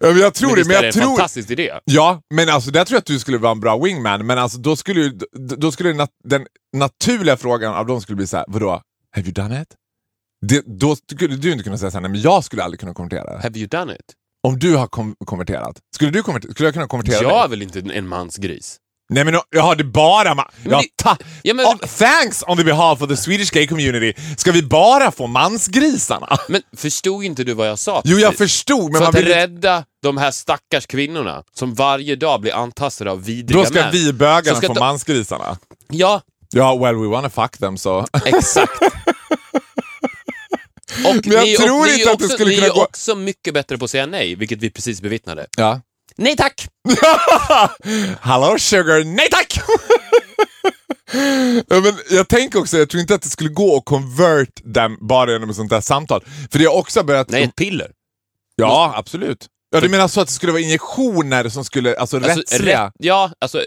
ja, 0.00 0.06
men 0.08 0.18
jag 0.18 0.34
tror 0.34 0.48
men 0.48 0.58
det, 0.58 0.64
men 0.68 0.76
är 0.76 0.80
det 0.82 0.86
jag 0.86 0.96
en 0.96 1.02
tror... 1.02 1.16
fantastisk 1.16 1.50
idé? 1.50 1.72
Ja, 1.84 2.20
men 2.34 2.48
alltså 2.48 2.70
där 2.70 2.84
tror 2.84 2.94
jag 2.96 3.00
att 3.00 3.06
du 3.06 3.18
skulle 3.18 3.38
vara 3.38 3.52
en 3.52 3.60
bra 3.60 3.78
wingman, 3.78 4.26
men 4.26 4.38
alltså 4.38 4.58
då 4.58 4.76
skulle, 4.76 5.12
då 5.58 5.72
skulle 5.72 5.92
nat 5.92 6.10
den 6.24 6.46
naturliga 6.76 7.36
frågan 7.36 7.74
av 7.74 7.86
dem 7.86 8.00
skulle 8.00 8.16
bli 8.16 8.26
så 8.26 8.36
här: 8.36 8.44
vadå, 8.48 8.82
have 9.16 9.26
you 9.26 9.32
done 9.32 9.62
it? 9.62 9.68
Det, 10.46 10.62
då 10.66 10.96
skulle 10.96 11.36
du 11.36 11.52
inte 11.52 11.64
kunna 11.64 11.78
säga 11.78 11.90
såhär, 11.90 12.02
nej 12.02 12.10
men 12.10 12.20
jag 12.20 12.44
skulle 12.44 12.62
aldrig 12.64 12.80
kunna 12.80 12.94
konvertera. 12.94 13.40
Have 13.42 13.58
you 13.58 13.68
done 13.68 13.92
it? 13.94 14.00
Om 14.48 14.58
du 14.58 14.76
har 14.76 14.86
kom 14.86 15.14
konverterat, 15.24 15.76
skulle, 15.94 16.10
du 16.10 16.22
konvertera, 16.22 16.52
skulle 16.52 16.66
jag 16.66 16.74
kunna 16.74 16.88
konvertera 16.88 17.22
Jag 17.22 17.32
är 17.36 17.38
dig? 17.40 17.48
väl 17.50 17.62
inte 17.62 17.80
en 17.94 18.08
mansgris? 18.08 18.76
Nej 19.12 19.24
men 19.24 19.34
jaha, 19.50 19.74
det 19.74 19.82
är 19.82 19.84
bara 19.84 20.34
ma- 20.34 20.48
Men 20.62 20.72
ja, 20.72 20.82
ta 20.96 21.16
Ja, 21.42 21.54
men- 21.54 21.66
oh, 21.66 21.76
Thanks 21.76 22.42
on 22.46 22.56
the 22.56 22.64
behalf 22.64 23.02
of 23.02 23.08
the 23.08 23.16
Swedish 23.16 23.50
gay 23.52 23.66
community. 23.66 24.12
Ska 24.36 24.52
vi 24.52 24.62
bara 24.62 25.10
få 25.12 25.26
mansgrisarna? 25.26 26.36
Men 26.48 26.62
förstod 26.76 27.24
inte 27.24 27.44
du 27.44 27.54
vad 27.54 27.68
jag 27.68 27.78
sa? 27.78 28.02
Jo, 28.04 28.18
jag 28.18 28.34
förstod, 28.34 28.82
men 28.84 28.92
För 28.92 29.00
man 29.00 29.08
att 29.08 29.14
vill 29.14 29.26
rädda 29.28 29.84
de 30.02 30.16
här 30.16 30.30
stackars 30.30 30.86
kvinnorna 30.86 31.42
som 31.54 31.74
varje 31.74 32.16
dag 32.16 32.40
blir 32.40 32.54
antastade 32.54 33.10
av 33.10 33.24
vidriga 33.24 33.60
Då 33.60 33.66
ska 33.66 33.74
män. 33.80 33.92
vi 33.92 34.12
bögarna 34.12 34.60
få 34.60 34.74
de- 34.74 34.78
mansgrisarna. 34.80 35.58
Ja, 35.88 36.20
Ja, 36.52 36.76
well 36.76 36.94
we 36.96 37.06
wanna 37.06 37.30
fuck 37.30 37.58
them 37.58 37.78
så. 37.78 38.06
exakt. 38.24 38.72
Och 41.06 41.14
Men 41.26 41.32
jag 41.34 41.44
ni, 41.44 41.56
tror 41.56 41.80
och, 41.80 41.86
ni 41.86 41.92
inte 41.92 42.08
är 42.08 42.12
att 42.12 42.18
det 42.18 42.24
också, 42.24 42.34
skulle 42.34 42.50
ni 42.50 42.54
kunna 42.56 42.66
är 42.66 42.70
gå- 42.74 42.82
också 42.84 43.14
mycket 43.14 43.54
bättre 43.54 43.78
på 43.78 43.84
att 43.84 43.90
säga 43.90 44.06
nej, 44.06 44.34
vilket 44.34 44.58
vi 44.58 44.70
precis 44.70 45.00
bevittnade. 45.02 45.46
ja. 45.56 45.80
Nej 46.16 46.36
tack! 46.36 46.68
Hallå 48.20 48.58
sugar, 48.58 49.04
nej 49.04 49.28
tack! 49.30 49.60
ja, 51.68 51.80
men 51.80 51.94
jag 52.10 52.28
tänker 52.28 52.58
också, 52.58 52.78
jag 52.78 52.88
tror 52.90 53.00
inte 53.00 53.14
att 53.14 53.22
det 53.22 53.28
skulle 53.30 53.50
gå 53.50 53.76
att 53.76 53.84
convert 53.84 54.60
dem 54.64 54.98
bara 55.00 55.32
genom 55.32 55.50
ett 55.50 55.56
sånt 55.56 55.70
där 55.70 55.80
samtal. 55.80 56.24
För 56.52 56.58
det 56.58 56.64
har 56.64 56.74
också 56.74 57.02
börjat... 57.02 57.30
Nej, 57.30 57.42
ett 57.42 57.56
piller. 57.56 57.90
Ja, 58.56 58.92
absolut. 58.96 59.46
Ja, 59.70 59.80
du 59.80 59.88
menar 59.88 60.08
så 60.08 60.20
att 60.20 60.26
det 60.28 60.32
skulle 60.34 60.52
vara 60.52 60.62
injektioner 60.62 61.48
som 61.48 61.64
skulle, 61.64 61.96
alltså, 61.96 62.16
Alltså, 62.16 62.30
rättsliga? 62.40 62.86
rätt- 62.86 62.92
ja, 62.98 63.30
alltså 63.40 63.64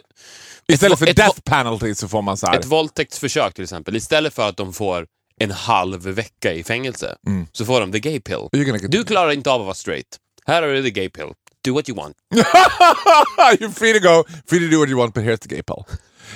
Istället 0.67 0.93
ett- 0.93 0.99
för 0.99 1.07
ett- 1.07 1.15
death 1.17 1.39
penalty 1.41 1.95
så 1.95 2.07
får 2.07 2.21
man 2.21 2.37
så 2.37 2.47
här. 2.47 2.59
ett 2.59 2.65
våldtäktsförsök 2.65 3.53
till 3.53 3.63
exempel. 3.63 3.95
Istället 3.95 4.33
för 4.33 4.49
att 4.49 4.57
de 4.57 4.73
får 4.73 5.05
en 5.43 5.51
halv 5.51 6.01
vecka 6.03 6.53
i 6.53 6.63
fängelse 6.63 7.15
så 7.51 7.65
får 7.65 7.79
de 7.81 7.91
the 7.91 7.99
gay 7.99 8.19
pill. 8.19 8.47
Get- 8.51 8.87
Du 8.87 9.03
klarar 9.03 9.31
inte 9.31 9.51
av 9.51 9.61
att 9.61 9.65
vara 9.65 9.75
straight. 9.75 10.17
Här 10.45 10.61
har 10.61 10.69
du 10.69 10.83
the 10.83 10.89
gay 10.91 11.09
pill. 11.09 11.27
Do 11.65 11.73
what 11.73 11.89
you 11.89 11.97
want. 11.97 12.15
You're 13.59 13.71
free 13.71 13.93
to 13.93 13.99
go, 13.99 14.23
free 14.47 14.59
to 14.59 14.67
do 14.71 14.79
what 14.79 14.89
you 14.89 14.97
want, 14.99 15.13
but 15.13 15.23
here's 15.23 15.37
the 15.37 15.49
gay 15.55 15.63
pill. 15.63 15.83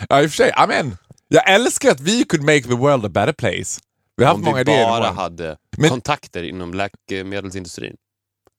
Ja, 0.09 0.21
i 0.21 0.25
och 0.25 0.29
för 0.31 0.35
sig, 0.37 0.51
amen. 0.55 0.97
Jag 1.27 1.49
älskar 1.51 1.91
att 1.91 1.99
vi 1.99 2.23
could 2.23 2.43
make 2.43 2.61
the 2.61 2.75
world 2.75 3.05
a 3.05 3.09
better 3.09 3.33
place. 3.33 3.79
Vi 4.17 4.23
har 4.23 4.25
haft 4.25 4.37
Om 4.37 4.43
många 4.45 4.55
vi 4.55 4.61
idéer. 4.61 4.85
bara 4.87 4.97
imorgon. 4.97 5.15
hade 5.17 5.57
Men- 5.77 5.89
kontakter 5.89 6.43
inom 6.43 6.73
läkemedelsindustrin. 6.73 7.95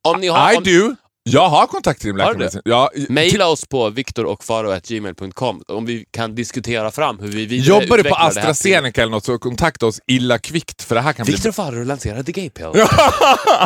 Om 0.09 0.21
ni 0.21 0.26
har... 0.28 0.52
I 0.52 0.57
om, 0.57 0.64
do. 0.64 0.97
Jag 1.33 1.49
har 1.49 1.59
Har 1.59 1.69
du 1.83 2.13
läkemedelsindustrin. 2.19 2.63
Ja, 2.65 2.91
Maila 3.09 3.47
oss 3.47 3.65
på 3.67 3.91
viktorochfaro.gmail.com 3.91 5.63
om 5.69 5.87
vi 5.87 6.05
kan 6.11 6.35
diskutera 6.35 6.91
fram 6.91 7.19
hur 7.19 7.29
vi 7.29 7.57
Jobbar 7.59 7.97
du 7.97 8.03
på 8.03 8.03
till- 8.03 8.13
AstraZeneca 8.13 9.03
eller 9.03 9.11
något 9.11 9.25
så 9.25 9.39
kontakta 9.39 9.87
oss 9.87 10.01
illa 10.07 10.39
kvickt 10.39 10.83
för 10.83 10.95
det 10.95 11.01
här 11.01 11.13
kan 11.13 11.25
bli... 11.25 11.35
Victor 11.35 11.53
Faro 11.53 11.85
lanserar 11.85 12.23
the 12.23 12.33
gay 12.33 12.51
pill. 12.51 12.67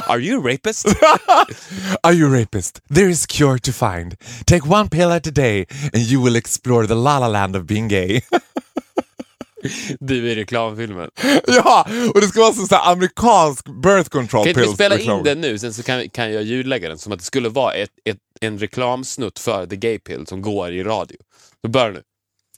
Are 0.07 0.21
you 0.21 0.53
rapist? 0.53 0.87
Are 2.03 2.13
you 2.13 2.41
rapist? 2.41 2.81
There 2.95 3.11
is 3.11 3.27
cure 3.27 3.59
to 3.59 3.73
find. 3.73 4.15
Take 4.47 4.69
one 4.69 4.89
pill 4.89 5.11
at 5.11 5.27
a 5.27 5.31
day 5.31 5.67
and 5.95 6.03
you 6.03 6.25
will 6.25 6.37
explore 6.37 6.87
the 6.87 6.95
la 6.95 7.19
la 7.19 7.29
land 7.29 7.57
of 7.57 7.65
being 7.67 7.89
gay. 7.89 8.23
Du 10.01 10.31
i 10.31 10.35
reklamfilmen. 10.35 11.11
ja, 11.47 11.87
och 12.15 12.21
det 12.21 12.27
ska 12.27 12.41
vara 12.41 12.53
som 12.53 12.67
så 12.67 12.75
här 12.75 12.93
amerikansk 12.93 13.65
birth 13.83 14.09
control 14.11 14.45
Kan 14.45 14.55
pills. 14.55 14.69
vi 14.71 14.75
spela 14.75 14.95
reklam. 14.97 15.19
in 15.19 15.25
den 15.25 15.41
nu, 15.41 15.59
sen 15.59 15.75
så 15.75 15.83
kan, 15.83 16.09
kan 16.09 16.33
jag 16.33 16.43
ljudlägga 16.43 16.89
den 16.89 16.99
som 16.99 17.13
att 17.13 17.19
det 17.19 17.25
skulle 17.25 17.49
vara 17.49 17.75
ett, 17.75 17.91
ett, 18.05 18.17
en 18.41 18.59
reklamsnutt 18.59 19.39
för 19.39 19.67
the 19.67 19.77
gay 19.77 19.99
pill 19.99 20.27
som 20.27 20.43
går 20.43 20.73
i 20.73 20.83
radio. 20.85 21.17
Så 21.65 21.71
börjar 21.71 21.91
nu. 21.93 22.03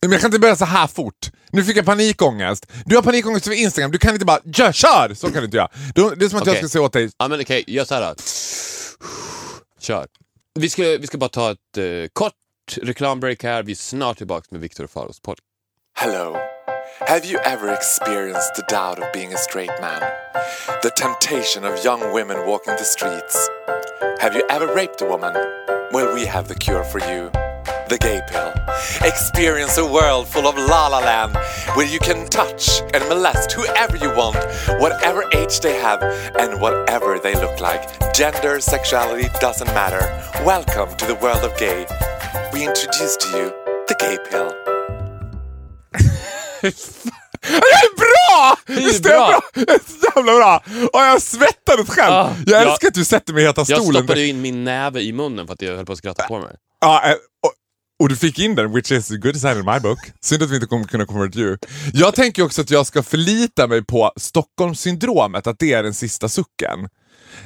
Men 0.03 0.13
jag 0.13 0.21
kan 0.21 0.29
inte 0.29 0.39
börja 0.39 0.57
så 0.57 0.65
här 0.65 0.87
fort. 0.87 1.31
Nu 1.51 1.65
fick 1.65 1.77
jag 1.77 1.85
panikångest. 1.85 2.67
Du 2.85 2.97
har 2.97 3.03
panikångest 3.03 3.47
över 3.47 3.57
Instagram, 3.57 3.91
du 3.91 3.99
kan 3.99 4.13
inte 4.15 4.25
bara 4.27 4.41
"Gör, 4.45 4.73
kör! 4.73 5.15
Så 5.15 5.27
kan 5.31 5.37
du 5.39 5.45
inte 5.45 5.57
göra. 5.57 5.69
Du- 5.95 6.15
Det 6.15 6.25
är 6.25 6.29
som 6.29 6.39
att 6.39 6.47
jag 6.47 6.53
Okej. 6.53 6.63
ska 6.63 6.69
säga 6.69 6.83
åt 6.83 6.93
dig, 6.93 7.11
Ja 7.19 7.29
men 7.29 7.41
okej, 7.41 7.65
gör 7.67 7.85
så 7.85 7.95
här 7.95 8.01
då. 8.03 8.15
Kör. 9.81 10.07
Vi 10.55 10.69
ska, 10.71 10.83
vi 10.83 11.07
ska 11.07 11.19
bara 11.19 11.29
ta 11.29 11.51
ett 11.51 11.77
eh, 11.79 11.85
kort 12.13 12.33
reklambreak 12.83 13.43
här. 13.43 13.63
Vi 13.63 13.73
är 13.73 13.77
snart 13.77 14.19
tillbaka 14.19 14.47
med 14.51 14.61
Victor 14.61 14.87
Faros 14.87 15.21
podd. 15.21 15.39
Hello. 15.99 16.37
Have 17.07 17.27
you 17.27 17.39
ever 17.45 17.71
experienced 17.71 18.55
the 18.55 18.63
doubt 18.63 18.99
of 18.99 19.13
being 19.13 19.35
a 19.35 19.37
straight 19.37 19.71
man? 19.79 20.01
The 20.83 20.91
temptation 20.97 21.63
of 21.63 21.85
young 21.85 22.15
women 22.15 22.47
walking 22.47 22.75
the 22.79 22.85
streets? 22.85 23.51
Have 24.21 24.35
you 24.35 24.43
ever 24.49 24.73
raped 24.75 25.03
a 25.03 25.05
woman? 25.05 25.35
Well, 25.93 26.15
we 26.15 26.25
have 26.25 26.49
the 26.49 26.55
cure 26.55 26.83
for 26.83 27.01
you. 27.01 27.31
The 27.91 27.99
gay 28.01 28.23
pill. 28.27 28.55
Experience 29.07 29.77
a 29.77 29.87
world 29.87 30.29
full 30.29 30.47
of 30.47 30.57
la 30.57 30.89
la 30.89 31.01
land 31.01 31.37
where 31.77 31.87
you 31.87 31.99
can 31.99 32.27
touch 32.29 32.81
and 32.95 33.07
molest 33.11 33.53
whoever 33.53 33.99
you 33.99 34.09
want, 34.17 34.37
whatever 34.81 35.25
age 35.35 35.61
they 35.61 35.79
have, 35.79 36.03
and 36.39 36.59
whatever 36.59 37.19
they 37.19 37.35
look 37.35 37.61
like. 37.61 38.15
Gender, 38.15 38.61
sexuality 38.61 39.29
doesn't 39.41 39.69
matter. 39.69 40.01
Welcome 40.43 40.97
to 40.97 41.05
the 41.05 41.17
world 41.17 41.45
of 41.45 41.55
gay. 41.59 41.87
We 42.51 42.67
introduce 42.67 43.19
to 43.19 43.29
you 43.37 43.53
the 43.89 43.97
gay 43.99 44.17
pill. 44.31 44.74
Jag 47.43 47.57
är 47.57 47.97
bra! 47.97 48.57
Visst 48.67 49.07
är 49.07 49.11
jag 49.11 49.29
bra. 49.29 49.41
bra? 49.55 49.65
Jag 49.67 49.75
är 49.75 49.79
så 49.79 50.07
jävla 50.17 50.33
bra! 50.37 50.63
Och 50.93 51.01
jag 51.01 51.23
svettades 51.23 51.89
själv. 51.89 52.13
Ah, 52.15 52.31
jag 52.47 52.63
ja. 52.63 52.71
älskar 52.71 52.89
att 52.89 52.95
du 52.95 53.05
sätter 53.05 53.33
mig 53.33 53.43
i 53.43 53.47
heta 53.47 53.65
Jag 53.69 53.83
stolen. 53.83 54.03
stoppade 54.03 54.27
in 54.27 54.41
min 54.41 54.65
näve 54.65 55.01
i 55.01 55.13
munnen 55.13 55.47
för 55.47 55.55
att 55.55 55.63
jag 55.63 55.77
höll 55.77 55.87
på 55.87 55.93
att 55.93 55.99
skratta 55.99 56.23
på 56.23 56.39
mig. 56.39 56.57
Ja, 56.81 57.03
eh, 57.11 57.13
och, 57.13 57.53
och 58.03 58.09
du 58.09 58.17
fick 58.17 58.39
in 58.39 58.55
den, 58.55 58.73
which 58.73 58.93
is 58.93 59.11
a 59.11 59.15
good 59.17 59.35
design 59.35 59.59
in 59.59 59.65
my 59.65 59.81
book. 59.81 59.99
Synd 60.21 60.43
att 60.43 60.51
vi 60.51 60.55
inte 60.55 60.67
kommer 60.67 60.85
kunna 60.85 61.07
convert 61.07 61.37
you. 61.37 61.57
Jag 61.93 62.15
tänker 62.15 62.43
också 62.45 62.63
att 62.63 62.71
jag 62.71 62.87
ska 62.87 63.03
förlita 63.03 63.67
mig 63.67 63.85
på 63.85 64.13
Stockholmssyndromet, 64.17 65.47
att 65.47 65.59
det 65.59 65.73
är 65.73 65.83
den 65.83 65.95
sista 65.95 66.29
sucken. 66.29 66.89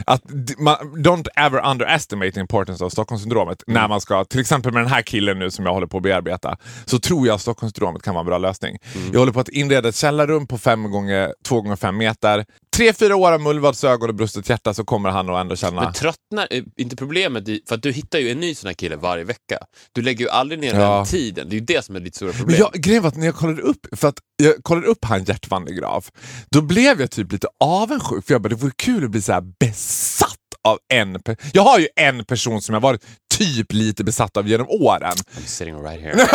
Att 0.07 0.23
man, 0.59 0.77
don't 0.77 1.27
ever 1.37 1.71
underestimate 1.71 2.33
the 2.33 2.41
importance 2.41 2.85
av 2.85 2.89
Stockholmssyndromet 2.89 3.63
när 3.67 3.89
man 3.89 4.01
ska, 4.01 4.25
till 4.25 4.41
exempel 4.41 4.73
med 4.73 4.83
den 4.83 4.91
här 4.91 5.03
killen 5.03 5.39
nu 5.39 5.51
som 5.51 5.67
jag 5.67 5.73
håller 5.73 5.87
på 5.87 5.97
att 5.97 6.03
bearbeta, 6.03 6.57
så 6.85 6.99
tror 6.99 7.27
jag 7.27 7.35
att 7.35 7.41
Stockholmssyndromet 7.41 8.03
kan 8.03 8.15
vara 8.15 8.21
en 8.21 8.27
bra 8.27 8.39
lösning. 8.39 8.79
Jag 9.13 9.19
håller 9.19 9.33
på 9.33 9.41
att 9.41 9.49
inreda 9.49 9.89
ett 9.89 9.97
källarrum 9.97 10.47
på 10.47 10.59
5 10.59 10.91
gånger 10.91 11.35
2 11.45 11.61
gånger 11.61 11.77
5 11.77 11.97
meter. 11.97 12.45
Tre, 12.79 12.93
fyra 12.93 13.17
år 13.17 13.33
av 13.33 13.41
mullvadsögon 13.41 14.09
och 14.09 14.15
brustet 14.15 14.49
hjärta 14.49 14.75
så 14.75 14.85
kommer 14.85 15.11
han 15.11 15.31
att 15.31 15.41
ändå 15.41 15.57
känna... 15.57 15.83
Men 15.83 15.93
tröttnar 15.93 16.47
är 16.51 16.65
inte 16.77 16.97
problemet, 16.97 17.49
i, 17.49 17.61
för 17.69 17.75
att 17.75 17.83
du 17.83 17.93
hittar 17.93 18.19
ju 18.19 18.31
en 18.31 18.41
ny 18.41 18.55
sån 18.55 18.67
här 18.69 18.75
kille 18.75 18.97
varje 18.97 19.25
vecka. 19.25 19.59
Du 19.93 20.03
lägger 20.03 20.25
ju 20.25 20.31
aldrig 20.31 20.61
ner 20.61 20.75
Ja. 20.81 20.97
den 20.97 21.07
tiden. 21.07 21.49
Det 21.49 21.55
är 21.57 21.59
ju 21.61 21.65
det 21.67 21.85
som 21.85 21.97
är 21.97 22.01
ditt 22.01 22.15
stora 22.15 22.29
Men 22.29 22.39
problem. 22.39 22.57
jag, 22.59 22.73
grejen 22.73 23.03
var 23.03 23.09
att 23.09 23.17
när 23.17 23.27
jag 23.27 23.35
kollade 23.35 23.63
upp, 23.63 23.87
för 23.97 24.09
att 24.09 24.19
jag 24.43 24.55
kollade 24.63 24.87
upp 24.87 25.05
han 25.05 25.25
Gert 25.25 25.51
van 25.51 25.65
der 25.65 25.73
Graaf, 25.73 26.11
då 26.51 26.63
blev 26.63 27.01
jag 27.01 27.11
typ 27.11 27.33
lite 27.33 27.49
avundsjuk 27.65 28.27
för 28.27 28.35
jag 28.35 28.43
bara, 28.43 28.49
det 28.49 28.55
vore 28.55 28.73
kul 28.77 29.05
att 29.05 29.11
bli 29.11 29.23
så 29.23 29.33
här 29.33 29.43
besatt 29.61 30.35
av 30.65 30.79
en 30.93 31.17
pe- 31.19 31.37
Jag 31.53 31.63
har 31.63 31.79
ju 31.79 31.89
en 31.97 32.25
person 32.25 32.63
som 32.63 32.73
jag 32.75 32.81
varit 32.81 33.05
typ 33.39 33.73
lite 33.73 34.05
besatt 34.05 34.37
av 34.37 34.49
genom 34.49 34.67
åren. 34.69 35.13
I'm 35.13 35.47
sitting 35.47 35.83
right 35.83 36.01
here. 36.01 36.15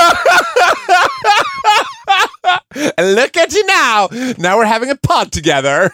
Look 2.98 3.38
at 3.38 3.54
you 3.54 3.64
now! 3.68 4.08
Now 4.38 4.58
we're 4.58 4.66
having 4.66 4.92
a 4.92 4.98
pod 5.02 5.32
together! 5.32 5.92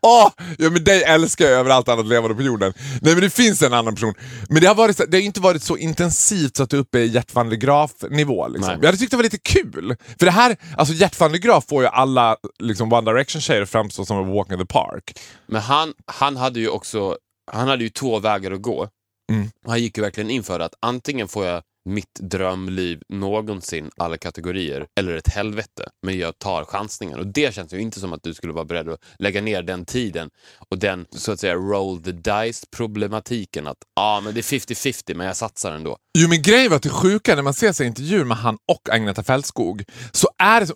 Åh, 0.00 0.30
ja, 0.58 0.70
men 0.70 0.84
dig 0.84 1.02
älskar 1.02 1.44
jag 1.44 1.54
över 1.60 1.70
allt 1.70 1.88
annat 1.88 2.06
levande 2.06 2.36
på 2.36 2.42
jorden. 2.42 2.74
Nej 3.00 3.14
men 3.14 3.22
det 3.22 3.30
finns 3.30 3.62
en 3.62 3.72
annan 3.72 3.94
person. 3.94 4.14
Men 4.48 4.60
det 4.60 4.66
har, 4.66 4.74
varit, 4.74 5.00
det 5.08 5.16
har 5.16 5.22
inte 5.22 5.40
varit 5.40 5.62
så 5.62 5.76
intensivt 5.76 6.56
så 6.56 6.62
att 6.62 6.70
det 6.70 6.76
är 6.76 6.80
uppe 6.80 6.98
i 6.98 7.06
Gert 7.06 7.34
van 7.34 7.48
der 7.48 7.56
Graaf 7.56 7.90
nivå. 8.10 8.48
Liksom. 8.48 8.78
Jag 8.80 8.86
hade 8.86 8.98
tyckt 8.98 9.10
det 9.10 9.16
var 9.16 9.24
lite 9.24 9.38
kul. 9.38 9.96
För 10.18 10.26
det 10.26 10.32
här, 10.32 10.56
alltså 10.76 10.94
Gert 10.94 11.20
van 11.20 11.32
der 11.32 11.38
Graaf 11.38 11.64
får 11.68 11.82
ju 11.82 11.88
alla 11.88 12.36
liksom, 12.58 12.92
One 12.92 13.10
Direction-tjejer 13.10 13.64
framstå 13.64 14.04
som 14.04 14.16
a 14.16 14.34
walk 14.34 14.52
in 14.52 14.58
the 14.58 14.66
park. 14.66 15.18
Men 15.46 15.60
han, 15.60 15.92
han 16.06 16.36
hade 16.36 16.60
ju 16.60 16.68
också 16.68 17.16
han 17.52 17.68
hade 17.68 17.84
ju 17.84 17.90
två 17.90 18.18
vägar 18.18 18.50
att 18.50 18.62
gå. 18.62 18.88
Mm. 19.32 19.50
Han 19.66 19.80
gick 19.80 19.96
ju 19.96 20.02
verkligen 20.02 20.30
in 20.30 20.42
för 20.42 20.60
att 20.60 20.74
antingen 20.80 21.28
får 21.28 21.46
jag 21.46 21.62
mitt 21.84 22.14
drömliv 22.20 23.00
någonsin, 23.08 23.90
alla 23.96 24.16
kategorier, 24.16 24.86
eller 25.00 25.16
ett 25.16 25.28
helvete. 25.28 25.88
Men 26.02 26.18
jag 26.18 26.38
tar 26.38 26.64
chansningen. 26.64 27.18
Och 27.18 27.26
det 27.26 27.54
känns 27.54 27.72
ju 27.72 27.78
inte 27.78 28.00
som 28.00 28.12
att 28.12 28.22
du 28.22 28.34
skulle 28.34 28.52
vara 28.52 28.64
beredd 28.64 28.88
att 28.88 29.00
lägga 29.18 29.40
ner 29.40 29.62
den 29.62 29.84
tiden 29.84 30.30
och 30.70 30.78
den, 30.78 31.06
så 31.16 31.32
att 31.32 31.40
säga, 31.40 31.54
roll 31.54 32.02
the 32.02 32.12
dice-problematiken. 32.12 33.66
Att 33.66 33.78
ja, 33.94 34.02
ah, 34.02 34.20
men 34.20 34.34
det 34.34 34.40
är 34.40 34.58
50-50, 34.58 35.14
men 35.14 35.26
jag 35.26 35.36
satsar 35.36 35.72
ändå. 35.72 35.96
Jo 36.18 36.28
men 36.28 36.42
grejen 36.42 36.70
var 36.70 36.76
att 36.76 36.82
det 36.82 36.88
sjuka 36.88 37.34
när 37.34 37.42
man 37.42 37.54
ser 37.54 37.72
sig 37.72 37.86
intervjuer 37.86 38.24
med 38.24 38.36
han 38.36 38.58
och 38.72 38.94
Agneta 38.94 39.22
Fältskog 39.22 39.84
så 40.12 40.28
är 40.38 40.60
det 40.60 40.66
så, 40.66 40.74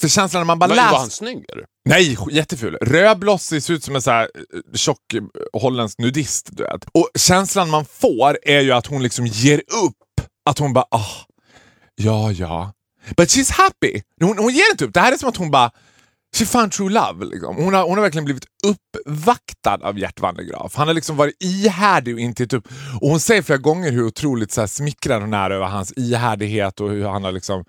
för 0.00 0.08
känslan 0.08 0.40
när 0.40 0.46
man 0.46 0.58
bara 0.58 0.66
läser... 0.66 0.90
var 0.90 0.98
han 0.98 1.10
snygg 1.10 1.44
eller? 1.48 1.64
Nej, 1.88 2.16
jätteful. 2.30 2.76
Rödblossig, 2.80 3.62
ser 3.62 3.74
ut 3.74 3.84
som 3.84 3.96
en 3.96 4.02
så 4.02 4.10
här 4.10 4.22
eh, 4.22 4.60
tjock 4.74 5.14
eh, 5.14 5.22
holländsk 5.60 5.98
nudist. 5.98 6.48
Du 6.52 6.62
vet. 6.62 6.84
Och 6.92 7.08
känslan 7.18 7.70
man 7.70 7.84
får 7.84 8.38
är 8.42 8.60
ju 8.60 8.72
att 8.72 8.86
hon 8.86 9.02
liksom 9.02 9.26
ger 9.26 9.58
upp. 9.58 9.96
Att 10.50 10.58
hon 10.58 10.72
bara, 10.72 10.84
ah, 10.90 11.26
ja 11.94 12.32
ja. 12.32 12.72
But 13.16 13.28
she's 13.28 13.52
happy. 13.52 14.02
Hon, 14.20 14.38
hon 14.38 14.54
ger 14.54 14.70
inte 14.70 14.84
upp. 14.84 14.94
Det 14.94 15.00
här 15.00 15.12
är 15.12 15.16
som 15.16 15.28
att 15.28 15.36
hon 15.36 15.50
bara, 15.50 15.70
she 16.36 16.46
found 16.46 16.72
true 16.72 16.90
love. 16.90 17.24
Liksom. 17.24 17.56
Hon, 17.56 17.74
har, 17.74 17.82
hon 17.82 17.98
har 17.98 18.02
verkligen 18.02 18.24
blivit 18.24 18.44
uppvaktad 18.64 19.78
av 19.82 19.98
Gert 19.98 20.20
Wandergraaf. 20.20 20.74
Han 20.74 20.86
har 20.86 20.94
liksom 20.94 21.16
varit 21.16 21.42
ihärdig 21.42 22.14
och 22.14 22.20
inte 22.20 22.42
gett 22.42 22.52
upp. 22.52 22.68
Och 23.00 23.08
hon 23.08 23.20
säger 23.20 23.42
flera 23.42 23.58
gånger 23.58 23.92
hur 23.92 24.06
otroligt 24.06 24.52
så 24.52 24.60
här, 24.60 24.68
smickrad 24.68 25.20
hon 25.20 25.34
är 25.34 25.50
över 25.50 25.66
hans 25.66 25.92
ihärdighet 25.96 26.80
och 26.80 26.90
hur 26.90 27.04
han 27.04 27.24
har 27.24 27.32
liksom... 27.32 27.64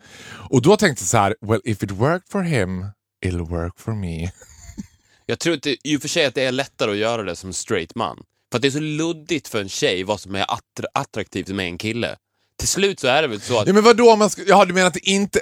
Och 0.49 0.61
då 0.61 0.77
tänkte 0.77 1.01
jag 1.01 1.07
så 1.07 1.17
här, 1.17 1.35
well 1.41 1.61
if 1.63 1.83
it 1.83 1.91
worked 1.91 2.29
for 2.31 2.41
him, 2.41 2.85
it'll 3.25 3.49
work 3.49 3.79
for 3.79 3.91
me. 3.93 4.31
Jag 5.25 5.39
tror 5.39 5.55
inte, 5.55 5.89
i 5.89 5.97
och 5.97 6.01
för 6.01 6.07
sig 6.07 6.25
att 6.25 6.35
det 6.35 6.43
är 6.43 6.51
lättare 6.51 6.91
att 6.91 6.97
göra 6.97 7.23
det 7.23 7.35
som 7.35 7.53
straight 7.53 7.95
man. 7.95 8.17
För 8.51 8.57
att 8.57 8.61
det 8.61 8.67
är 8.67 8.71
så 8.71 8.79
luddigt 8.79 9.47
för 9.47 9.61
en 9.61 9.69
tjej 9.69 10.03
vad 10.03 10.19
som 10.19 10.35
är 10.35 10.41
attra 10.41 10.87
attraktivt 10.93 11.47
med 11.47 11.65
en 11.65 11.77
kille. 11.77 12.17
Till 12.61 12.67
slut 12.67 12.99
så 12.99 13.07
är 13.07 13.21
det 13.21 13.27
väl 13.27 13.41
så 13.41 13.59
att... 13.59 13.67
Ja 13.67 13.73
men 13.73 13.83
vadå 13.83 14.15
man 14.15 14.29
ska, 14.29 14.41
Jaha 14.47 14.65
du 14.65 14.73
menar 14.73 14.87
att 14.87 14.93
det 14.93 15.09
inte... 15.09 15.39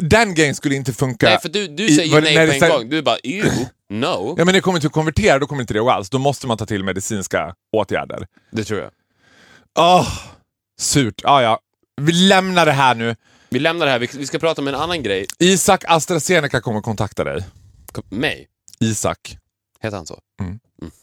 Den 0.00 0.34
grejen 0.34 0.54
skulle 0.54 0.74
inte 0.74 0.92
funka... 0.92 1.26
nej, 1.28 1.38
för 1.42 1.48
du, 1.48 1.68
du 1.68 1.86
i- 1.86 1.96
säger 1.96 2.12
vad- 2.12 2.28
ju 2.28 2.34
nej 2.34 2.58
på 2.60 2.64
en 2.66 2.70
gång. 2.72 2.88
Du 2.88 2.98
är 2.98 3.02
bara 3.02 3.18
ew, 3.22 3.50
no. 3.90 4.34
Ja 4.38 4.44
men 4.44 4.54
det 4.54 4.60
kommer 4.60 4.78
till 4.80 4.86
att 4.86 4.92
konvertera 4.92 5.38
då 5.38 5.46
kommer 5.46 5.60
inte 5.62 5.74
det 5.74 5.80
gå 5.80 5.90
alls. 5.90 6.10
Då 6.10 6.18
måste 6.18 6.46
man 6.46 6.58
ta 6.58 6.66
till 6.66 6.84
medicinska 6.84 7.54
åtgärder. 7.72 8.26
Det 8.50 8.64
tror 8.64 8.80
jag. 8.80 8.90
Åh, 9.78 10.08
surt. 10.80 11.20
Ah, 11.24 11.42
ja. 11.42 11.60
Vi 12.00 12.12
lämnar 12.12 12.66
det 12.66 12.72
här 12.72 12.94
nu. 12.94 13.16
Vi 13.48 13.58
lämnar 13.58 13.86
det 13.86 13.92
här. 13.92 13.98
Vi, 13.98 14.08
vi 14.12 14.26
ska 14.26 14.38
prata 14.38 14.62
om 14.62 14.68
en 14.68 14.74
annan 14.74 15.02
grej. 15.02 15.26
Isak 15.38 15.84
AstraZeneca 15.88 16.60
kommer 16.60 16.80
kontakta 16.80 17.24
dig. 17.24 17.44
Kom- 17.92 18.04
Mig? 18.08 18.48
Isak. 18.80 19.38
Heter 19.80 19.96
han 19.96 20.06
så? 20.06 20.18
Mm. 20.40 20.58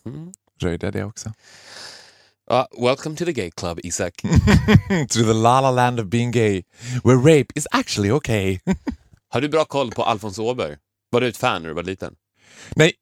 Mhm. 0.05 0.31
Röjde 0.61 0.87
jag 0.87 0.93
det 0.93 1.03
också? 1.03 1.33
Ja, 2.53 2.67
welcome 2.77 3.15
to 3.15 3.25
the 3.25 3.33
gay 3.33 3.51
club, 3.51 3.79
Isak. 3.83 4.13
to 5.09 5.23
the 5.23 5.33
la 5.33 5.59
la 5.59 5.71
land 5.71 5.99
of 5.99 6.05
being 6.05 6.31
gay. 6.31 6.63
Where 7.03 7.17
rape 7.17 7.45
is 7.55 7.67
actually 7.71 8.11
okay. 8.11 8.59
Har 9.29 9.41
du 9.41 9.49
bra 9.49 9.65
koll 9.65 9.91
på 9.91 10.03
Alfons 10.03 10.39
Åberg? 10.39 10.77
Var 11.09 11.21
du 11.21 11.27
ett 11.27 11.37
fan 11.37 11.61
när 11.61 11.69
du 11.69 11.75
var 11.75 11.83
liten? 11.83 12.13
Nej. 12.75 12.93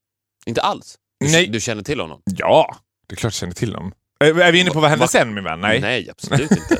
Inte 0.46 0.62
alls? 0.62 0.98
Du, 1.20 1.32
Nej. 1.32 1.48
du 1.48 1.60
känner 1.60 1.84
till 1.84 2.00
honom? 2.00 2.22
Ja, 2.26 2.76
det 3.08 3.14
är 3.14 3.18
klart 3.18 3.34
jag 3.34 3.40
känner 3.40 3.54
till 3.54 3.72
dem. 3.72 3.92
Är 4.20 4.40
är 4.40 4.52
vi 4.52 4.60
inne 4.60 4.72
på 4.72 4.80
vad 4.80 4.90
hände 4.90 5.08
sen 5.08 5.34
min 5.34 5.44
vän? 5.44 5.62
Nej. 5.62 5.82
Nej, 5.82 6.10
absolut 6.10 6.52
inte. 6.52 6.78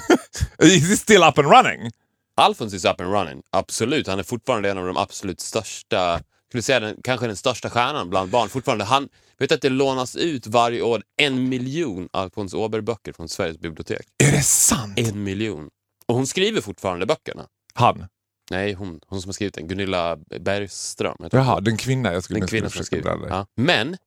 Is 0.64 0.90
he 0.90 0.98
still 0.98 1.24
up 1.24 1.38
and 1.38 1.52
running? 1.52 1.92
Alfons 2.36 2.74
is 2.74 2.86
up 2.86 3.02
and 3.02 3.14
running. 3.14 3.42
Absolut, 3.50 4.08
han 4.08 4.20
är 4.20 4.24
fortfarande 4.24 4.72
en 4.72 4.78
av 4.78 4.86
de 4.86 4.98
absolut 4.98 5.40
största, 5.40 6.22
skulle 6.50 6.64
säga 6.64 6.80
den, 6.80 6.98
kanske 7.04 7.28
den 7.28 7.36
största 7.36 7.70
stjärnan 7.70 8.10
bland 8.10 8.32
barn. 8.32 8.50
Fortfarande. 8.50 8.86
Han, 8.86 9.10
vet 9.42 9.52
att 9.52 9.62
det 9.62 9.70
lånas 9.70 10.16
ut 10.16 10.48
varje 10.48 10.82
år 10.82 11.04
en 11.18 11.50
miljon 11.50 12.10
Alfons 12.14 12.54
Åberg-böcker 12.54 13.14
från 13.14 13.30
Sveriges 13.30 13.58
bibliotek. 13.60 14.08
Är 14.24 14.32
det 14.32 14.42
sant? 14.44 15.00
En 15.00 15.24
miljon. 15.24 15.70
Och 16.06 16.16
hon 16.16 16.28
skriver 16.28 16.62
fortfarande 16.62 17.06
böckerna. 17.06 17.48
Han? 17.74 18.06
Nej, 18.52 18.74
hon, 18.74 19.00
hon 19.08 19.22
som 19.22 19.30
har 19.30 19.34
skrivit 19.34 19.54
den. 19.54 19.68
Gunilla 19.68 20.16
Bergström. 20.40 21.16
Jaha, 21.32 21.60
den 21.60 21.78
kvinna 21.78 22.14
jag 22.14 22.24
skulle 22.24 22.40
Den 22.40 22.46
nu 22.46 22.48
kvinnan 22.48 22.70
som 22.70 22.86
skrivit. 22.86 23.06
Ja. 23.06 23.46
Men, 23.56 23.98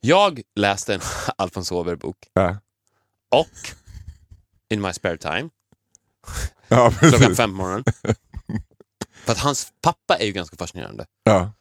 jag 0.00 0.40
läste 0.56 0.94
en 0.94 1.00
Alfons 1.38 1.72
Åberg-bok 1.72 2.16
Ja. 2.32 2.56
och 3.30 3.48
in 4.70 4.80
my 4.80 4.92
spare 4.92 5.16
time, 5.18 5.48
Ja, 6.68 6.90
klockan 6.98 7.36
fem 7.36 7.50
på 7.50 7.56
morgonen. 7.56 7.84
För 9.24 9.32
att 9.32 9.38
hans 9.38 9.72
pappa 9.82 10.16
är 10.16 10.26
ju 10.26 10.32
ganska 10.32 10.56
fascinerande. 10.56 11.06
Ja. 11.24 11.52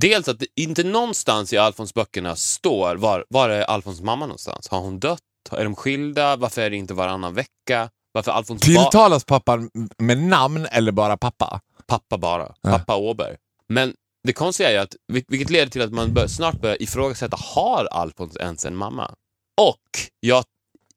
Dels 0.00 0.28
att 0.28 0.38
det 0.38 0.46
inte 0.56 0.84
någonstans 0.84 1.52
i 1.52 1.56
Alfons 1.58 1.94
böckerna 1.94 2.36
står 2.36 2.96
var, 2.96 3.24
var 3.28 3.48
är 3.48 3.62
Alfons 3.62 4.00
mamma 4.00 4.26
någonstans. 4.26 4.68
Har 4.68 4.80
hon 4.80 4.98
dött? 5.00 5.20
Är 5.50 5.64
de 5.64 5.76
skilda? 5.76 6.36
Varför 6.36 6.62
är 6.62 6.70
det 6.70 6.76
inte 6.76 6.94
varannan 6.94 7.34
vecka? 7.34 7.90
Varför 8.12 8.32
Alfons 8.32 8.62
Tilltalas 8.62 9.24
pappan 9.24 9.70
med 9.98 10.18
namn 10.18 10.66
eller 10.70 10.92
bara 10.92 11.16
pappa? 11.16 11.60
pappa 11.86 12.18
bara? 12.18 12.54
Ja. 12.62 12.70
Pappa 12.70 12.96
Åberg. 12.96 13.36
Men 13.68 13.94
det 14.26 14.32
konstiga 14.32 14.68
är 14.68 14.72
ju 14.72 14.78
att, 14.78 14.94
vil- 15.12 15.24
vilket 15.28 15.50
leder 15.50 15.70
till 15.70 15.82
att 15.82 15.92
man 15.92 16.14
bör, 16.14 16.26
snart 16.26 16.60
börjar 16.60 16.82
ifrågasätta, 16.82 17.36
har 17.40 17.84
Alfons 17.84 18.36
ens 18.36 18.64
en 18.64 18.76
mamma? 18.76 19.14
Och 19.60 19.80
jag... 20.20 20.44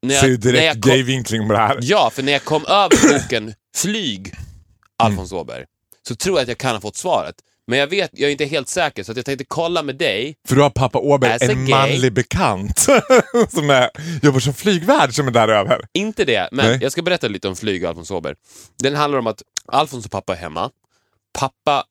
När 0.02 0.16
Ser 0.20 0.28
jag, 0.28 0.46
när 0.46 0.52
jag 0.54 0.54
direkt 0.54 0.84
kom, 0.84 0.92
gay-vinkling 0.92 1.48
på 1.48 1.54
det 1.54 1.60
här. 1.60 1.80
Ja, 1.82 2.10
för 2.14 2.24
när 2.24 2.32
jag 2.32 2.44
kom 2.44 2.66
över 2.66 3.20
boken 3.20 3.54
Flyg, 3.78 4.34
Alfons 4.98 5.32
Åberg, 5.32 5.66
så 6.08 6.16
tror 6.16 6.36
jag 6.38 6.42
att 6.44 6.48
jag 6.48 6.58
kan 6.58 6.76
ha 6.76 6.82
fått 6.82 6.96
svaret. 6.96 7.36
Men 7.70 7.80
jag 7.80 7.88
vet, 7.88 8.12
jag 8.14 8.28
är 8.28 8.32
inte 8.32 8.46
helt 8.46 8.68
säker, 8.68 9.04
så 9.04 9.12
att 9.12 9.18
jag 9.18 9.26
tänkte 9.26 9.46
kolla 9.46 9.84
med 9.84 9.96
dig. 9.96 10.36
För 10.48 10.56
du 10.56 10.62
har 10.62 10.70
pappa 10.70 11.00
Åberg, 11.00 11.34
As 11.34 11.42
en 11.42 11.70
manlig 11.70 12.14
bekant 12.14 12.80
som 13.50 13.70
är, 13.70 13.90
jobbar 14.24 14.40
som 14.40 14.54
flygvärd 14.54 15.14
som 15.14 15.28
är 15.28 15.32
där 15.32 15.48
över. 15.48 15.86
Inte 15.94 16.26
det, 16.26 16.50
men 16.52 16.66
Nej. 16.66 16.80
jag 16.82 16.92
ska 16.92 17.02
berätta 17.02 17.28
lite 17.28 17.48
om 17.48 17.56
Flyg 17.56 17.84
och 17.84 17.90
Alfons 17.90 18.12
Åberg. 18.12 18.36
Den 18.80 18.96
handlar 18.96 19.20
om 19.20 19.28
att 19.28 19.42
Alfons 19.66 20.06
och 20.06 20.12
pappa 20.12 20.34
är 20.34 20.38
hemma. 20.38 20.70
Pappa 21.40 21.84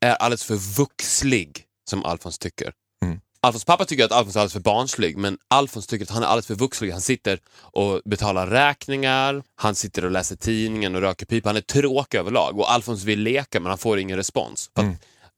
är 0.00 0.14
alldeles 0.14 0.44
för 0.44 0.54
vuxlig, 0.54 1.64
som 1.90 2.04
Alfons 2.04 2.38
tycker. 2.38 2.72
Mm. 3.04 3.20
Alfons 3.40 3.64
pappa 3.64 3.84
tycker 3.84 4.04
att 4.04 4.12
Alfons 4.12 4.36
är 4.36 4.40
alldeles 4.40 4.52
för 4.52 4.60
barnslig, 4.60 5.16
men 5.16 5.38
Alfons 5.48 5.86
tycker 5.86 6.04
att 6.04 6.10
han 6.10 6.22
är 6.22 6.26
alldeles 6.26 6.46
för 6.46 6.54
vuxlig. 6.54 6.90
Han 6.90 7.00
sitter 7.00 7.38
och 7.60 8.00
betalar 8.04 8.46
räkningar, 8.46 9.42
han 9.54 9.74
sitter 9.74 10.04
och 10.04 10.10
läser 10.10 10.36
tidningen 10.36 10.94
och 10.94 11.00
röker 11.00 11.26
pipa. 11.26 11.48
Han 11.48 11.56
är 11.56 11.60
tråkig 11.60 12.18
överlag 12.18 12.58
och 12.58 12.72
Alfons 12.72 13.04
vill 13.04 13.20
leka 13.20 13.60
men 13.60 13.70
han 13.70 13.78
får 13.78 13.98
ingen 13.98 14.16
respons. 14.16 14.70
Att 14.74 14.84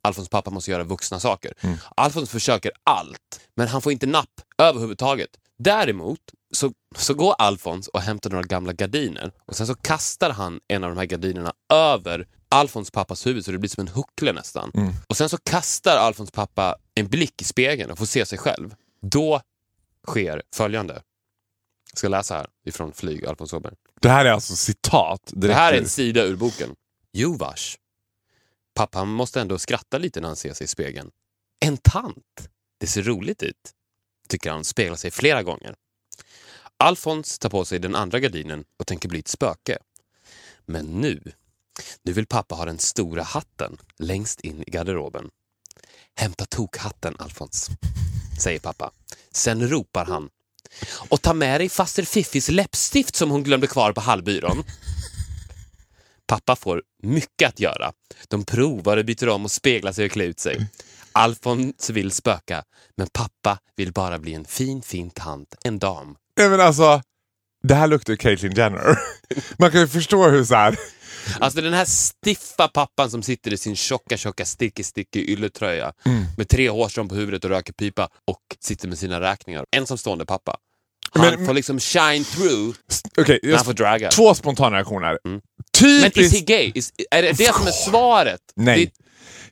Alfons 0.03 0.29
pappa 0.29 0.51
måste 0.51 0.71
göra 0.71 0.85
vuxna 0.85 1.21
saker. 1.21 1.53
Alfons 1.97 2.31
försöker 2.31 2.73
allt, 2.85 3.41
men 3.55 3.69
han 3.69 3.83
får 3.83 3.93
inte 3.93 4.07
napp 4.07 4.41
överhuvudtaget. 4.59 5.31
Däremot 5.59 6.19
så, 6.55 6.73
så 6.97 7.15
går 7.15 7.35
Alfons 7.39 7.89
och 7.89 8.01
hämtar 8.01 8.31
några 8.31 8.43
gamla 8.45 8.73
gardiner 8.73 9.33
och 9.47 9.57
sen 9.57 9.67
så 9.67 9.75
kastar 9.75 10.31
han 10.31 10.61
en 10.69 10.85
av 10.85 10.91
de 10.91 10.99
här 10.99 11.07
gardinerna 11.07 11.53
över 11.73 12.27
Alfons 12.49 12.91
pappas 12.91 13.27
huvud 13.27 13.45
så 13.45 13.53
det 13.53 13.59
blir 13.59 13.71
som 13.71 13.81
en 13.81 13.89
huckle 13.89 14.33
nästan. 14.33 14.71
Och 15.07 15.17
sen 15.17 15.29
så 15.29 15.39
kastar 15.39 15.97
Alfons 15.97 16.31
pappa 16.31 16.77
en 16.95 17.07
blick 17.09 17.43
i 17.43 17.45
spegeln 17.45 17.91
och 17.91 17.99
får 17.99 18.07
se 18.07 18.27
sig 18.27 18.39
själv. 18.39 18.75
Då 19.03 19.41
sker 20.09 20.43
följande. 20.55 20.95
Jag 21.93 21.99
ska 21.99 22.09
läsa 22.09 22.35
här 22.35 22.47
ifrån 22.67 22.93
Flyg, 22.93 23.27
Alfons 23.27 23.53
Åberg. 23.53 23.75
Det 24.01 24.09
här 24.09 24.25
är 24.25 24.31
alltså 24.31 24.57
citat. 24.57 25.21
Det 25.33 25.55
här 25.55 25.73
är 25.73 25.79
en 25.79 25.89
sida 25.89 26.23
ur 26.23 26.37
boken. 26.37 26.75
Jo 27.13 27.37
vars. 27.37 27.79
Pappa 28.75 29.05
måste 29.05 29.41
ändå 29.41 29.59
skratta 29.59 29.99
lite 29.99 30.21
när 30.21 30.29
han 30.29 30.37
ser 30.37 30.53
sig 30.53 30.65
i 30.65 30.69
spegeln. 30.69 31.11
En 31.61 31.77
tant. 31.77 32.49
Det 32.81 32.87
ser 32.87 33.03
roligt 33.03 33.43
ut, 33.43 33.73
tycker 34.29 34.51
han 34.51 34.65
speglar 34.65 34.97
sig 34.97 35.11
flera 35.11 35.43
gånger. 35.43 35.75
Alfons 36.77 37.39
tar 37.39 37.49
på 37.49 37.65
sig 37.65 37.79
den 37.79 37.95
andra 37.95 38.21
gardinen 38.21 38.65
och 38.79 38.87
tänker 38.87 39.09
bli 39.09 39.19
ett 39.19 39.29
spöke. 39.29 39.79
Men 40.67 40.87
nu, 40.87 41.33
nu 42.03 42.13
vill 42.13 42.27
pappa 42.27 42.55
ha 42.55 42.65
den 42.65 42.79
stora 42.79 43.23
hatten 43.23 43.77
längst 43.99 44.41
in 44.41 44.63
i 44.67 44.71
garderoben. 44.71 45.31
Hämta 46.15 46.45
tokhatten, 46.45 47.17
Alfons, 47.19 47.69
säger 48.43 48.59
pappa. 48.59 48.91
Sen 49.31 49.69
ropar 49.69 50.05
han. 50.05 50.31
Och 51.09 51.23
ta 51.23 51.35
med 51.35 51.61
dig 51.61 51.69
faster 51.69 52.03
Fiffis 52.03 52.49
läppstift 52.49 53.17
som 53.17 53.31
hon 53.31 53.43
glömde 53.43 53.67
kvar 53.67 53.93
på 53.93 54.01
hallbyrån. 54.01 54.65
Pappa 56.33 56.57
får 56.57 56.83
mycket 57.03 57.49
att 57.49 57.61
göra. 57.61 57.93
De 58.29 58.45
provar 58.45 58.97
och 58.97 59.05
byter 59.05 59.29
om 59.29 59.45
och 59.45 59.51
speglar 59.51 59.93
sig 59.93 60.05
och 60.07 60.11
klär 60.13 60.25
ut 60.25 60.41
sig. 60.41 60.67
Alfons 61.13 61.91
vill 61.91 62.11
spöka, 62.11 62.63
men 62.97 63.07
pappa 63.13 63.59
vill 63.77 63.93
bara 63.93 64.19
bli 64.19 64.35
en 64.35 64.45
fin, 64.45 64.83
fin 64.83 65.11
tant, 65.11 65.55
en 65.65 65.79
dam. 65.79 66.17
Nej, 66.39 66.49
men 66.49 66.61
alltså, 66.61 67.03
det 67.63 67.75
här 67.75 67.87
luktar 67.87 68.17
Caitlyn 68.17 68.53
Jenner. 68.55 68.99
Man 69.59 69.71
kan 69.71 69.81
ju 69.81 69.89
förstå 69.89 70.29
hur 70.29 70.45
så 70.45 70.55
här. 70.55 70.77
Alltså 71.41 71.61
den 71.61 71.73
här 71.73 71.85
stiffa 71.85 72.69
pappan 72.69 73.11
som 73.11 73.23
sitter 73.23 73.53
i 73.53 73.57
sin 73.57 73.77
tjocka, 73.77 74.17
tjocka 74.17 74.45
sticky, 74.45 74.83
sticky 74.83 75.25
ylletröja 75.33 75.93
Mm. 76.07 76.25
med 76.37 76.49
tre 76.49 76.69
hårstrån 76.71 77.09
på 77.09 77.15
huvudet 77.15 77.45
och 77.45 77.51
röker 77.51 77.73
pipa 77.73 78.09
och 78.27 78.39
sitter 78.61 78.89
med 78.89 78.99
sina 78.99 79.21
räkningar. 79.21 79.65
Ensamstående 79.77 80.25
pappa. 80.27 80.57
Han 81.15 81.27
Men- 81.35 81.47
får 81.47 81.55
liksom 81.55 81.81
shine 81.81 82.25
through 82.25 82.77
Okej, 83.19 83.41
när 83.43 83.57
han 83.57 83.65
får 83.65 83.73
draga. 83.73 84.11
två 84.11 84.35
spontana 84.35 84.77
reaktioner. 84.77 85.19
Mm. 85.25 85.41
Men 85.83 85.95
is 85.95 86.03
he 86.05 86.11
Typiskt... 86.11 86.47
gay? 86.47 86.73
Is, 86.75 86.93
är 87.11 87.23
det 87.23 87.33
det 87.33 87.55
som 87.55 87.67
är 87.67 87.71
svaret? 87.71 88.41
Nej. 88.57 88.93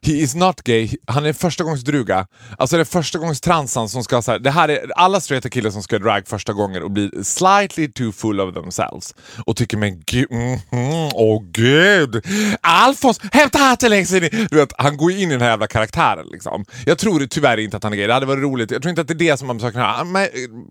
He 0.02 0.12
is 0.12 0.34
not 0.34 0.62
gay. 0.62 0.88
Han 1.06 1.26
är 1.26 1.32
första 1.32 1.64
gångs 1.64 1.84
druga. 1.84 2.26
Alltså 2.58 2.76
det 2.76 2.82
är 2.82 2.84
första 2.84 3.18
gångs 3.18 3.40
transan 3.40 3.88
som 3.88 4.04
ska 4.04 4.22
så 4.22 4.32
här, 4.32 4.38
det 4.38 4.50
här 4.50 4.68
är 4.68 4.90
alla 4.96 5.20
straighta 5.20 5.48
killar 5.48 5.70
som 5.70 5.82
ska 5.82 5.98
drag 5.98 6.28
första 6.28 6.52
gången 6.52 6.82
och 6.82 6.90
blir 6.90 7.22
slightly 7.22 7.92
too 7.92 8.12
full 8.12 8.40
of 8.40 8.54
themselves 8.54 9.14
och 9.46 9.56
tycker 9.56 9.76
men 9.76 10.02
gud, 10.06 10.30
mhm, 10.30 11.10
åh 11.14 11.42
gud. 11.52 12.26
Alfons, 12.60 13.20
hämta 13.32 13.58
hatten 13.58 13.90
längst 13.90 14.12
in 14.12 14.24
i... 14.24 14.28
Du 14.50 14.56
vet, 14.56 14.72
han 14.78 14.96
går 14.96 15.12
in 15.12 15.18
i 15.18 15.32
den 15.32 15.40
här 15.40 15.50
jävla 15.50 15.66
karaktären 15.66 16.26
liksom. 16.32 16.64
Jag 16.86 16.98
tror 16.98 17.26
tyvärr 17.26 17.56
inte 17.56 17.76
att 17.76 17.82
han 17.82 17.92
är 17.92 17.96
gay. 17.96 18.06
Det 18.06 18.14
hade 18.14 18.26
varit 18.26 18.42
roligt. 18.42 18.70
Jag 18.70 18.82
tror 18.82 18.90
inte 18.90 19.00
att 19.00 19.08
det 19.08 19.14
är 19.14 19.30
det 19.30 19.36
som 19.36 19.46
man 19.46 19.60
saknar. 19.60 19.92
här. 19.92 20.04
Men, 20.04 20.22
eh, 20.22 20.28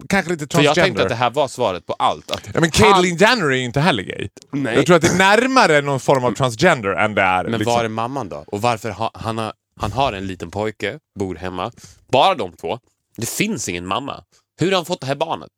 kanske 0.10 0.32
lite 0.32 0.42
För 0.42 0.48
transgender. 0.48 0.80
jag 0.82 0.86
tänkte 0.86 1.04
att 1.04 1.10
det 1.10 1.16
här 1.16 1.30
var 1.30 1.48
svaret 1.48 1.86
på 1.86 1.94
allt. 1.94 2.32
Att 2.32 2.50
Ja, 2.54 2.60
men 2.60 2.72
Caitlyn 2.72 3.18
Jenner 3.18 3.46
är 3.46 3.56
ju 3.56 3.64
inte 3.64 3.80
heller 3.80 4.04
gay. 4.04 4.28
Nej. 4.52 4.76
Jag 4.76 4.86
tror 4.86 4.96
att 4.96 5.02
det 5.02 5.08
är 5.08 5.18
närmare 5.18 5.82
någon 5.82 6.00
form 6.00 6.24
av 6.24 6.32
transgender 6.32 6.90
än 6.90 7.16
det 7.16 7.22
är... 7.22 7.44
Men 7.44 7.52
liksom. 7.52 7.74
var 7.74 7.84
är 7.84 7.90
mamman 7.90 8.30
då? 8.30 8.44
Och 8.48 8.62
varför 8.62 8.90
ha, 8.90 9.12
han, 9.20 9.38
har, 9.38 9.54
han 9.76 9.92
har 9.92 10.14
en 10.14 10.28
liten 10.28 10.52
pojke, 10.52 11.00
bor 11.20 11.36
hemma. 11.36 11.72
Bara 12.12 12.36
de 12.36 12.54
två. 12.54 12.80
Det 13.18 13.30
finns 13.30 13.70
ingen 13.70 13.86
mamma. 13.88 14.24
Hur 14.60 14.68
har 14.72 14.76
han 14.76 14.86
fått 14.86 15.02
det 15.02 15.08
här 15.08 15.16
barnet? 15.16 15.52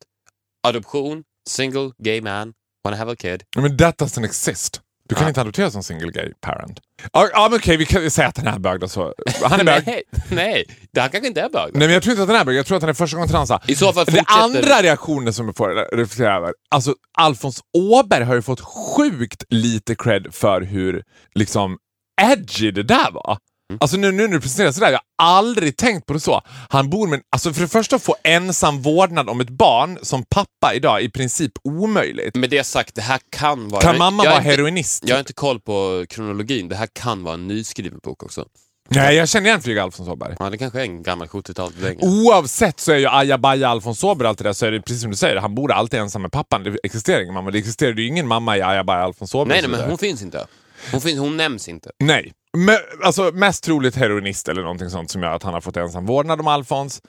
Adoption, 0.66 1.22
single, 1.48 1.90
gay 1.98 2.20
man, 2.20 2.52
wanna 2.84 2.96
have 2.96 3.12
a 3.12 3.16
kid. 3.18 3.42
Men 3.56 3.76
that 3.78 3.98
doesn't 4.00 4.24
exist. 4.24 4.80
Du 5.08 5.14
kan 5.14 5.24
Ja. 5.24 5.28
inte 5.28 5.40
adoptera 5.40 5.70
som 5.70 5.82
single 5.82 6.10
gay 6.10 6.32
parent. 6.40 6.80
Ja, 7.12 7.48
men 7.50 7.58
okej, 7.58 7.76
vi 7.76 7.86
kan 7.86 8.10
säga 8.10 8.28
att 8.28 8.34
den 8.34 8.46
är 8.46 8.58
bög 8.58 8.80
då. 8.80 8.88
Så. 8.88 9.14
Han 9.42 9.60
är 9.60 9.64
bög. 9.64 9.84
nej, 9.86 10.02
nej, 10.30 10.64
han 10.96 11.10
kanske 11.10 11.26
inte 11.28 11.40
är 11.40 11.48
bög. 11.48 11.72
då. 11.72 11.78
Nej 11.78 11.88
men 11.88 11.94
jag 11.94 12.02
tror 12.02 12.10
inte 12.10 12.22
att 12.22 12.28
den 12.28 12.36
är 12.36 12.44
bög, 12.44 12.56
jag 12.56 12.66
tror 12.66 12.76
att 12.76 12.82
han 12.82 12.90
är 12.90 12.94
första 12.94 13.16
gången 13.16 13.28
transa. 13.30 13.60
I 13.68 13.74
så 13.74 13.92
fall 13.92 14.04
Det 14.06 14.24
andra 14.26 14.82
reaktionen 14.82 15.32
som 15.32 15.46
jag 15.46 15.56
får 15.56 15.96
reflektera 15.96 16.36
över, 16.36 16.54
alltså 16.70 16.94
Alfons 17.18 17.60
Åberg 17.72 18.24
har 18.24 18.34
ju 18.34 18.42
fått 18.42 18.60
sjukt 18.60 19.44
lite 19.48 19.94
cred 19.94 20.34
för 20.34 20.60
hur 20.60 21.04
liksom 21.34 21.78
edgy 22.22 22.70
det 22.70 22.82
där 22.82 23.10
var. 23.10 23.38
Mm. 23.70 23.78
Alltså 23.80 23.96
nu, 23.96 24.12
nu 24.12 24.22
när 24.22 24.34
du 24.34 24.40
presenterar 24.40 24.72
sådär, 24.72 24.90
jag 24.90 25.00
har 25.18 25.36
aldrig 25.38 25.76
tänkt 25.76 26.06
på 26.06 26.12
det 26.12 26.20
så. 26.20 26.42
Han 26.68 26.90
bor 26.90 27.08
med, 27.08 27.20
alltså 27.30 27.52
för 27.52 27.60
det 27.60 27.68
första 27.68 27.96
att 27.96 28.02
få 28.02 28.16
ensam 28.24 28.82
vårdnad 28.82 29.28
om 29.28 29.40
ett 29.40 29.50
barn 29.50 29.98
som 30.02 30.24
pappa 30.30 30.74
idag 30.74 31.02
i 31.02 31.10
princip 31.10 31.52
omöjligt. 31.64 32.34
Med 32.34 32.50
det 32.50 32.64
sagt, 32.64 32.94
det 32.94 33.02
här 33.02 33.20
kan 33.30 33.68
vara... 33.68 33.82
Kan 33.82 33.98
mamma 33.98 34.24
vara 34.24 34.38
heroinist? 34.38 35.02
Jag 35.06 35.14
har 35.14 35.20
inte 35.20 35.32
koll 35.32 35.60
på 35.60 36.06
kronologin. 36.08 36.68
Det 36.68 36.76
här 36.76 36.88
kan 36.92 37.24
vara 37.24 37.34
en 37.34 37.48
nyskriven 37.48 37.98
bok 38.02 38.22
också. 38.22 38.44
Nej, 38.88 39.16
jag 39.16 39.28
känner 39.28 39.46
igen 39.46 39.62
Flyga 39.62 39.82
Alfons 39.82 40.08
Åberg. 40.08 40.36
Ja, 40.38 40.50
det 40.50 40.58
kanske 40.58 40.80
är 40.80 40.84
en 40.84 41.02
gammal 41.02 41.28
70-talsdänga. 41.28 41.98
Oavsett 42.00 42.80
så 42.80 42.92
är 42.92 42.96
ju 42.96 43.08
ajabaja 43.08 43.68
Alfons 43.68 44.04
Åberg 44.04 44.28
allt 44.28 44.38
det 44.38 44.44
där 44.44 44.52
så 44.52 44.66
är 44.66 44.70
det 44.70 44.80
precis 44.80 45.02
som 45.02 45.10
du 45.10 45.16
säger, 45.16 45.36
han 45.36 45.54
bor 45.54 45.72
alltid 45.72 46.00
ensam 46.00 46.22
med 46.22 46.32
pappan. 46.32 46.62
Det 46.62 46.78
existerar 46.82 47.22
ingen 47.22 47.34
mamma. 47.34 47.50
Det 47.50 47.58
existerar 47.58 47.94
ju 47.94 48.06
ingen 48.06 48.28
mamma 48.28 48.56
i 48.56 48.62
ajabaja 48.62 49.04
Alfons 49.04 49.34
Åberg. 49.34 49.48
Nej, 49.48 49.70
nej, 49.70 49.80
men 49.80 49.90
hon 49.90 49.98
finns 49.98 50.22
inte. 50.22 50.46
Hon, 50.92 51.00
finns, 51.00 51.18
hon 51.18 51.36
nämns 51.36 51.68
inte. 51.68 51.90
Nej. 51.98 52.32
Men, 52.58 52.76
alltså, 53.04 53.30
mest 53.34 53.64
troligt 53.64 53.96
heroinist 53.96 54.48
eller 54.48 54.62
någonting 54.62 54.90
sånt 54.90 55.10
som 55.10 55.22
gör 55.22 55.34
att 55.34 55.42
han 55.42 55.54
har 55.54 55.60
fått 55.60 55.76
ensam 55.76 56.06
vårdnad 56.06 56.40
om 56.40 56.46
Alfons. 56.46 57.02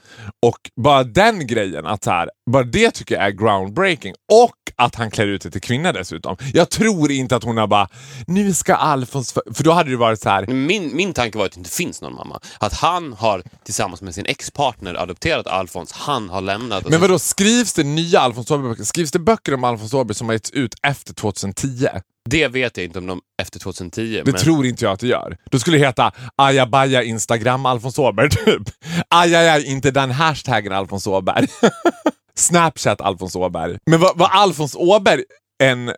Och 0.46 0.72
bara 0.76 1.04
den 1.04 1.48
grejen, 1.48 1.86
att 1.86 2.04
så 2.04 2.12
här, 2.12 2.30
bara 2.52 2.64
det 2.64 2.92
tycker 2.92 3.16
jag 3.16 3.24
är 3.24 3.32
groundbreaking. 3.32 4.14
Och 4.32 4.56
att 4.76 4.96
han 4.96 5.12
klär 5.12 5.28
ut 5.28 5.44
sig 5.44 5.52
till 5.52 5.62
kvinna 5.62 5.92
dessutom. 5.92 6.38
Jag 6.54 6.70
tror 6.70 7.12
inte 7.12 7.36
att 7.36 7.44
hon 7.44 7.58
har 7.58 7.68
bara, 7.68 7.88
nu 8.28 8.54
ska 8.54 8.76
Alfons... 8.76 9.34
För, 9.34 9.44
för 9.54 9.64
då 9.64 9.72
hade 9.72 9.90
det 9.90 9.98
varit 9.98 10.22
så 10.22 10.30
här. 10.30 10.48
Min, 10.48 10.96
min 10.96 11.14
tanke 11.14 11.38
var 11.38 11.46
att 11.46 11.52
det 11.52 11.58
inte 11.58 11.70
finns 11.70 12.02
någon 12.02 12.16
mamma. 12.16 12.40
Att 12.60 12.74
han 12.74 13.14
har 13.14 13.44
tillsammans 13.64 14.02
med 14.02 14.16
sin 14.16 14.26
ex-partner 14.26 14.96
adopterat 14.96 15.48
Alfons. 15.48 15.92
Han 15.92 16.30
har 16.30 16.42
lämnat. 16.42 16.90
Men 16.90 17.02
vadå, 17.02 17.20
skrivs 17.20 17.74
det 17.74 17.84
nya 17.84 18.20
Alfons 18.20 18.52
Åberg-böcker? 18.52 18.84
Skrivs 18.84 19.12
det 19.12 19.20
böcker 19.20 19.54
om 19.54 19.64
Alfons 19.64 19.94
Åberg 19.94 20.16
som 20.16 20.28
har 20.28 20.34
getts 20.34 20.52
ut 20.52 20.76
efter 20.84 21.14
2010? 21.14 21.88
Det 22.30 22.48
vet 22.48 22.78
jag 22.78 22.84
inte 22.84 23.00
om 23.00 23.08
de 23.08 23.22
efter 23.42 23.60
2010. 23.60 24.22
Det 24.26 24.32
men 24.32 24.42
tror 24.42 24.66
inte 24.66 24.86
jag 24.86 24.92
att 24.94 25.00
det 25.00 25.08
gör. 25.08 25.38
Då 25.52 25.60
skulle 25.60 25.78
det 25.78 25.86
heta 25.86 26.12
ajabaja 26.36 27.04
Instagram 27.04 27.66
Alfons 27.66 28.00
Åberg 28.00 28.30
typ. 28.30 28.62
Ajajaj, 29.10 29.66
inte 29.66 29.92
den 29.92 30.12
hashtaggen 30.12 30.74
Alfons 30.74 31.08
Åberg. 31.08 31.48
Snapchat 32.36 33.02
Alfons 33.02 33.36
Åberg. 33.36 33.78
Men 33.86 34.00
var, 34.00 34.14
var 34.16 34.28
Alfons 34.28 34.76
Åberg 34.76 35.24
en 35.64 35.90
eh, 35.90 35.94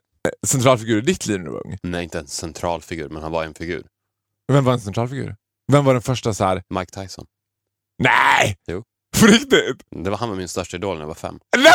centralfigur 0.48 0.98
i 0.98 1.02
ditt 1.02 1.26
liv 1.26 1.40
när 1.40 1.46
du 1.46 1.52
var 1.52 1.66
ung? 1.68 1.78
Nej, 1.84 2.04
inte 2.04 2.20
en 2.20 2.28
central 2.28 2.82
figur, 2.82 3.10
men 3.10 3.24
han 3.24 3.32
var 3.32 3.44
en 3.44 3.54
figur. 3.54 3.86
Vem 4.52 4.64
var 4.64 4.74
en 4.74 4.80
centralfigur? 4.80 5.36
Vem 5.72 5.86
var 5.86 5.94
den 5.94 6.02
första 6.02 6.34
så 6.34 6.44
här? 6.44 6.64
Mike 6.70 7.02
Tyson. 7.02 7.26
Nej! 8.04 8.56
Jo. 8.68 8.84
På 9.20 9.26
riktigt? 9.28 9.78
Det 10.04 10.10
var 10.10 10.18
han 10.18 10.30
var 10.30 10.36
min 10.36 10.48
största 10.48 10.78
idol 10.78 10.96
när 10.96 11.02
jag 11.02 11.08
var 11.08 11.16
fem. 11.16 11.36
Nej! 11.58 11.74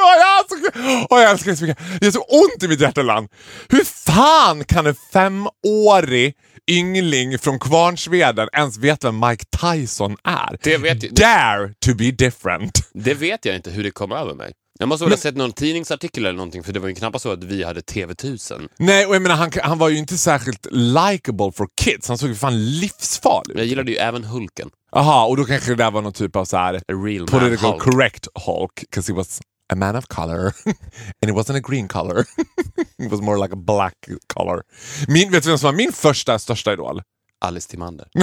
Åh, 0.00 0.14
jag, 0.18 0.38
älskar, 0.40 1.06
åh, 1.10 1.20
jag 1.22 1.30
älskar 1.30 1.50
det 1.50 1.56
så 1.56 1.64
mycket. 1.64 2.00
Det 2.00 2.06
är 2.06 2.10
så 2.10 2.20
ont 2.20 2.62
i 2.62 2.68
mitt 2.68 2.80
hjärteland. 2.80 3.28
Hur 3.68 3.84
fan 3.84 4.64
kan 4.64 4.86
en 4.86 4.94
femårig 5.12 6.34
yngling 6.70 7.38
från 7.38 7.58
Kvarnsveden 7.58 8.48
ens 8.52 8.78
veta 8.78 9.08
vem 9.10 9.20
Mike 9.28 9.44
Tyson 9.60 10.16
är? 10.24 10.58
Det 10.62 10.76
vet 10.76 11.02
jag- 11.02 11.12
Dare 11.14 11.74
to 11.86 11.94
be 11.94 12.10
different. 12.10 12.72
Det 12.94 13.14
vet 13.14 13.44
jag 13.44 13.56
inte 13.56 13.70
hur 13.70 13.84
det 13.84 13.90
kom 13.90 14.12
över 14.12 14.34
mig. 14.34 14.52
Jag 14.80 14.88
måste 14.88 15.04
väl 15.04 15.12
ha 15.12 15.18
sett 15.18 15.36
någon 15.36 15.52
tidningsartikel 15.52 16.24
eller 16.26 16.36
någonting, 16.36 16.62
för 16.64 16.72
det 16.72 16.80
var 16.80 16.88
ju 16.88 16.94
knappast 16.94 17.22
så 17.22 17.32
att 17.32 17.44
vi 17.44 17.64
hade 17.64 17.80
TV1000. 17.80 18.68
Nej, 18.78 19.06
och 19.06 19.14
jag 19.14 19.22
menar, 19.22 19.36
han, 19.36 19.50
han 19.62 19.78
var 19.78 19.88
ju 19.88 19.96
inte 19.98 20.18
särskilt 20.18 20.66
likable 20.72 21.52
for 21.52 21.68
kids. 21.80 22.08
Han 22.08 22.18
såg 22.18 22.28
ju 22.28 22.34
fan 22.34 22.64
livsfarlig 22.80 23.56
Jag 23.56 23.62
ut. 23.64 23.68
gillade 23.68 23.90
ju 23.90 23.96
även 23.96 24.24
Hulken. 24.24 24.70
Jaha, 24.92 25.26
och 25.26 25.36
då 25.36 25.44
kanske 25.44 25.70
det 25.70 25.74
där 25.84 25.90
var 25.90 26.02
någon 26.02 26.12
typ 26.12 26.36
av 26.36 26.44
så 26.44 26.56
här 26.56 26.80
real 27.04 27.26
political 27.26 27.70
Hulk. 27.70 27.82
correct 27.82 28.28
Hulk, 28.46 28.74
because 28.80 29.12
he 29.12 29.16
was 29.16 29.40
a 29.72 29.76
man 29.76 29.96
of 29.96 30.06
color. 30.06 30.52
And 31.22 31.30
it 31.30 31.34
wasn't 31.34 31.56
a 31.56 31.60
green 31.60 31.88
color. 31.88 32.20
it 32.98 33.10
was 33.10 33.20
more 33.20 33.38
like 33.38 33.52
a 33.52 33.56
black 33.56 33.94
color. 34.34 34.62
Min, 35.08 35.30
vet 35.30 35.42
du 35.42 35.48
vem 35.48 35.58
som 35.58 35.66
var 35.66 35.72
min 35.76 35.92
första 35.92 36.38
största 36.38 36.72
idol? 36.72 37.02
Alice 37.44 37.68
Timander. 37.70 38.06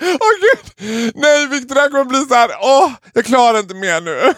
Åh 0.00 0.34
gud! 0.40 0.72
Nej 1.14 1.46
Victor, 1.46 1.74
det 1.74 1.80
här 1.80 1.90
kommer 1.90 2.04
bli 2.04 2.24
så 2.24 2.34
här. 2.34 2.50
Åh, 2.60 2.90
jag 3.14 3.24
klarar 3.24 3.58
inte 3.58 3.74
mer 3.74 4.00
nu. 4.00 4.34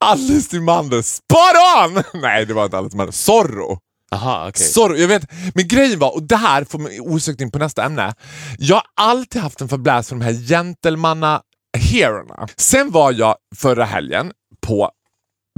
Alice 0.00 0.50
Timander, 0.50 1.02
spot 1.02 1.38
on! 1.84 2.20
Nej, 2.20 2.46
det 2.46 2.54
var 2.54 2.64
inte 2.64 2.78
Alice 2.78 2.90
Timander. 2.90 3.12
Zorro. 3.12 3.78
Aha, 4.16 4.48
okej. 4.48 4.66
Sorry, 4.66 5.00
jag 5.00 5.08
vet. 5.08 5.30
Men 5.54 5.68
grejen 5.68 5.98
var, 5.98 6.14
och 6.14 6.22
det 6.22 6.36
här 6.36 6.64
får 6.64 6.78
mig 6.78 7.00
osökt 7.00 7.40
in 7.40 7.50
på 7.50 7.58
nästa 7.58 7.84
ämne. 7.84 8.14
Jag 8.58 8.76
har 8.76 8.84
alltid 8.96 9.42
haft 9.42 9.60
en 9.60 9.68
fäbless 9.68 10.08
för 10.08 10.16
de 10.16 10.24
här 10.24 10.32
gentlemanna 10.32 11.42
heroerna. 11.78 12.48
Sen 12.56 12.90
var 12.90 13.12
jag 13.12 13.36
förra 13.56 13.84
helgen 13.84 14.32
på 14.60 14.90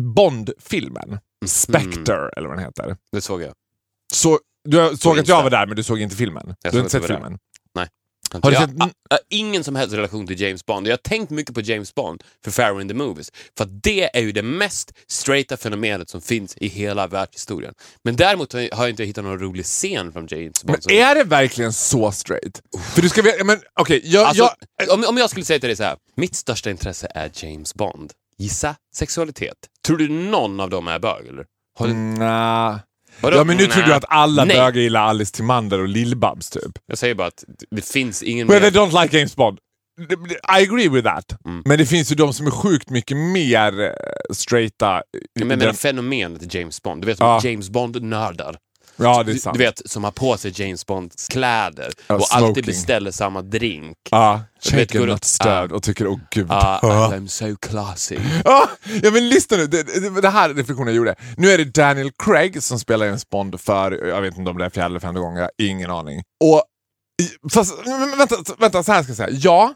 Bond-filmen. 0.00 1.18
Spectre, 1.46 2.30
eller 2.36 2.48
vad 2.48 2.56
den 2.56 2.64
heter. 2.64 2.96
Det 3.12 3.20
såg 3.20 3.42
jag. 3.42 3.52
Så, 4.12 4.38
du 4.64 4.96
såg 4.96 5.18
att 5.18 5.28
jag 5.28 5.42
var 5.42 5.50
där, 5.50 5.66
men 5.66 5.76
du 5.76 5.82
såg 5.82 6.00
inte 6.00 6.16
filmen? 6.16 6.54
Jag 6.62 6.72
du 6.72 6.78
har 6.78 6.82
inte 6.82 6.90
sett 6.90 7.06
filmen? 7.06 7.38
Har 8.32 8.52
jag, 8.52 8.68
sett- 8.70 8.78
har 9.10 9.20
ingen 9.30 9.64
som 9.64 9.76
helst 9.76 9.94
relation 9.94 10.26
till 10.26 10.40
James 10.40 10.66
Bond. 10.66 10.86
Jag 10.86 10.92
har 10.92 10.96
tänkt 10.96 11.30
mycket 11.30 11.54
på 11.54 11.60
James 11.60 11.94
Bond 11.94 12.22
för 12.44 12.50
Pharaoh 12.50 12.80
in 12.82 12.88
the 12.88 12.94
Movies. 12.94 13.32
För 13.58 13.64
det 13.64 14.16
är 14.16 14.20
ju 14.20 14.32
det 14.32 14.42
mest 14.42 14.92
straighta 15.08 15.56
fenomenet 15.56 16.10
som 16.10 16.20
finns 16.20 16.56
i 16.56 16.68
hela 16.68 17.06
världshistorien. 17.06 17.74
Men 18.04 18.16
däremot 18.16 18.52
har 18.52 18.60
jag 18.60 18.90
inte 18.90 19.04
hittat 19.04 19.24
någon 19.24 19.38
rolig 19.38 19.64
scen 19.64 20.12
från 20.12 20.26
James 20.26 20.64
Bond. 20.64 20.78
Men 20.86 20.96
är 20.96 21.14
det 21.14 21.24
verkligen 21.24 21.72
så 21.72 22.12
straight? 22.12 22.62
För 22.94 23.02
du 23.02 23.08
ska 23.08 23.22
men 23.44 23.60
okej, 23.80 24.00
jag, 24.04 24.26
Alltså, 24.26 24.50
jag, 24.86 24.90
om, 24.98 25.04
om 25.08 25.16
jag 25.16 25.30
skulle 25.30 25.44
säga 25.44 25.58
till 25.60 25.68
dig 25.68 25.76
så 25.76 25.82
här, 25.82 25.96
mitt 26.16 26.34
största 26.34 26.70
intresse 26.70 27.08
är 27.14 27.30
James 27.34 27.74
Bond. 27.74 28.12
Gissa 28.38 28.76
sexualitet. 28.94 29.56
Tror 29.86 29.96
du 29.96 30.08
någon 30.08 30.60
av 30.60 30.70
dem 30.70 30.88
är 30.88 30.98
bög 30.98 31.26
eller? 31.26 31.44
Har 31.78 31.86
du, 31.86 31.94
Nja. 31.94 32.80
Vadå? 33.20 33.36
Ja 33.36 33.44
men 33.44 33.56
nu 33.56 33.66
tror 33.66 33.82
du 33.82 33.88
Nä. 33.88 33.94
att 33.96 34.04
alla 34.08 34.44
Nej. 34.44 34.56
bögar 34.56 34.80
gillar 34.80 35.00
Alice 35.02 35.32
Timander 35.34 35.80
och 35.80 35.88
Lill-Babs 35.88 36.50
typ. 36.50 36.72
Jag 36.86 36.98
säger 36.98 37.14
bara 37.14 37.28
att 37.28 37.44
det 37.70 37.84
finns 37.84 38.22
ingen 38.22 38.46
Well, 38.46 38.62
mer... 38.62 38.70
they 38.70 38.80
don't 38.80 39.02
like 39.02 39.16
James 39.18 39.36
Bond. 39.36 39.58
I 40.58 40.62
agree 40.62 40.88
with 40.88 41.08
that. 41.08 41.44
Mm. 41.44 41.62
Men 41.66 41.78
det 41.78 41.86
finns 41.86 42.12
ju 42.12 42.16
de 42.16 42.32
som 42.32 42.46
är 42.46 42.50
sjukt 42.50 42.90
mycket 42.90 43.16
mer 43.16 43.80
eh, 43.80 43.90
straighta. 44.34 45.02
Jag 45.40 45.46
menar 45.46 45.72
fenomenet 45.72 46.54
James 46.54 46.82
Bond. 46.82 47.02
Du 47.02 47.06
vet, 47.06 47.20
Ja. 47.20 47.40
James 47.44 47.70
Bond-nördar. 47.70 48.56
Ja, 48.98 49.22
det 49.22 49.32
är 49.32 49.36
sant. 49.36 49.58
du 49.58 49.64
vet, 49.64 49.82
som 49.90 50.04
har 50.04 50.10
på 50.10 50.36
sig 50.36 50.52
James 50.62 50.86
Bonds 50.86 51.28
kläder 51.28 51.90
Ja, 52.06 52.14
och 52.14 52.22
smoking. 52.22 52.46
alltid 52.48 52.66
beställer 52.66 53.10
samma 53.10 53.42
drink. 53.42 53.96
Ja, 54.10 54.40
shaken 54.62 55.06
not 55.06 55.24
stirred 55.24 55.70
Ja. 55.70 55.76
och 55.76 55.82
tycker 55.82 56.06
åh 56.06 56.18
gud. 56.30 56.46
Ah, 56.50 56.78
Ah. 56.82 57.12
I'm 57.14 57.26
so 57.26 57.56
classy. 57.56 58.18
Ja, 58.44 58.68
ja 59.02 59.10
men 59.10 59.28
lyssna 59.28 59.56
nu, 59.56 59.66
det, 59.66 59.82
det, 59.82 60.20
det 60.20 60.28
här 60.30 60.48
reflektionen 60.54 60.86
jag 60.86 60.96
gjorde. 60.96 61.14
Nu 61.36 61.50
är 61.50 61.58
det 61.58 61.64
Daniel 61.64 62.10
Craig 62.24 62.62
som 62.62 62.78
spelar 62.78 63.06
James 63.06 63.28
Bond 63.28 63.60
för, 63.60 64.06
jag 64.08 64.20
vet 64.22 64.38
inte 64.38 64.50
om 64.50 64.58
det 64.58 64.64
är 64.64 64.70
fjärde 64.70 64.86
eller 64.86 65.00
femte 65.00 65.20
gången, 65.20 65.36
jag 65.36 65.44
har 65.44 65.50
ingen 65.58 65.90
aning. 65.90 66.22
Och, 66.44 66.62
fast, 67.52 67.74
vänta, 68.18 68.36
vänta, 68.58 68.82
så 68.82 68.92
här 68.92 69.02
ska 69.02 69.10
jag 69.10 69.16
säga. 69.16 69.28
Ja, 69.32 69.74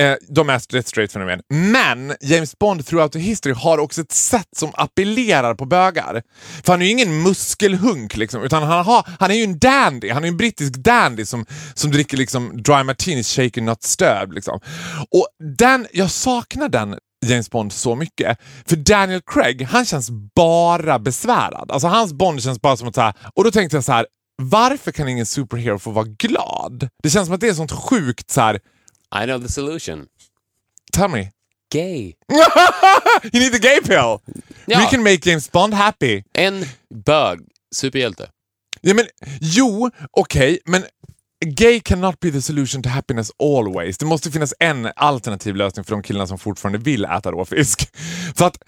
eh, 0.00 0.16
de 0.28 0.50
är 0.50 0.76
ett 0.76 0.86
straight 0.86 1.12
fenomen. 1.12 1.40
Men 1.48 2.14
James 2.20 2.58
Bond 2.58 2.86
throughout 2.86 3.12
the 3.12 3.18
history 3.18 3.54
har 3.54 3.78
också 3.78 4.00
ett 4.00 4.12
sätt 4.12 4.48
som 4.56 4.70
appellerar 4.74 5.54
på 5.54 5.64
bögar. 5.64 6.22
För 6.64 6.72
han 6.72 6.82
är 6.82 6.86
ju 6.86 6.92
ingen 6.92 7.22
muskelhunk 7.22 8.16
liksom, 8.16 8.42
utan 8.42 8.62
han, 8.62 8.84
har, 8.84 9.08
han 9.18 9.30
är 9.30 9.34
ju 9.34 9.44
en 9.44 9.58
dandy. 9.58 10.10
Han 10.10 10.22
är 10.22 10.26
ju 10.26 10.30
en 10.30 10.36
brittisk 10.36 10.72
dandy 10.72 11.24
som, 11.24 11.46
som 11.74 11.90
dricker 11.90 12.16
liksom 12.16 12.62
dry 12.62 12.82
martinis 12.82 13.36
shaken 13.36 13.64
not 13.64 13.82
stirred. 13.82 14.34
Liksom. 14.34 14.60
Och 15.10 15.26
den, 15.58 15.86
jag 15.92 16.10
saknar 16.10 16.68
den 16.68 16.96
James 17.26 17.50
Bond 17.50 17.72
så 17.72 17.94
mycket. 17.94 18.38
För 18.66 18.76
Daniel 18.76 19.20
Craig, 19.26 19.62
han 19.62 19.84
känns 19.84 20.10
bara 20.34 20.98
besvärad. 20.98 21.70
Alltså 21.70 21.88
hans 21.88 22.12
Bond 22.12 22.42
känns 22.42 22.60
bara 22.60 22.76
som 22.76 22.88
att 22.88 22.94
så 22.94 23.00
här, 23.00 23.14
och 23.34 23.44
då 23.44 23.50
tänkte 23.50 23.76
jag 23.76 23.84
så 23.84 23.92
här, 23.92 24.06
varför 24.42 24.92
kan 24.92 25.08
ingen 25.08 25.26
superhero 25.26 25.78
få 25.78 25.90
vara 25.90 26.04
glad? 26.04 26.88
Det 27.02 27.10
känns 27.10 27.26
som 27.26 27.34
att 27.34 27.40
det 27.40 27.48
är 27.48 27.54
sånt 27.54 27.72
sjukt 27.72 28.30
så 28.30 28.40
här, 28.40 28.60
i 29.12 29.24
know 29.26 29.42
the 29.42 29.48
solution. 29.48 30.06
tell 30.92 31.08
me. 31.08 31.30
Gay. 31.72 32.16
you 33.32 33.40
need 33.40 33.52
the 33.52 33.58
gay 33.58 33.80
pill! 33.80 34.20
Ja. 34.66 34.78
We 34.78 34.86
can 34.90 35.02
make 35.02 35.30
James 35.30 35.52
Bond 35.52 35.74
happy. 35.74 36.22
En 36.32 36.64
bög. 37.06 37.40
Superhjälte. 37.74 38.30
Ja, 38.80 38.94
men, 38.94 39.04
jo, 39.40 39.90
okej, 40.10 40.58
men 40.64 40.84
gay 41.46 41.80
cannot 41.80 42.20
be 42.20 42.30
the 42.30 42.42
solution 42.42 42.82
to 42.82 42.88
happiness 42.88 43.30
always. 43.38 43.98
Det 43.98 44.06
måste 44.06 44.30
finnas 44.30 44.54
en 44.58 44.88
alternativ 44.96 45.56
lösning 45.56 45.84
för 45.84 45.92
de 45.92 46.02
killarna 46.02 46.26
som 46.26 46.38
fortfarande 46.38 46.78
vill 46.78 47.04
äta 47.04 47.30
råfisk. 47.32 47.88
För 48.36 48.46
att 48.46 48.58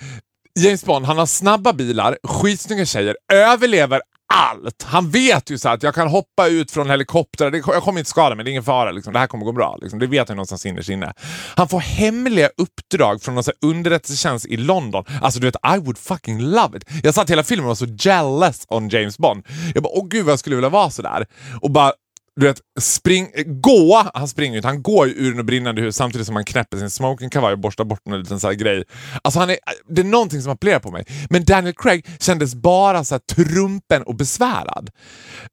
James 0.58 0.84
Bond, 0.84 1.06
han 1.06 1.18
har 1.18 1.26
snabba 1.26 1.72
bilar, 1.72 2.18
skitsnygga 2.22 2.86
tjejer, 2.86 3.16
överlever 3.32 4.00
allt. 4.32 4.82
Han 4.82 5.10
vet 5.10 5.50
ju 5.50 5.58
så 5.58 5.68
att 5.68 5.82
jag 5.82 5.94
kan 5.94 6.08
hoppa 6.08 6.48
ut 6.48 6.70
från 6.70 6.90
helikoptrar, 6.90 7.54
jag 7.54 7.82
kommer 7.82 7.98
inte 7.98 8.10
skada 8.10 8.34
mig, 8.34 8.44
det 8.44 8.48
är 8.48 8.52
ingen 8.52 8.64
fara. 8.64 8.90
Liksom. 8.90 9.12
Det 9.12 9.18
här 9.18 9.26
kommer 9.26 9.44
gå 9.44 9.52
bra. 9.52 9.78
Liksom. 9.80 9.98
Det 9.98 10.06
vet 10.06 10.28
han 10.28 10.36
någonstans 10.36 10.66
innerst 10.66 10.88
inne. 10.88 11.12
Han 11.56 11.68
får 11.68 11.80
hemliga 11.80 12.50
uppdrag 12.56 13.22
från 13.22 13.34
någon 13.34 13.44
underrättelsetjänst 13.62 14.46
i 14.46 14.56
London. 14.56 15.04
Alltså 15.22 15.40
du 15.40 15.46
vet, 15.46 15.56
I 15.76 15.78
would 15.78 15.98
fucking 15.98 16.40
love 16.40 16.78
it. 16.78 16.84
Jag 17.02 17.14
satt 17.14 17.30
hela 17.30 17.42
filmen 17.42 17.64
och 17.64 17.68
var 17.68 17.74
så 17.74 18.08
jealous 18.08 18.66
on 18.68 18.88
James 18.88 19.18
Bond. 19.18 19.46
Jag 19.74 19.82
bara, 19.82 19.92
åh 19.92 20.08
gud 20.08 20.24
vad 20.24 20.32
jag 20.32 20.38
skulle 20.38 20.56
vilja 20.56 20.68
vara 20.68 20.90
sådär. 20.90 21.26
Och 21.60 21.70
bara 21.70 21.92
du 22.40 22.46
vet, 22.46 22.60
spring, 22.80 23.32
gå, 23.46 24.10
han 24.14 24.28
springer 24.28 24.52
ju 24.52 24.56
inte, 24.56 24.68
han 24.68 24.82
går 24.82 25.08
ju 25.08 25.14
ur 25.14 25.38
en 25.38 25.46
brinnande 25.46 25.82
hus 25.82 25.96
samtidigt 25.96 26.26
som 26.26 26.36
han 26.36 26.44
knäpper 26.44 26.76
sin 26.76 26.90
smokingkavaj 26.90 27.52
och 27.52 27.58
borstar 27.58 27.84
bort 27.84 28.00
en 28.06 28.20
liten 28.20 28.40
så 28.40 28.46
här 28.46 28.54
grej. 28.54 28.84
Alltså 29.22 29.40
han 29.40 29.50
är, 29.50 29.56
det 29.88 30.00
är 30.00 30.04
någonting 30.04 30.42
som 30.42 30.52
appellerar 30.52 30.80
på 30.80 30.90
mig. 30.90 31.04
Men 31.30 31.44
Daniel 31.44 31.74
Craig 31.74 32.06
kändes 32.20 32.54
bara 32.54 33.04
så 33.04 33.14
här 33.14 33.20
trumpen 33.20 34.02
och 34.02 34.14
besvärad. 34.14 34.90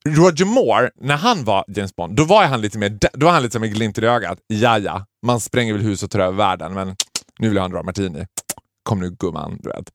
Roger 0.08 0.46
Moore, 0.46 0.90
när 1.02 1.18
han 1.18 1.44
var 1.44 1.66
James 1.68 1.96
Bond, 1.96 2.16
då 2.16 2.24
var 2.24 2.44
han 2.44 2.62
lite 2.62 2.78
mer, 2.78 2.98
då 3.14 3.26
var 3.26 3.34
han 3.34 3.44
lite 3.44 3.60
med 3.60 3.74
glimt 3.74 3.98
i 3.98 4.06
ögat. 4.06 4.40
Ja, 4.48 4.78
ja, 4.78 5.06
man 5.26 5.40
spränger 5.40 5.74
väl 5.74 5.82
hus 5.82 6.04
och 6.04 6.12
tar 6.12 6.20
över 6.20 6.38
världen, 6.38 6.74
men 6.74 6.96
nu 7.40 7.48
vill 7.48 7.56
jag 7.56 7.62
ha 7.62 7.66
en 7.66 7.72
dra 7.72 7.84
martini. 7.84 8.26
Kom 8.84 9.00
nu 9.00 9.10
gumman, 9.20 9.60
du 9.62 9.70
vet. 9.70 9.90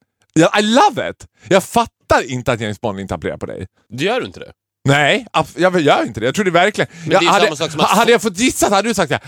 I 0.58 0.62
love 0.62 1.10
it! 1.10 1.26
Jag 1.48 1.64
fattar 1.64 2.30
inte 2.30 2.52
att 2.52 2.60
James 2.60 2.80
Bond 2.80 3.00
inte 3.00 3.14
appellerar 3.14 3.38
på 3.38 3.46
dig. 3.46 3.66
Det 3.88 4.04
gör 4.04 4.20
du 4.20 4.26
inte 4.26 4.40
det? 4.40 4.52
Nej, 4.88 5.26
jag 5.56 5.80
gör 5.80 6.02
inte 6.06 6.20
det. 6.20 6.26
Jag 6.26 6.34
tror 6.34 6.44
det 6.44 6.50
verkligen... 6.50 6.90
Jag, 7.06 7.20
hade, 7.32 7.44
att- 7.52 7.58
ha- 7.88 7.96
hade 7.96 8.12
jag 8.12 8.22
fått 8.22 8.38
gissa 8.38 8.68
så 8.68 8.74
hade 8.74 8.88
du 8.88 8.94
sagt 8.94 9.08
det. 9.10 9.20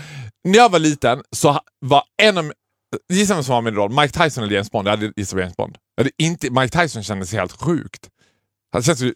När 0.43 0.57
jag 0.57 0.69
var 0.71 0.79
liten 0.79 1.21
så 1.35 1.59
var 1.85 2.03
en 2.21 2.37
av... 2.37 2.53
Gissa 3.13 3.33
vem 3.33 3.43
som 3.43 3.53
var 3.53 3.61
min 3.61 3.75
roll. 3.75 3.91
Mike 3.91 4.23
Tyson 4.23 4.43
eller 4.43 4.53
James 4.53 4.71
Bond? 4.71 4.87
Jag 4.87 4.91
hade 4.91 5.11
gissat 5.15 5.33
på 5.35 5.39
James 5.39 5.57
Bond. 5.57 5.77
Jag 5.95 6.03
hade 6.03 6.11
inte, 6.23 6.49
Mike 6.49 6.81
Tyson 6.81 7.03
kändes 7.03 7.33
helt 7.33 7.51
sjukt. 7.51 8.07
Han 8.73 8.83
känns, 8.83 9.01
ju- 9.01 9.13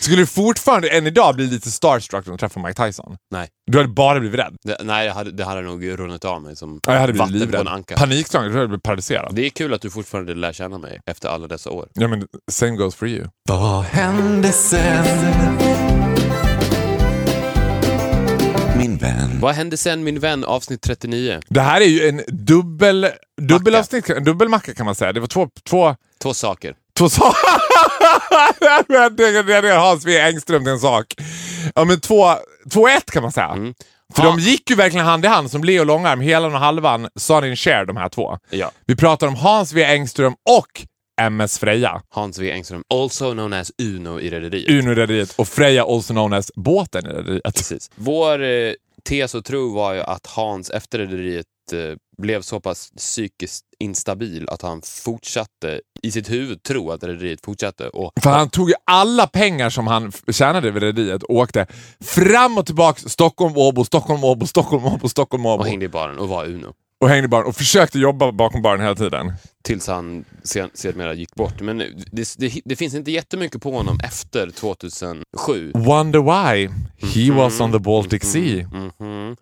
skulle 0.00 0.16
du 0.16 0.26
fortfarande 0.26 0.88
än 0.88 1.06
idag 1.06 1.34
bli 1.36 1.46
lite 1.46 1.70
starstruck 1.70 2.26
när 2.26 2.32
du 2.32 2.38
träffar 2.38 2.60
Mike 2.68 2.86
Tyson? 2.86 3.16
Nej. 3.30 3.48
Du 3.70 3.78
hade 3.78 3.88
bara 3.90 4.20
blivit 4.20 4.40
rädd. 4.40 4.56
Det, 4.64 4.76
nej, 4.84 5.06
det 5.06 5.12
hade, 5.12 5.30
det 5.32 5.44
hade 5.44 5.60
nog 5.60 5.98
runnit 5.98 6.24
av 6.24 6.42
mig 6.42 6.56
som 6.56 6.80
Ja, 6.86 6.92
Jag 6.92 7.00
hade 7.00 7.12
blivit 7.12 7.20
vatten 7.30 7.38
på 7.40 7.44
en 7.44 7.50
livrädd. 7.50 7.68
anka. 7.68 7.96
Panikslagen. 7.96 8.44
Jag 8.46 8.52
jag 8.54 8.58
hade 8.58 8.68
blivit 8.68 8.82
paralyserad. 8.82 9.34
Det 9.34 9.46
är 9.46 9.50
kul 9.50 9.74
att 9.74 9.80
du 9.82 9.90
fortfarande 9.90 10.34
lär 10.34 10.52
känna 10.52 10.78
mig 10.78 11.00
efter 11.10 11.28
alla 11.28 11.46
dessa 11.46 11.70
år. 11.70 11.88
Ja, 11.94 12.08
men 12.08 12.26
same 12.50 12.76
goes 12.76 12.94
for 12.94 13.08
you. 13.08 13.24
Vad 13.48 13.84
hände 13.84 14.52
sen? 14.52 15.06
Min 18.78 18.96
vän. 18.96 19.30
Vad 19.40 19.54
hände 19.54 19.76
sen 19.76 20.04
min 20.04 20.20
vän 20.20 20.44
avsnitt 20.44 20.82
39? 20.82 21.40
Det 21.48 21.60
här 21.60 21.80
är 21.80 21.84
ju 21.86 22.08
en 22.08 22.20
dubbel, 22.28 23.06
dubbel 23.40 23.72
Macka. 23.72 23.78
avsnitt, 23.80 24.10
en 24.10 24.24
dubbelmacka 24.24 24.74
kan 24.74 24.86
man 24.86 24.94
säga. 24.94 25.12
Det 25.12 25.20
var 25.20 25.26
två, 25.26 25.48
två 25.68 25.96
Två 26.22 26.34
saker. 26.34 26.74
Två 26.98 27.08
saker. 27.08 27.36
Hans 29.78 30.04
W 30.04 30.20
Engström 30.20 30.64
till 30.64 30.72
en 30.72 30.78
sak. 30.80 31.14
Ja, 31.74 31.84
men 31.84 32.00
två, 32.00 32.26
två 32.72 32.88
ett 32.88 33.10
kan 33.10 33.22
man 33.22 33.32
säga. 33.32 33.46
Mm. 33.48 33.74
För 34.14 34.22
Ha- 34.22 34.30
de 34.30 34.38
gick 34.40 34.70
ju 34.70 34.76
verkligen 34.76 35.06
hand 35.06 35.24
i 35.24 35.28
hand 35.28 35.50
som 35.50 35.64
Leo 35.64 35.84
Långarm, 35.84 36.20
helan 36.20 36.54
och 36.54 36.60
halvan, 36.60 37.08
Sonny 37.16 37.56
Cher 37.56 37.84
de 37.84 37.96
här 37.96 38.08
två. 38.08 38.38
Ja. 38.50 38.70
Vi 38.86 38.96
pratar 38.96 39.26
om 39.26 39.34
Hans 39.34 39.72
W 39.72 39.92
Engström 39.94 40.32
och 40.50 40.86
MS 41.20 41.58
Freja. 41.58 42.02
Hans 42.08 42.36
W 42.38 42.52
Engström, 42.54 42.82
also 42.94 43.32
known 43.32 43.52
as 43.52 43.72
Uno 43.82 44.20
i 44.20 44.30
Rederiet. 44.30 44.70
Uno-rederiet 44.70 45.34
och 45.36 45.48
Freja 45.48 45.84
also 45.84 46.12
known 46.14 46.32
as 46.32 46.52
båten 46.56 47.06
i 47.06 47.08
rederiet. 47.08 47.42
Precis. 47.56 47.90
Vår 47.94 48.42
eh, 48.42 48.72
tes 49.08 49.34
och 49.34 49.44
tro 49.44 49.74
var 49.74 49.94
ju 49.94 50.00
att 50.00 50.26
Hans 50.26 50.70
efter 50.70 50.98
Rederiet 50.98 51.46
blev 52.18 52.42
så 52.42 52.60
pass 52.60 52.90
psykiskt 52.96 53.64
instabil 53.78 54.48
att 54.48 54.62
han 54.62 54.82
fortsatte 54.84 55.80
i 56.02 56.10
sitt 56.10 56.30
huvud 56.30 56.62
tro 56.62 56.90
att 56.90 57.04
Rederiet 57.04 57.40
fortsatte. 57.44 57.88
Och 57.88 58.12
För 58.22 58.30
han 58.30 58.50
tog 58.50 58.68
ju 58.68 58.74
alla 58.84 59.26
pengar 59.26 59.70
som 59.70 59.86
han 59.86 60.12
tjänade 60.32 60.70
vid 60.70 60.82
rederiet 60.82 61.22
och 61.22 61.34
åkte 61.34 61.66
fram 62.00 62.58
och 62.58 62.66
tillbaks 62.66 63.02
Stockholm, 63.02 63.56
Åbo, 63.56 63.84
Stockholm, 63.84 64.24
Åbo, 64.24 64.46
Stockholm, 64.46 64.84
Åbo, 64.84 65.08
Stockholm, 65.08 65.46
Åbo. 65.46 65.60
och 65.62 65.66
hängde 65.68 65.84
i 65.84 65.88
baren 65.88 66.18
och 66.18 66.28
var 66.28 66.44
Uno. 66.46 66.74
och 67.00 67.08
hängde 67.08 67.24
i 67.24 67.28
baren 67.28 67.46
och 67.46 67.56
försökte 67.56 67.98
jobba 67.98 68.32
bakom 68.32 68.62
baren 68.62 68.80
hela 68.80 68.94
tiden. 68.94 69.32
Tills 69.64 69.86
han 69.86 70.24
sen, 70.42 70.70
sedermera 70.74 71.14
gick 71.14 71.34
bort. 71.34 71.60
Men 71.60 71.78
det, 71.78 72.34
det, 72.38 72.60
det 72.64 72.76
finns 72.76 72.94
inte 72.94 73.10
jättemycket 73.10 73.62
på 73.62 73.72
honom 73.72 73.98
efter 74.04 74.50
2007. 74.50 75.72
Wonder 75.74 76.20
why 76.20 76.68
he 77.14 77.32
was 77.32 77.60
on 77.60 77.72
the 77.72 77.78
Baltic 77.78 78.22
Sea. 78.32 78.68
Mhm. 78.98 79.36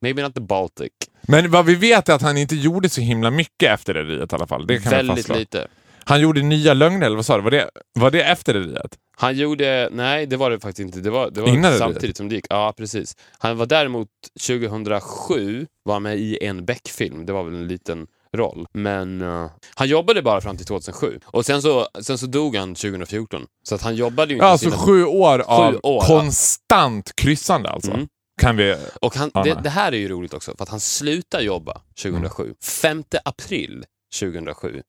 Maybe 0.00 0.22
not 0.22 0.34
the 0.34 0.40
Baltic. 0.40 0.92
Men 1.22 1.50
vad 1.50 1.66
vi 1.66 1.74
vet 1.74 2.08
är 2.08 2.14
att 2.14 2.22
han 2.22 2.36
inte 2.36 2.56
gjorde 2.56 2.88
så 2.88 3.00
himla 3.00 3.30
mycket 3.30 3.70
efter 3.70 3.94
rederiet 3.94 4.32
i 4.32 4.34
alla 4.36 4.46
fall. 4.46 4.66
Det 4.66 4.80
kan 4.80 4.90
Väldigt 4.90 5.28
lite. 5.28 5.68
Han 6.04 6.20
gjorde 6.20 6.42
nya 6.42 6.74
lögner, 6.74 7.06
eller 7.06 7.16
vad 7.16 7.26
sa 7.26 7.36
du? 7.36 7.42
Var 7.42 7.50
det, 7.50 7.70
var 7.94 8.10
det 8.10 8.22
efter 8.22 8.54
rederiet? 8.54 8.96
Han 9.16 9.36
gjorde, 9.36 9.88
nej 9.92 10.26
det 10.26 10.36
var 10.36 10.50
det 10.50 10.60
faktiskt 10.60 10.86
inte. 10.86 11.00
Det 11.00 11.10
var, 11.10 11.30
det 11.30 11.40
var 11.40 11.48
Innan 11.48 11.72
det 11.72 11.78
samtidigt 11.78 12.16
som 12.16 12.28
det 12.28 12.34
gick. 12.34 12.46
Ja, 12.50 12.74
precis. 12.76 13.16
Han 13.38 13.56
var 13.56 13.66
däremot 13.66 14.08
2007 14.46 15.66
var 15.84 16.00
med 16.00 16.18
i 16.18 16.44
en 16.44 16.64
Beck-film. 16.64 17.26
Det 17.26 17.32
var 17.32 17.42
väl 17.44 17.54
en 17.54 17.68
liten 17.68 18.06
roll. 18.36 18.66
Men 18.72 19.22
eh, 19.22 19.50
han 19.74 19.88
jobbade 19.88 20.22
bara 20.22 20.40
fram 20.40 20.56
till 20.56 20.66
2007. 20.66 21.20
Och 21.24 21.46
sen 21.46 21.62
så, 21.62 21.88
sen 22.00 22.18
så 22.18 22.26
dog 22.26 22.56
han 22.56 22.74
2014. 22.74 23.46
Så 23.68 23.74
att 23.74 23.82
han 23.82 23.94
jobbade 23.94 24.28
ju 24.28 24.34
inte 24.34 24.46
Ja, 24.46 24.50
alltså 24.52 24.70
sina- 24.70 24.82
sju 24.82 25.04
år 25.04 25.38
av 25.38 25.74
år, 25.74 25.80
ja. 25.82 26.00
konstant 26.06 27.12
kryssande 27.16 27.70
alltså. 27.70 27.90
Mm. 27.90 28.08
Kan 28.38 28.56
vi... 28.56 28.76
Och 29.00 29.14
han, 29.16 29.30
det, 29.44 29.60
det 29.62 29.70
här 29.70 29.92
är 29.92 29.96
ju 29.96 30.08
roligt 30.08 30.34
också, 30.34 30.54
för 30.56 30.62
att 30.62 30.68
han 30.68 30.80
slutar 30.80 31.40
jobba 31.40 31.80
2007. 32.02 32.42
Mm. 32.42 32.54
5 32.62 33.04
april 33.24 33.84
2007. 34.20 34.82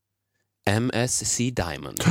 MSC 0.70 1.38
Diamond. 1.38 2.04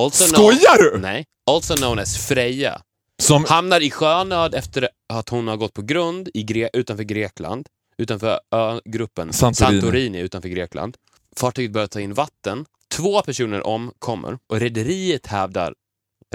Also 0.00 0.24
Skojar 0.24 0.78
du? 0.78 0.98
Nej. 0.98 1.24
Also 1.50 1.74
known 1.76 1.98
as 1.98 2.16
Freja. 2.16 2.82
Som, 3.22 3.44
Hamnar 3.44 3.80
i 3.80 3.90
sjönöd 3.90 4.54
efter 4.54 4.88
att 5.08 5.28
hon 5.28 5.48
har 5.48 5.56
gått 5.56 5.72
på 5.74 5.82
grund 5.82 6.28
i 6.34 6.44
Gre- 6.44 6.70
utanför 6.72 7.04
Grekland. 7.04 7.68
Utanför 7.98 8.40
ögruppen 8.50 9.32
Santorini. 9.32 9.80
Santorini 9.80 10.20
utanför 10.20 10.48
Grekland. 10.48 10.96
Fartyget 11.36 11.72
börjar 11.72 11.86
ta 11.86 12.00
in 12.00 12.14
vatten. 12.14 12.64
Två 12.88 13.22
personer 13.22 13.66
omkommer 13.66 14.38
och 14.46 14.60
rederiet 14.60 15.26
hävdar 15.26 15.74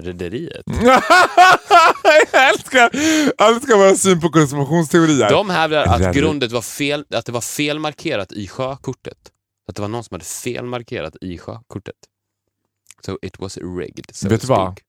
Rederiet? 0.01 0.63
jag 2.31 2.49
älskar, 2.49 2.89
älskar 3.47 3.77
våra 3.77 3.95
syn 3.95 4.21
på 4.21 4.29
konspirationsteorier. 4.29 5.29
De 5.29 5.49
hävdar 5.49 5.83
att 5.83 5.99
Rederiet. 5.99 6.15
grundet 6.15 6.51
var 6.51 6.61
fel, 6.61 7.05
att 7.09 7.25
det 7.25 7.31
var 7.31 7.41
felmarkerat 7.41 8.31
i 8.31 8.47
sjökortet. 8.47 9.17
Att 9.69 9.75
det 9.75 9.81
var 9.81 9.89
någon 9.89 10.03
som 10.03 10.15
hade 10.15 10.25
felmarkerat 10.25 11.15
i 11.21 11.37
sjökortet. 11.37 11.95
So 13.05 13.17
it 13.21 13.39
was 13.39 13.57
rigged, 13.57 14.05
so 14.13 14.29
Vet 14.29 14.41
du 14.41 14.47
vad? 14.47 14.79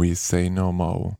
We 0.00 0.16
say 0.16 0.50
no 0.50 0.72
more. 0.72 1.16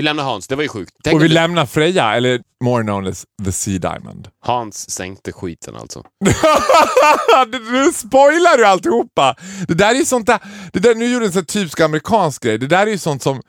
Vi 0.00 0.04
lämnar 0.04 0.24
Hans. 0.24 0.46
Det 0.48 0.56
var 0.56 0.62
ju 0.62 0.68
sjukt. 0.68 0.92
Tänk 1.04 1.14
Och 1.14 1.22
vi 1.22 1.28
du- 1.28 1.34
lämnar 1.34 1.66
Freja, 1.66 2.14
eller 2.14 2.40
more 2.64 2.82
known 2.82 3.06
as 3.06 3.24
the 3.44 3.52
Sea 3.52 3.78
Diamond. 3.78 4.28
Hans 4.44 4.90
sänkte 4.90 5.32
skiten 5.32 5.76
alltså. 5.76 6.04
Nu 7.72 7.92
spoilar 7.92 8.58
du 8.58 8.66
alltihopa! 8.66 9.36
Det 9.68 9.74
där 9.74 9.90
är 9.90 9.94
ju 9.98 10.04
sånt 10.04 10.26
där, 10.26 10.38
det 10.72 10.78
där, 10.78 10.94
nu 10.94 11.12
gjorde 11.12 11.26
en 11.26 11.32
sån 11.32 11.44
typisk 11.44 11.80
amerikansk 11.80 12.42
grej. 12.42 12.58
Det 12.58 12.66
där 12.66 12.86
är 12.86 12.90
ju 12.90 12.98
sånt 12.98 13.22
som 13.22 13.42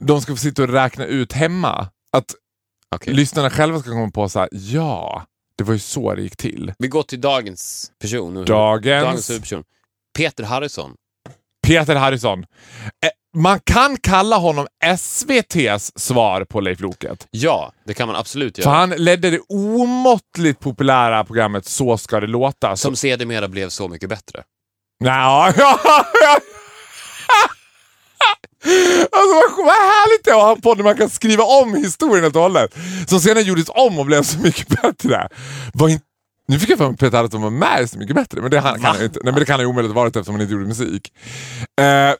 de 0.00 0.20
ska 0.20 0.32
få 0.32 0.36
sitta 0.36 0.62
och 0.62 0.68
räkna 0.68 1.04
ut 1.04 1.32
hemma. 1.32 1.88
Att 2.12 2.34
Okej. 2.94 3.14
lyssnarna 3.14 3.50
själva 3.50 3.80
ska 3.80 3.90
komma 3.90 4.10
på 4.10 4.28
så 4.28 4.38
här: 4.40 4.48
ja, 4.52 5.24
det 5.58 5.64
var 5.64 5.72
ju 5.72 5.78
så 5.80 6.14
det 6.14 6.22
gick 6.22 6.36
till. 6.36 6.72
Vi 6.78 6.88
går 6.88 7.02
till 7.02 7.20
dagens 7.20 7.90
person. 8.02 8.44
Dagens- 8.44 9.02
dagens 9.04 9.30
huvudperson. 9.30 9.62
Peter 10.18 10.44
Harrison. 10.44 10.94
Peter 11.66 11.94
Harrison. 11.96 12.44
Man 13.36 13.60
kan 13.64 13.96
kalla 13.96 14.36
honom 14.36 14.66
SVTs 14.84 15.92
svar 15.96 16.44
på 16.44 16.60
Leif 16.60 16.80
Loket. 16.80 17.26
Ja, 17.30 17.72
det 17.86 17.94
kan 17.94 18.08
man 18.08 18.16
absolut 18.16 18.56
För 18.56 18.62
göra. 18.62 18.74
han 18.74 18.90
ledde 18.90 19.30
det 19.30 19.40
omåttligt 19.48 20.60
populära 20.60 21.24
programmet 21.24 21.66
Så 21.66 21.98
ska 21.98 22.20
det 22.20 22.26
låta. 22.26 22.76
Som 22.76 22.96
sedermera 22.96 23.48
blev 23.48 23.68
Så 23.68 23.88
mycket 23.88 24.08
bättre. 24.08 24.42
Nja, 25.00 25.10
ja, 25.56 25.78
ja. 26.22 26.38
Alltså 29.12 29.62
vad, 29.62 29.66
härligt 29.74 30.24
det 30.24 30.30
är 30.30 30.34
att 30.34 30.40
ha 30.42 30.52
en 30.52 30.60
podd 30.60 30.78
där 30.78 30.84
man 30.84 30.96
kan 30.96 31.10
skriva 31.10 31.44
om 31.44 31.74
historien 31.74 32.22
helt 32.22 32.36
och 32.36 32.42
hållet. 32.42 32.74
Som 33.06 33.20
senare 33.20 33.44
gjordes 33.44 33.68
om 33.68 33.98
och 33.98 34.06
blev 34.06 34.22
så 34.22 34.38
mycket 34.38 34.82
bättre. 34.82 35.28
Var 35.74 35.88
in, 35.88 36.00
Nu 36.48 36.58
fick 36.58 36.70
jag 36.70 36.78
för 36.78 36.84
mig 36.84 36.92
att 36.94 37.00
Peter 37.00 37.16
Harrison 37.18 37.42
var 37.42 37.50
med 37.50 37.90
Så 37.90 37.98
mycket 37.98 38.16
bättre, 38.16 38.40
men 38.40 38.50
det 38.50 38.60
kan 38.60 38.82
han 38.84 39.02
inte. 39.04 39.20
Nej, 39.24 39.32
men 39.32 39.34
det 39.34 39.44
kan 39.44 39.52
han 39.54 39.60
ju 39.60 39.66
omöjligt 39.66 39.94
ha 39.94 40.00
varit 40.02 40.16
eftersom 40.16 40.34
han 40.34 40.42
inte 40.42 40.52
gjorde 40.52 40.66
musik. 40.66 41.12
Eh, 41.80 42.14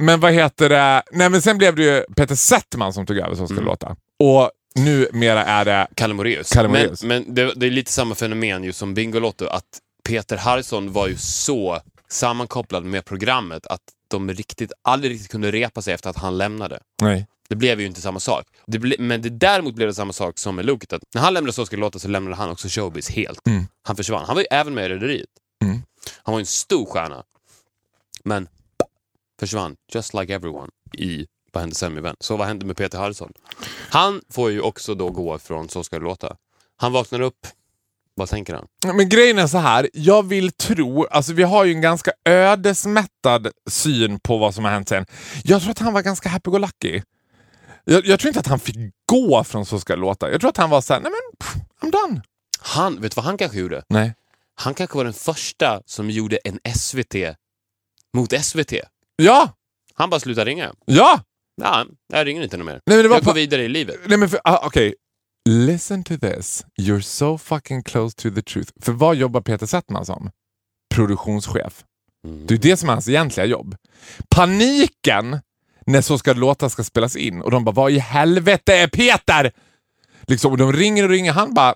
men 0.00 0.20
vad 0.20 0.32
heter 0.32 0.68
det? 0.68 1.02
Nej, 1.12 1.30
men 1.30 1.42
sen 1.42 1.58
blev 1.58 1.76
det 1.76 1.82
ju 1.82 2.04
Peter 2.16 2.34
Settman 2.34 2.92
som 2.92 3.06
tog 3.06 3.18
över 3.18 3.34
Så 3.34 3.46
ska 3.46 3.56
det 3.56 3.62
låta. 3.62 3.96
Och 4.18 4.50
numera 4.74 5.44
är 5.44 5.64
det... 5.64 5.86
Kalle 5.94 6.14
Moraeus. 6.14 6.54
Men, 6.54 6.96
men 7.02 7.34
det, 7.34 7.52
det 7.56 7.66
är 7.66 7.70
lite 7.70 7.92
samma 7.92 8.14
fenomen 8.14 8.64
ju 8.64 8.72
som 8.72 8.94
Bingolotto, 8.94 9.46
att 9.46 9.64
Peter 10.04 10.36
Harrison 10.36 10.92
var 10.92 11.08
ju 11.08 11.16
så 11.16 11.80
sammankopplad 12.08 12.84
med 12.84 13.04
programmet 13.04 13.66
att 13.66 13.80
de 14.08 14.30
riktigt, 14.30 14.72
aldrig 14.82 15.12
riktigt 15.12 15.30
kunde 15.30 15.50
repa 15.50 15.82
sig 15.82 15.94
efter 15.94 16.10
att 16.10 16.16
han 16.16 16.38
lämnade. 16.38 16.80
Nej. 17.02 17.26
Det 17.48 17.56
blev 17.56 17.80
ju 17.80 17.86
inte 17.86 18.00
samma 18.00 18.20
sak. 18.20 18.46
Det 18.66 18.78
ble, 18.78 18.96
men 18.98 19.22
det 19.22 19.28
däremot 19.28 19.74
blev 19.74 19.88
det 19.88 19.94
samma 19.94 20.12
sak 20.12 20.38
som 20.38 20.56
med 20.56 20.64
Loket. 20.64 20.92
Att 20.92 21.02
när 21.14 21.22
han 21.22 21.34
lämnade 21.34 21.52
Så 21.52 21.64
det 21.64 21.76
låta 21.76 21.98
så 21.98 22.08
lämnade 22.08 22.36
han 22.36 22.50
också 22.50 22.68
showbiz 22.68 23.10
helt. 23.10 23.46
Mm. 23.46 23.66
Han 23.82 23.96
försvann. 23.96 24.24
Han 24.26 24.34
var 24.34 24.42
ju 24.42 24.46
även 24.50 24.74
med 24.74 24.84
i 24.84 24.88
Rederiet. 24.88 25.28
Mm. 25.64 25.82
Han 26.22 26.32
var 26.32 26.38
ju 26.38 26.42
en 26.42 26.46
stor 26.46 26.86
stjärna. 26.86 27.24
Men 28.24 28.48
försvann, 29.40 29.76
just 29.94 30.14
like 30.14 30.34
everyone, 30.34 30.68
i 30.98 31.26
Vad 31.52 31.60
hände 31.60 31.76
sen 31.76 31.94
med 31.94 32.02
vän? 32.02 32.16
Så 32.20 32.36
vad 32.36 32.46
hände 32.46 32.66
med 32.66 32.76
Peter 32.76 32.98
Harrison? 32.98 33.32
Han 33.90 34.20
får 34.32 34.50
ju 34.50 34.60
också 34.60 34.94
då 34.94 35.10
gå 35.10 35.38
från 35.38 35.68
Så 35.68 35.84
ska 35.84 35.98
det 35.98 36.04
låta. 36.04 36.36
Han 36.76 36.92
vaknar 36.92 37.20
upp, 37.20 37.46
vad 38.14 38.28
tänker 38.28 38.54
han? 38.54 38.66
Men 38.96 39.08
grejen 39.08 39.38
är 39.38 39.46
så 39.46 39.58
här, 39.58 39.90
jag 39.92 40.26
vill 40.26 40.52
tro, 40.52 41.06
alltså 41.06 41.32
vi 41.32 41.42
har 41.42 41.64
ju 41.64 41.72
en 41.72 41.80
ganska 41.80 42.12
ödesmättad 42.24 43.48
syn 43.70 44.20
på 44.20 44.38
vad 44.38 44.54
som 44.54 44.64
har 44.64 44.72
hänt 44.72 44.88
sen. 44.88 45.06
Jag 45.44 45.60
tror 45.60 45.70
att 45.70 45.78
han 45.78 45.92
var 45.92 46.02
ganska 46.02 46.28
happy-go-lucky. 46.28 47.02
Jag, 47.84 48.06
jag 48.06 48.20
tror 48.20 48.28
inte 48.28 48.40
att 48.40 48.46
han 48.46 48.60
fick 48.60 48.76
gå 49.06 49.44
från 49.44 49.66
Så 49.66 49.80
ska 49.80 49.94
det 49.94 50.00
låta. 50.00 50.30
Jag 50.30 50.40
tror 50.40 50.50
att 50.50 50.56
han 50.56 50.70
var 50.70 50.80
såhär, 50.80 51.00
nej 51.00 51.12
men 51.12 51.38
pff, 51.38 51.54
I'm 51.82 51.90
done. 51.90 52.22
Han, 52.60 53.00
vet 53.00 53.12
du 53.12 53.16
vad 53.16 53.24
han 53.24 53.38
kanske 53.38 53.58
gjorde? 53.58 53.82
Nej. 53.88 54.14
Han 54.54 54.74
kanske 54.74 54.96
var 54.96 55.04
den 55.04 55.12
första 55.12 55.82
som 55.86 56.10
gjorde 56.10 56.36
en 56.44 56.58
SVT 56.74 57.14
mot 58.14 58.44
SVT. 58.44 58.72
Ja, 59.24 59.52
Han 59.94 60.10
bara 60.10 60.20
slutade 60.20 60.50
ringa. 60.50 60.72
ja! 60.84 61.20
Ja, 61.62 61.86
jag 62.12 62.26
ringer 62.26 62.42
inte 62.42 62.56
något 62.56 62.66
mer. 62.66 62.80
Nej, 62.86 62.96
men 62.96 63.02
det 63.02 63.08
var 63.08 63.16
jag 63.16 63.24
går 63.24 63.32
på- 63.32 63.36
vidare 63.36 63.62
i 63.62 63.68
livet. 63.68 63.96
Nej 64.06 64.18
men 64.18 64.28
för, 64.28 64.40
ah, 64.44 64.66
okej. 64.66 64.94
Listen 65.48 66.04
to 66.04 66.16
this. 66.18 66.64
You're 66.80 67.00
so 67.00 67.38
fucking 67.38 67.82
close 67.82 68.16
to 68.16 68.30
the 68.34 68.42
truth. 68.42 68.72
För 68.80 68.92
vad 68.92 69.16
jobbar 69.16 69.40
Peter 69.40 69.66
Settman 69.66 70.06
som? 70.06 70.30
Produktionschef. 70.94 71.84
Mm. 72.26 72.46
Det 72.46 72.54
är 72.54 72.58
det 72.58 72.76
som 72.76 72.88
är 72.88 72.92
hans 72.92 73.08
egentliga 73.08 73.46
jobb. 73.46 73.76
Paniken 74.34 75.40
när 75.86 76.00
Så 76.00 76.18
ska 76.18 76.34
det 76.34 76.40
låta 76.40 76.70
ska 76.70 76.84
spelas 76.84 77.16
in 77.16 77.42
och 77.42 77.50
de 77.50 77.64
bara 77.64 77.72
vad 77.72 77.92
i 77.92 77.98
helvete 77.98 78.76
är 78.76 78.88
Peter? 78.88 79.52
Liksom, 80.26 80.52
och 80.52 80.58
de 80.58 80.72
ringer 80.72 81.04
och 81.04 81.10
ringer. 81.10 81.32
Han 81.32 81.54
bara 81.54 81.74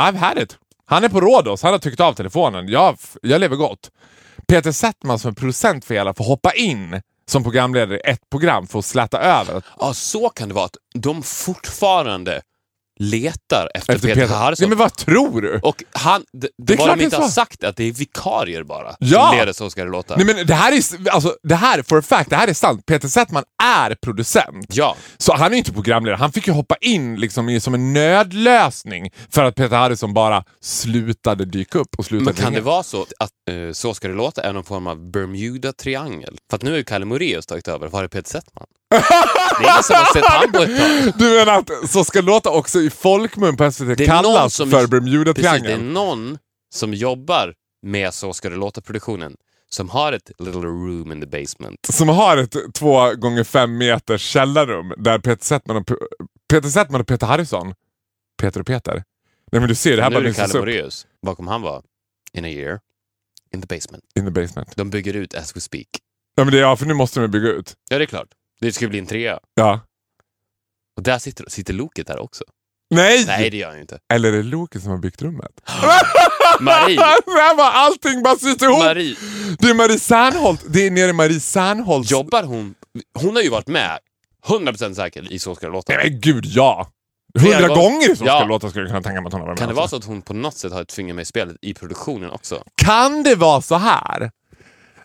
I've 0.00 0.16
had 0.16 0.38
it. 0.38 0.58
Han 0.86 1.04
är 1.04 1.08
på 1.08 1.20
Rhodos. 1.20 1.62
Han 1.62 1.72
har 1.72 1.78
tryckt 1.78 2.00
av 2.00 2.12
telefonen. 2.12 2.68
Jag, 2.68 2.98
jag 3.22 3.40
lever 3.40 3.56
gott. 3.56 3.90
Peter 4.46 4.72
Settman 4.72 5.18
som 5.18 5.30
är 5.30 5.34
producent 5.34 5.84
för 5.84 5.94
hela 5.94 6.14
får 6.14 6.24
hoppa 6.24 6.52
in 6.52 7.02
som 7.26 7.42
programledare 7.42 7.96
i 7.98 8.10
ett 8.10 8.30
program 8.30 8.66
för 8.66 8.78
att 8.78 8.84
släta 8.84 9.20
över. 9.20 9.62
Ja, 9.80 9.94
så 9.94 10.28
kan 10.28 10.48
det 10.48 10.54
vara. 10.54 10.64
Att 10.64 10.76
de 10.94 11.22
fortfarande 11.22 12.42
letar 13.02 13.68
efter, 13.74 13.94
Efter 13.94 14.08
Peter, 14.08 14.20
Peter 14.20 14.34
Harrison. 14.34 14.62
Nej, 14.62 14.68
men 14.68 14.78
vad 14.78 14.96
tror 14.96 15.40
du? 15.42 15.60
Och 15.62 15.84
han, 15.92 16.24
det, 16.32 16.38
Det 16.40 16.50
det 16.56 16.72
är 16.72 16.76
de 16.86 17.00
är 17.00 17.04
inte 17.04 17.16
har 17.16 17.28
sagt 17.28 17.62
är 17.64 17.68
att 17.68 17.76
det 17.76 17.84
är 17.84 17.92
vikarier 17.92 18.62
bara 18.62 18.96
Ja! 18.98 19.28
som 19.28 19.38
leder 19.38 19.52
Så 19.52 19.70
ska 19.70 19.84
det 19.84 19.90
låta. 19.90 20.16
Nej 20.16 20.26
men 20.26 20.46
det 20.46 20.54
här 20.54 20.72
är, 20.72 21.10
alltså, 21.10 21.36
det 21.42 21.54
här, 21.54 21.82
for 21.82 21.98
a 21.98 22.02
fact, 22.02 22.30
det 22.30 22.36
här 22.36 22.48
är 22.48 22.54
sant. 22.54 22.86
Peter 22.86 23.08
Settman 23.08 23.44
är 23.62 23.94
producent. 24.02 24.66
Ja, 24.68 24.96
Så 25.18 25.34
han 25.36 25.52
är 25.54 25.56
inte 25.58 25.72
programledare. 25.72 26.16
Han 26.16 26.32
fick 26.32 26.46
ju 26.46 26.52
hoppa 26.52 26.76
in 26.80 27.16
liksom 27.16 27.48
i, 27.48 27.60
som 27.60 27.74
en 27.74 27.92
nödlösning 27.92 29.10
för 29.30 29.44
att 29.44 29.54
Peter 29.54 29.76
Harrison 29.76 30.14
bara 30.14 30.44
slutade 30.62 31.44
dyka 31.44 31.78
upp 31.78 31.88
och 31.98 32.04
slutade 32.04 32.24
men 32.24 32.34
kan 32.34 32.44
ringa. 32.44 32.58
det 32.58 32.64
vara 32.64 32.82
så 32.82 33.02
att 33.18 33.30
eh, 33.50 33.72
Så 33.72 33.94
ska 33.94 34.08
det 34.08 34.14
låta 34.14 34.42
är 34.42 34.52
någon 34.52 34.64
form 34.64 34.86
av 34.86 35.10
Bermuda-triangel? 35.10 36.36
För 36.50 36.56
att 36.56 36.62
nu 36.62 36.70
har 36.70 36.76
ju 36.78 36.84
Kalle 36.84 37.04
Moraeus 37.04 37.46
tagit 37.46 37.68
över. 37.68 37.88
Var 37.88 38.04
är 38.04 38.08
Peter 38.08 38.30
Settman? 38.30 38.66
Det 39.60 39.66
är 39.66 39.70
ingen 39.72 39.82
som 39.82 39.96
har 39.96 40.12
sett 40.12 40.24
han 40.24 40.52
på 40.52 40.58
ett 40.58 40.78
tag. 40.78 41.12
Du 41.18 41.30
menar 41.38 41.58
att 41.58 41.90
Så 41.90 42.04
ska 42.04 42.20
det 42.20 42.26
låta 42.26 42.50
också 42.50 42.80
i 42.80 42.89
folkmun 42.90 43.56
på 43.56 43.64
SVT 43.72 44.06
kallas 44.06 44.54
som- 44.54 44.70
för 44.70 44.76
Precis, 44.76 44.90
det 44.90 44.96
är 44.96 45.00
Bermuda-triangeln? 45.00 45.92
någon 45.92 46.38
som 46.74 46.94
jobbar 46.94 47.54
med 47.82 48.14
Så 48.14 48.32
ska 48.32 48.50
det 48.50 48.56
låta-produktionen 48.56 49.36
som 49.68 49.88
har 49.90 50.12
ett 50.12 50.30
little 50.38 50.60
room 50.60 51.12
in 51.12 51.20
the 51.20 51.26
basement. 51.26 51.78
Som 51.90 52.08
har 52.08 52.36
ett 52.36 52.56
två 52.74 53.14
gånger 53.14 53.44
fem 53.44 53.78
meters 53.78 54.22
källarrum 54.22 54.92
där 54.96 55.18
Peter 55.18 55.44
Settman 55.44 55.76
och, 55.76 55.86
Peter 56.50 56.68
Settman 56.68 57.00
och 57.00 57.06
Peter 57.06 57.26
Harrison, 57.26 57.74
Peter 58.42 58.60
och 58.60 58.66
Peter. 58.66 59.04
Nej 59.52 59.60
men 59.60 59.68
du 59.68 59.74
ser, 59.74 59.96
det 59.96 60.02
här 60.02 60.10
nu 60.10 60.14
bara 60.16 60.24
är 60.24 60.28
det 60.28 60.34
Kalle 60.34 60.58
Moraeus. 60.58 61.06
Vad 61.20 61.36
kommer 61.36 61.52
han 61.52 61.62
vara? 61.62 61.82
In 62.32 62.44
a 62.44 62.48
year. 62.48 62.80
In 63.54 63.60
the 63.62 63.66
basement. 63.76 64.04
in 64.16 64.24
the 64.24 64.30
basement. 64.30 64.76
De 64.76 64.90
bygger 64.90 65.14
ut 65.14 65.34
as 65.34 65.56
we 65.56 65.60
speak. 65.60 65.86
Ja 66.36 66.44
men 66.44 66.52
det 66.52 66.58
ja, 66.58 66.76
för 66.76 66.86
nu 66.86 66.94
måste 66.94 67.20
de 67.20 67.28
bygga 67.28 67.48
ut. 67.48 67.74
Ja, 67.90 67.98
det 67.98 68.04
är 68.04 68.06
klart. 68.06 68.28
Det 68.60 68.72
ska 68.72 68.88
bli 68.88 68.98
en 68.98 69.06
trea. 69.06 69.38
Ja. 69.54 69.80
Och 70.96 71.02
där 71.02 71.18
sitter, 71.18 71.44
sitter 71.48 71.74
Loket 71.74 72.06
där 72.06 72.18
också. 72.18 72.44
Nej! 72.90 73.24
Nej, 73.26 73.50
det 73.50 73.56
gör 73.56 73.66
han 73.66 73.76
ju 73.76 73.80
inte. 73.82 73.98
Eller 74.12 74.32
är 74.32 74.36
det 74.36 74.42
Loke 74.42 74.80
som 74.80 74.90
har 74.90 74.98
byggt 74.98 75.22
rummet? 75.22 75.50
Marie! 76.60 76.96
det 77.26 77.54
var 77.56 77.70
allting 77.70 78.22
bara 78.22 78.36
sitter 78.36 78.66
ihop! 78.66 78.78
Marie, 78.78 79.16
Det 79.58 79.68
är 79.70 79.74
Marie 79.74 79.98
Serneholt. 79.98 80.64
Det 80.68 80.86
är 80.86 80.90
nere 80.90 81.10
i 81.10 81.12
Marie 81.12 81.40
Serneholts... 81.40 82.10
jobbar 82.10 82.42
hon? 82.42 82.74
Hon 83.18 83.34
har 83.36 83.42
ju 83.42 83.48
varit 83.48 83.66
med, 83.68 83.98
100% 84.46 84.94
säker, 84.94 85.32
i 85.32 85.38
Så 85.38 85.54
ska 85.54 85.66
det 85.66 85.72
låta. 85.72 85.92
Nej 85.92 86.10
men 86.10 86.20
gud 86.20 86.44
ja! 86.46 86.88
Hundra 87.38 87.68
gånger. 87.68 87.74
gånger 87.82 88.14
så 88.14 88.24
Ja. 88.24 88.32
ska 88.36 88.40
det 88.40 88.48
låta 88.48 88.70
skulle 88.70 88.82
jag 88.84 88.90
kunna 88.90 89.02
tänka 89.02 89.20
mig 89.20 89.26
att 89.26 89.32
hon 89.32 89.40
har 89.40 89.48
varit 89.48 89.58
Kan 89.58 89.66
med 89.68 89.76
det 89.76 89.80
också. 89.80 89.80
vara 89.80 89.88
så 89.88 89.96
att 89.96 90.04
hon 90.04 90.22
på 90.22 90.34
något 90.34 90.56
sätt 90.56 90.72
har 90.72 90.82
ett 90.82 90.92
finger 90.92 91.14
med 91.14 91.22
i 91.22 91.26
spelet 91.26 91.56
i 91.62 91.74
produktionen 91.74 92.30
också? 92.30 92.62
Kan 92.82 93.22
det 93.22 93.34
vara 93.34 93.60
så 93.62 93.74
här? 93.76 94.30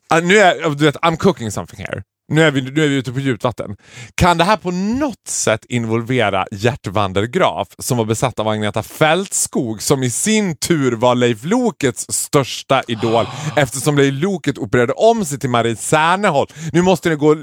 Ah, 0.10 0.20
nu 0.20 0.38
är, 0.38 0.70
du 0.76 0.86
vet, 0.86 0.96
I'm 0.96 1.18
cooking 1.18 1.52
something 1.52 1.80
here. 1.86 2.04
Nu 2.28 2.42
är, 2.42 2.52
vi, 2.52 2.62
nu 2.62 2.86
är 2.86 2.88
vi 2.88 2.96
ute 2.96 3.12
på 3.12 3.20
djupt 3.20 3.44
vatten. 3.44 3.76
Kan 4.16 4.38
det 4.38 4.44
här 4.44 4.58
på 4.58 4.72
något 4.72 5.28
sätt 5.28 5.66
involvera 5.70 6.46
Gert 6.52 6.88
Vandergraaf 6.88 7.68
som 7.80 7.98
var 7.98 8.06
besatt 8.06 8.40
av 8.40 8.48
Agneta 8.48 8.84
Fältskog 8.84 9.82
som 9.82 10.04
i 10.04 10.10
sin 10.10 10.58
tur 10.58 10.92
var 10.92 11.16
Leif 11.16 11.44
Lokets 11.44 12.06
största 12.10 12.84
idol 12.88 13.26
eftersom 13.56 13.98
Leif 13.98 14.24
Loket 14.24 14.58
opererade 14.58 14.94
om 14.94 15.26
sig 15.26 15.40
till 15.40 15.50
Marie 15.50 15.76
Serneholt. 15.76 16.54
Nu 16.72 16.82
måste 16.82 17.10
ni 17.10 17.16
gå... 17.16 17.34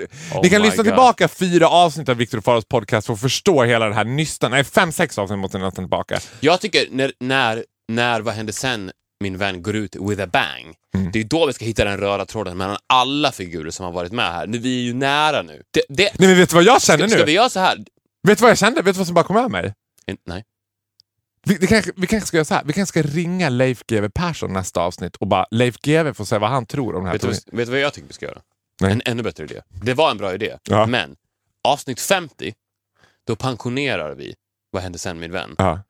ni 0.42 0.50
kan 0.50 0.62
my 0.62 0.68
lyssna 0.68 0.76
God. 0.76 0.84
tillbaka 0.84 1.28
fyra 1.28 1.68
avsnitt 1.68 2.08
av 2.08 2.16
Victor 2.16 2.40
Faros 2.40 2.64
podcast 2.64 3.06
för 3.06 3.14
att 3.14 3.20
förstå 3.20 3.62
hela 3.64 3.88
det 3.88 3.94
här 3.94 4.04
nystan. 4.04 4.50
Nej, 4.50 4.64
fem, 4.64 4.92
sex 4.92 5.18
avsnitt 5.18 5.38
måste 5.38 5.58
ni 5.58 5.64
nästan 5.64 5.84
tillbaka. 5.84 6.20
Jag 6.40 6.60
tycker 6.60 6.86
när, 6.90 7.12
när, 7.20 7.64
när 7.88 8.20
Vad 8.20 8.34
hände 8.34 8.52
sen, 8.52 8.90
min 9.20 9.38
vän, 9.38 9.62
går 9.62 9.76
ut 9.76 9.96
with 9.96 10.22
a 10.22 10.26
bang. 10.32 10.74
Det 11.12 11.20
är 11.20 11.24
då 11.24 11.46
vi 11.46 11.52
ska 11.52 11.64
hitta 11.64 11.84
den 11.84 11.96
röda 11.98 12.26
tråden 12.26 12.56
mellan 12.56 12.76
alla 12.86 13.32
figurer 13.32 13.70
som 13.70 13.84
har 13.84 13.92
varit 13.92 14.12
med 14.12 14.32
här. 14.32 14.46
Nu, 14.46 14.58
vi 14.58 14.78
är 14.78 14.82
ju 14.82 14.94
nära 14.94 15.42
nu. 15.42 15.62
Det, 15.70 15.82
det, 15.88 16.18
Nej 16.18 16.28
men 16.28 16.36
vet 16.38 16.50
du 16.50 16.54
vad 16.54 16.64
jag 16.64 16.82
känner 16.82 16.98
ska, 16.98 17.06
nu? 17.06 17.12
ska 17.12 17.24
vi 17.24 17.32
göra 17.32 17.48
så 17.48 17.60
här? 17.60 17.76
Vet 18.22 18.38
du 18.38 18.42
vad 18.42 18.50
jag 18.50 18.58
kände? 18.58 18.82
Vet 18.82 18.94
du 18.94 18.98
vad 18.98 19.06
som 19.06 19.14
bara 19.14 19.24
kom 19.24 19.36
över 19.36 19.48
mig? 19.48 19.74
En- 20.06 20.16
Nej. 20.26 20.44
Vi, 21.46 21.54
det 21.54 21.66
kanske, 21.66 21.90
vi 21.96 22.06
kanske 22.06 22.26
ska 22.26 22.36
göra 22.36 22.44
så 22.44 22.54
här. 22.54 22.64
Vi 22.64 22.72
kanske 22.72 23.00
ska 23.00 23.10
ringa 23.16 23.48
Leif 23.48 23.82
GW 23.86 24.08
Persson 24.14 24.52
nästa 24.52 24.80
avsnitt 24.80 25.16
och 25.16 25.26
bara 25.26 25.46
Leif 25.50 25.76
GW 25.82 26.12
får 26.14 26.24
säga 26.24 26.38
vad 26.38 26.50
han 26.50 26.66
tror 26.66 26.94
om 26.94 27.04
den 27.04 27.06
här 27.06 27.12
Vet 27.12 27.22
du, 27.50 27.56
vet 27.56 27.66
du 27.66 27.72
vad 27.72 27.80
jag 27.80 27.92
tycker 27.94 28.08
vi 28.08 28.14
ska 28.14 28.26
göra? 28.26 28.40
Nej. 28.80 28.92
En 28.92 29.02
ännu 29.04 29.22
bättre 29.22 29.44
idé. 29.44 29.60
Det 29.68 29.94
var 29.94 30.10
en 30.10 30.16
bra 30.18 30.34
idé, 30.34 30.58
Ja. 30.64 30.86
men 30.86 31.16
avsnitt 31.64 32.00
50, 32.00 32.54
då 33.26 33.36
pensionerar 33.36 34.14
vi 34.14 34.34
Vad 34.70 34.82
hände 34.82 34.98
sen 34.98 35.20
min 35.20 35.32
vän? 35.32 35.54
Ja. 35.58 35.82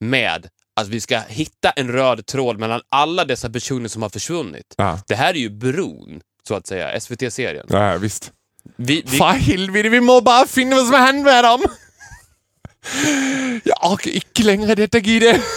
Med 0.00 0.48
att 0.80 0.88
vi 0.88 1.00
ska 1.00 1.20
hitta 1.20 1.70
en 1.70 1.88
röd 1.88 2.26
tråd 2.26 2.58
mellan 2.58 2.80
alla 2.88 3.24
dessa 3.24 3.50
personer 3.50 3.88
som 3.88 4.02
har 4.02 4.08
försvunnit. 4.08 4.74
Ja. 4.76 4.98
Det 5.08 5.14
här 5.14 5.34
är 5.34 5.38
ju 5.38 5.50
bron, 5.50 6.20
så 6.48 6.54
att 6.54 6.66
säga, 6.66 7.00
SVT-serien. 7.00 7.66
Ja, 7.68 7.96
visst. 7.96 8.32
Vi, 8.76 9.02
vi, 9.06 9.18
Fan 9.18 9.36
Hilvi, 9.36 9.88
vi 9.88 10.00
må 10.00 10.20
bara 10.20 10.46
finna 10.46 10.76
vad 10.76 10.86
som 10.86 10.94
hänt 10.94 11.24
med 11.24 11.44
dem. 11.44 11.62
Jag 13.64 13.92
orkar 13.92 14.10
inte 14.10 14.42
längre 14.42 14.74
detta 14.74 14.98
Gide. 14.98 15.40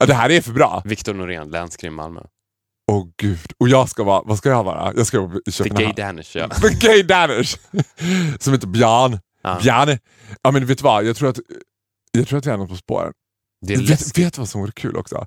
Ja, 0.00 0.06
det 0.06 0.14
här 0.14 0.30
är 0.30 0.40
för 0.40 0.52
bra. 0.52 0.82
Viktor 0.84 1.14
Norén, 1.14 1.50
länskrim 1.50 1.94
Malmö. 1.94 2.20
Åh 2.92 3.06
gud. 3.16 3.52
Och 3.58 3.68
jag 3.68 3.88
ska 3.88 4.04
vara, 4.04 4.22
vad 4.24 4.38
ska 4.38 4.48
jag 4.48 4.64
vara? 4.64 4.92
Jag 4.96 5.06
ska 5.06 5.20
vara 5.20 5.38
i 5.46 5.52
The 5.52 5.68
Gay. 5.68 5.92
Danish, 5.96 6.36
ja. 6.36 6.48
The 6.62 6.68
gay 6.68 7.02
Danish. 7.02 7.56
Som 8.40 8.52
heter 8.52 8.66
Björn. 8.66 9.20
Ja. 9.42 9.58
Bjarne. 9.62 9.98
Ja 10.42 10.50
men 10.50 10.66
vet 10.66 10.78
du 10.78 10.84
vad? 10.84 11.04
Jag 11.04 11.16
tror 11.16 11.28
att, 11.28 11.38
jag 12.12 12.28
tror 12.28 12.38
att 12.38 12.46
vi 12.46 12.50
är 12.50 12.56
något 12.56 12.68
på 12.68 12.76
spåren. 12.76 13.12
Det 13.66 13.74
är 13.74 13.78
Vet, 13.78 14.18
vet 14.18 14.38
vad 14.38 14.48
som 14.48 14.60
vore 14.60 14.72
kul 14.72 14.96
också? 14.96 15.26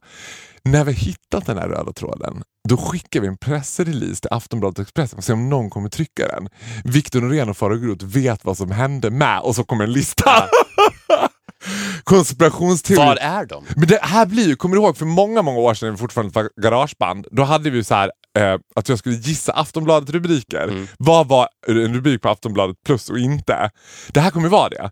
När 0.63 0.83
vi 0.83 0.91
hittat 0.91 1.45
den 1.45 1.57
här 1.57 1.69
röda 1.69 1.93
tråden, 1.93 2.43
då 2.69 2.77
skickar 2.77 3.21
vi 3.21 3.27
en 3.27 3.37
pressrelease 3.37 4.21
till 4.21 4.31
Aftonbladet 4.31 4.79
Expressen 4.79 5.17
och 5.17 5.23
ser 5.23 5.33
om 5.33 5.49
någon 5.49 5.69
kommer 5.69 5.89
trycka 5.89 6.27
den. 6.27 6.49
Viktor 6.83 7.21
Norén 7.21 7.49
och 7.49 7.57
Farao 7.57 7.77
Groth 7.77 8.05
vet 8.05 8.45
vad 8.45 8.57
som 8.57 8.71
hände 8.71 9.09
med 9.09 9.39
och 9.39 9.55
så 9.55 9.63
kommer 9.63 9.83
en 9.83 9.91
lista. 9.93 10.31
Konspirationsteori. 12.03 13.05
Var 13.05 13.15
är 13.15 13.45
de? 13.45 13.65
Men 13.75 13.87
det 13.87 13.99
här 14.01 14.25
blir 14.25 14.47
ju, 14.47 14.55
kommer 14.55 14.75
du 14.75 14.81
ihåg 14.81 14.97
för 14.97 15.05
många, 15.05 15.41
många 15.41 15.59
år 15.59 15.73
sedan 15.73 15.87
när 15.87 15.91
vi 15.91 15.97
fortfarande 15.97 16.33
var 16.33 16.49
garageband, 16.61 17.27
då 17.31 17.43
hade 17.43 17.69
vi 17.69 17.83
så 17.83 17.95
här 17.95 18.11
eh, 18.39 18.59
att 18.75 18.89
jag 18.89 18.99
skulle 18.99 19.15
gissa 19.15 19.51
Aftonbladet 19.51 20.09
rubriker. 20.09 20.63
Mm. 20.63 20.87
Vad 20.97 21.27
var 21.27 21.47
en 21.67 21.93
rubrik 21.93 22.21
på 22.21 22.29
Aftonbladet 22.29 22.77
plus 22.85 23.09
och 23.09 23.19
inte? 23.19 23.69
Det 24.11 24.19
här 24.19 24.31
kommer 24.31 24.49
vara 24.49 24.69
det. 24.69 24.91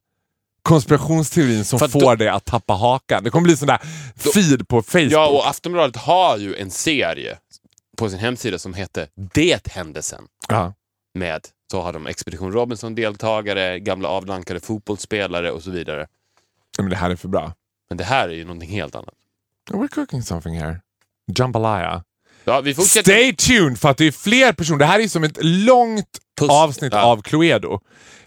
Konspirationsteorin 0.66 1.66
som 1.66 1.80
att 1.84 1.91
får 1.91 1.99
då- 1.99 2.16
dig 2.16 2.28
att 2.28 2.45
tappa 2.45 2.74
hakan. 2.74 3.24
Det 3.24 3.30
kommer 3.30 3.43
bli 3.43 3.57
sån 3.57 3.68
där 3.68 3.80
feed 4.34 4.68
på 4.68 4.82
Facebook. 4.82 5.11
Ja, 5.11 5.28
och 5.28 5.47
Aftonbladet 5.49 5.95
har 5.95 6.38
ju 6.38 6.55
en 6.55 6.72
serie 6.72 7.38
på 7.97 8.09
sin 8.09 8.20
hemsida 8.20 8.59
som 8.59 8.74
heter 8.74 9.07
Det 9.34 9.68
händelsen. 9.68 10.24
Ja. 10.49 10.74
Med, 11.13 11.41
så 11.72 11.82
har 11.82 11.93
de 11.93 12.07
Expedition 12.07 12.51
Robinson-deltagare, 12.51 13.80
gamla 13.80 14.09
avdankade 14.09 14.59
fotbollsspelare 14.59 15.51
och 15.51 15.63
så 15.63 15.72
vidare. 15.72 16.07
Ja, 16.78 16.84
Men 16.84 16.89
det 16.89 16.95
här 16.95 17.09
är 17.09 17.16
för 17.16 17.28
bra. 17.28 17.53
Men 17.89 17.97
det 17.97 18.03
här 18.03 18.30
är 18.30 18.34
ju 18.34 18.43
någonting 18.45 18.70
helt 18.70 18.95
annat. 18.95 19.16
We're 19.72 19.88
cooking 19.88 20.24
something 20.24 20.59
here. 20.59 20.82
Jambalaya. 21.38 22.03
Ja. 22.43 22.63
Stay 22.86 23.36
tuned 23.36 23.80
för 23.80 23.89
att 23.89 23.97
det 23.97 24.05
är 24.05 24.11
fler 24.11 24.53
personer. 24.53 24.80
Det 24.80 24.86
här 24.86 24.99
är 24.99 25.07
som 25.07 25.24
ett 25.24 25.38
långt 25.41 26.20
Puss. 26.38 26.50
avsnitt 26.50 26.94
Ja. 26.94 27.02
av 27.02 27.22
Cluedo. 27.22 27.80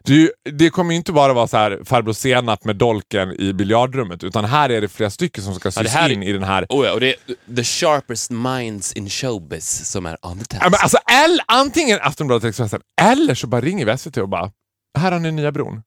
Det, 0.03 0.31
det 0.51 0.71
kommer 0.71 0.91
ju 0.93 0.97
inte 0.97 1.13
bara 1.13 1.33
vara 1.33 1.47
så 1.49 1.57
här 1.57 1.81
farbror 1.85 2.13
Senap 2.13 2.65
med 2.65 2.77
dolken 2.77 3.41
i 3.41 3.53
biljardrummet 3.53 4.25
utan 4.25 4.45
här 4.45 4.71
är 4.71 4.81
det 4.81 4.89
flera 4.89 5.11
stycken 5.11 5.45
som 5.45 5.55
ska 5.55 5.67
Ja, 5.67 5.71
sys 5.73 5.83
det 5.83 5.89
här 5.99 6.09
är- 6.09 6.13
in 6.15 6.23
i 6.23 6.33
den 6.33 6.43
här 6.43 6.67
Oh 6.69 6.87
ja, 6.87 6.93
och 6.93 7.01
det 7.01 7.09
är 7.09 7.55
the 7.57 7.65
sharpest 7.65 8.31
minds 8.31 8.93
in 8.93 9.11
showbiz 9.11 9.91
som 9.91 10.07
är 10.07 10.17
on 10.27 10.39
the 10.39 10.45
task. 10.45 10.63
Ja, 10.65 10.71
men 10.71 10.79
alltså, 10.83 10.99
eller, 11.25 11.45
antingen 11.49 11.99
Aftonbladet 12.03 12.43
eller 12.43 12.49
Expressen 12.51 12.81
eller 13.03 13.35
så 13.35 13.47
bara 13.47 13.61
ringer 13.61 13.87
vi 13.87 13.99
SVT 13.99 14.17
och 14.17 14.29
bara 14.29 14.51
här 14.99 15.13
har 15.13 15.19
ni 15.19 15.33
nya 15.33 15.53
bron. 15.53 15.83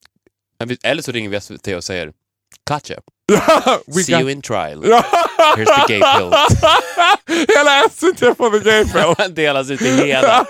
Eller 0.84 1.02
så 1.02 1.12
ringer 1.12 1.30
vi 1.30 1.42
SVT 1.42 1.68
och 1.68 1.84
säger 1.84 2.12
Gotcha. 2.70 2.94
See 4.06 4.12
got- 4.14 4.22
you 4.22 4.30
in 4.32 4.42
trial. 4.42 4.82
Here's 5.56 5.66
the 5.68 5.86
gay 5.88 6.00
pill. 6.18 6.32
Hela 7.58 7.90
SVT 7.90 8.38
får 8.38 8.60
the 8.60 8.70
gay 8.70 8.86
pill. 8.86 9.34
Delas 9.36 9.70
ut 9.72 9.82
i 9.82 9.90
hela. 10.06 10.46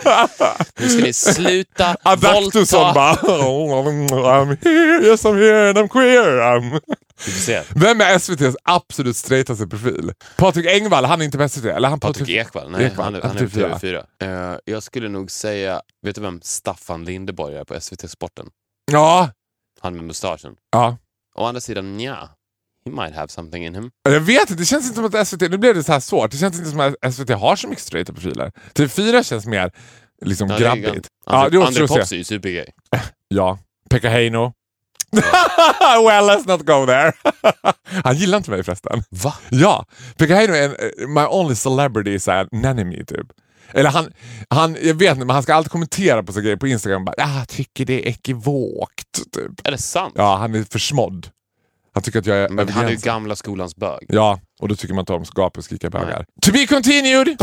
Nu 0.80 0.90
ska 0.90 1.04
ni 1.04 1.14
sluta 1.14 1.96
våldta. 2.18 2.94
bara 2.94 3.14
I'm 3.16 4.58
here, 4.64 5.08
yes 5.08 5.26
I'm 5.26 5.38
here 5.38 5.70
and 5.70 5.78
I'm 5.78 5.88
queer. 5.90 6.40
I'm. 6.42 6.80
Se. 7.18 7.64
Vem 7.76 8.02
är 8.02 8.16
SVTs 8.20 8.56
absolut 8.64 9.16
straightaste 9.18 9.68
profil? 9.68 10.12
Patrik 10.38 10.66
Engvall, 10.66 11.06
han 11.06 11.22
är 11.22 11.26
inte 11.26 11.38
på 11.38 11.50
SVT? 11.50 11.66
Eller 11.66 11.90
han 11.90 12.00
Patrik 12.00 12.28
TV4? 12.28 12.42
Ekwall, 12.42 12.72
nej, 12.72 12.86
Ekwall, 12.86 13.04
han, 13.06 13.16
är- 13.16 13.22
han 13.22 13.38
är 13.38 13.44
är 13.44 13.48
på 13.48 13.58
TV4. 13.80 14.04
TV4. 14.20 14.52
Eh, 14.54 14.58
jag 14.66 14.84
skulle 14.84 15.10
nog 15.10 15.32
säga, 15.32 15.82
vet 16.06 16.16
du 16.16 16.22
vem 16.22 16.40
Staffan 16.44 17.06
Lindeborg 17.06 17.56
är 17.56 17.64
på 17.64 17.82
SVT 17.82 18.10
Sporten? 18.12 18.46
Ja, 18.92 19.30
Han 19.82 19.96
med 19.96 20.04
mustaschen. 20.04 20.56
ja. 20.72 20.98
Å 21.36 21.46
andra 21.46 21.62
sidan, 21.62 22.00
ja. 22.00 22.30
He 22.86 22.92
might 22.92 23.16
have 23.16 23.28
something 23.28 23.66
in 23.66 23.76
him. 23.76 23.92
Jag 24.04 24.20
vet 24.20 24.42
inte, 24.42 24.54
det 24.54 24.66
känns 24.66 24.86
inte 24.86 24.96
som 24.96 25.06
att 25.22 25.28
SVT, 25.28 25.42
nu 25.42 25.58
blev 25.58 25.76
det 25.76 25.84
så 25.84 25.92
här 25.92 26.00
svårt, 26.00 26.32
det 26.32 26.38
känns 26.38 26.58
inte 26.58 26.70
som 26.70 26.80
att 26.80 27.14
SVT 27.14 27.30
har 27.30 27.56
så 27.56 27.68
mycket 27.68 27.84
straighta 27.84 28.14
profiler. 28.14 28.52
TV4 28.74 29.24
känns 29.24 29.46
mer 29.46 29.72
liksom 30.26 30.50
Ja, 30.50 30.58
grabbigt. 30.58 31.08
Ja, 31.26 31.46
André, 31.68 31.88
Pops 31.88 32.12
är 32.12 32.16
ju 32.16 32.24
supergay. 32.24 32.66
Ja, 33.28 33.60
Pekka 33.90 34.10
Heino. 34.10 34.54
well, 36.06 36.24
let's 36.30 36.48
not 36.48 36.66
go 36.66 36.86
there. 36.86 37.14
Han 38.04 38.16
gillar 38.16 38.38
inte 38.38 38.52
mig 38.52 38.64
förresten. 38.64 39.04
Va? 39.10 39.34
Ja, 39.50 39.86
Pekka 40.18 40.36
Heino 40.36 40.54
är 40.54 40.64
en, 40.66 40.72
eh, 40.72 41.08
my 41.08 41.26
only 41.30 41.56
celebrity 41.56 42.20
så 42.20 42.32
här, 42.32 42.48
nanny 42.52 43.06
typ. 43.06 43.28
Eller 43.74 43.90
han, 43.90 44.12
han, 44.50 44.78
jag 44.82 44.94
vet 44.94 45.12
inte, 45.12 45.26
men 45.26 45.34
han 45.34 45.44
ska 45.44 45.54
alltid 45.54 45.72
kommentera 45.72 46.24
på 46.24 46.34
så 46.34 46.42
grejer 46.42 46.56
på 46.58 46.68
Instagram. 46.68 47.06
Bara, 47.06 47.14
"Ah, 47.18 47.38
jag 47.38 47.48
tycker 47.50 47.86
det 47.86 47.94
är 47.94 48.10
ekivokt. 48.10 49.34
Typ. 49.34 49.68
Är 49.68 49.72
det 49.72 49.78
sant? 49.78 50.14
Ja, 50.18 50.36
han 50.38 50.56
är 50.56 50.64
försmådd. 50.64 51.28
Han 51.94 52.04
tycker 52.04 52.20
att 52.20 52.26
jag 52.26 52.38
är 52.38 52.50
Men 52.50 52.70
han 52.70 52.86
är 52.86 52.90
ju 52.90 52.96
gamla 52.96 53.36
skolans 53.36 53.76
bög. 53.76 54.06
Ja, 54.08 54.40
och 54.62 54.68
då 54.68 54.76
tycker 54.76 54.94
man 54.94 55.02
inte 55.02 55.14
om 55.14 55.26
gap 55.36 55.58
och 55.58 55.64
skrika 55.64 55.90
bögar. 55.90 56.26
To 56.42 56.52
be 56.52 56.68
continued! 56.68 57.38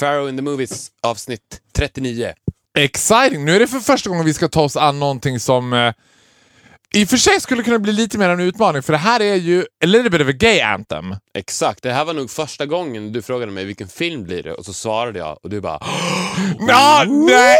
Pharaoh 0.00 0.28
in 0.28 0.36
the 0.36 0.42
Movies 0.42 0.90
avsnitt 1.02 1.60
39. 1.76 2.32
Exciting! 2.78 3.44
Nu 3.44 3.56
är 3.56 3.60
det 3.60 3.66
för 3.66 3.80
första 3.80 4.10
gången 4.10 4.24
vi 4.24 4.34
ska 4.34 4.48
ta 4.48 4.62
oss 4.62 4.76
an 4.76 4.98
någonting 4.98 5.40
som 5.40 5.72
eh, 5.72 5.92
i 6.96 7.04
och 7.04 7.08
för 7.08 7.16
sig 7.16 7.40
skulle 7.40 7.62
kunna 7.62 7.78
bli 7.78 7.92
lite 7.92 8.18
mer 8.18 8.28
av 8.28 8.40
en 8.40 8.46
utmaning, 8.46 8.82
för 8.82 8.92
det 8.92 8.98
här 8.98 9.20
är 9.20 9.34
ju 9.34 9.60
a 9.62 9.86
little 9.86 10.10
bit 10.10 10.20
of 10.20 10.28
a 10.28 10.32
gay 10.32 10.60
anthem. 10.60 11.14
Exakt, 11.34 11.82
det 11.82 11.92
här 11.92 12.04
var 12.04 12.14
nog 12.14 12.30
första 12.30 12.66
gången 12.66 13.12
du 13.12 13.22
frågade 13.22 13.52
mig 13.52 13.64
vilken 13.64 13.88
film 13.88 14.24
blir 14.24 14.42
det 14.42 14.52
och 14.52 14.64
så 14.64 14.72
svarade 14.72 15.18
jag 15.18 15.38
och 15.42 15.50
du 15.50 15.60
bara 15.60 15.78
Ja, 16.68 17.04
nej! 17.08 17.56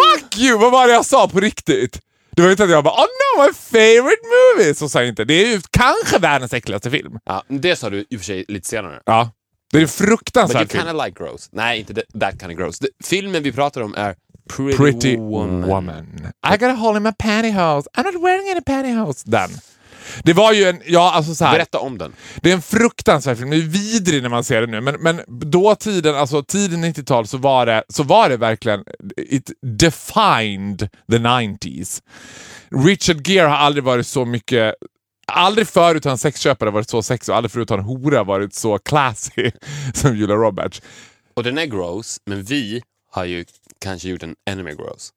Fuck 0.00 0.38
you! 0.38 0.58
Vad 0.58 0.72
var 0.72 0.86
det 0.86 0.92
jag 0.92 1.06
sa 1.06 1.28
på 1.28 1.40
riktigt? 1.40 2.00
Det 2.30 2.42
var 2.42 2.50
inte 2.50 2.64
att 2.64 2.70
jag 2.70 2.84
bara 2.84 2.94
oh 2.94 3.06
no, 3.06 3.42
my 3.46 3.52
favorite 3.54 4.22
movie! 4.56 4.74
Så 4.74 4.88
sa 4.88 5.00
jag 5.00 5.08
inte. 5.08 5.24
Det 5.24 5.34
är 5.34 5.46
ju 5.46 5.60
kanske 5.70 6.18
världens 6.18 6.52
äckligaste 6.54 6.90
film. 6.90 7.18
Ja, 7.24 7.44
det 7.48 7.76
sa 7.76 7.90
du 7.90 8.04
i 8.10 8.16
och 8.16 8.20
för 8.20 8.24
sig 8.26 8.44
lite 8.48 8.68
senare. 8.68 9.00
Ja. 9.06 9.30
Det 9.72 9.76
är 9.78 9.80
en 9.80 9.86
But 9.86 9.94
fruktansvärd 9.94 10.60
you 10.62 10.68
film. 10.68 10.84
kinda 10.86 11.04
like 11.04 11.24
gross. 11.24 11.48
Nej, 11.52 11.78
inte 11.78 11.94
that, 11.94 12.40
kind 12.40 12.52
of 12.52 12.58
gross. 12.58 12.78
Det, 12.78 12.88
filmen 13.04 13.42
vi 13.42 13.52
pratar 13.52 13.80
om 13.80 13.94
är 13.94 14.14
Pretty, 14.56 14.76
Pretty 14.76 15.16
Woman. 15.16 15.68
woman. 15.68 16.32
I 16.42 16.56
got 16.56 16.70
a 16.70 16.74
hole 16.74 16.96
in 16.96 17.02
my 17.02 17.12
pantyhose. 17.12 17.86
I'm 17.96 18.04
not 18.04 18.22
wearing 18.22 18.50
any 18.50 18.60
pantyhose. 18.60 19.30
Den. 19.30 19.50
Det 20.24 20.32
var 20.32 20.52
ju 20.52 20.64
en, 20.64 20.80
ja 20.86 21.12
alltså 21.12 21.34
så 21.34 21.44
här. 21.44 21.52
Berätta 21.52 21.78
om 21.78 21.98
den. 21.98 22.12
Det 22.42 22.50
är 22.50 22.54
en 22.54 22.62
fruktansvärd 22.62 23.38
film. 23.38 23.50
Det 23.50 23.56
är 23.56 23.60
vidrig 23.60 24.22
när 24.22 24.28
man 24.28 24.44
ser 24.44 24.60
det 24.60 24.66
nu. 24.66 24.80
Men, 24.80 24.96
men 25.00 25.20
då 25.28 25.74
tiden, 25.74 26.14
alltså 26.14 26.42
tiden 26.42 26.84
90-tal 26.84 27.26
så 27.26 27.38
var 27.38 27.66
det, 27.66 27.82
så 27.88 28.02
var 28.02 28.28
det 28.28 28.36
verkligen, 28.36 28.84
it 29.16 29.50
defined 29.62 30.78
the 31.10 31.18
90s. 31.18 32.02
Richard 32.86 33.28
Gere 33.28 33.48
har 33.48 33.56
aldrig 33.56 33.84
varit 33.84 34.06
så 34.06 34.24
mycket 34.24 34.74
Aldrig 35.32 35.68
förut 35.68 36.04
har 36.04 36.12
en 36.12 36.18
sexköpare 36.18 36.70
varit 36.70 36.90
så 36.90 37.02
sexig 37.02 37.32
och 37.32 37.36
aldrig 37.36 37.52
förut 37.52 37.70
har 37.70 37.78
en 37.78 37.84
hora 37.84 38.24
varit 38.24 38.54
så 38.54 38.78
classy 38.78 39.50
som 39.94 40.16
Julia 40.16 40.36
Roberts. 40.36 40.82
Och 41.34 41.42
den 41.42 41.58
är 41.58 41.66
gross, 41.66 42.16
men 42.26 42.42
vi 42.42 42.82
har 43.10 43.24
ju 43.24 43.44
kanske 43.80 44.08
gjort 44.08 44.22
en 44.22 44.34
ännu 44.50 44.62
mer 44.62 44.72
gross. 44.74 45.10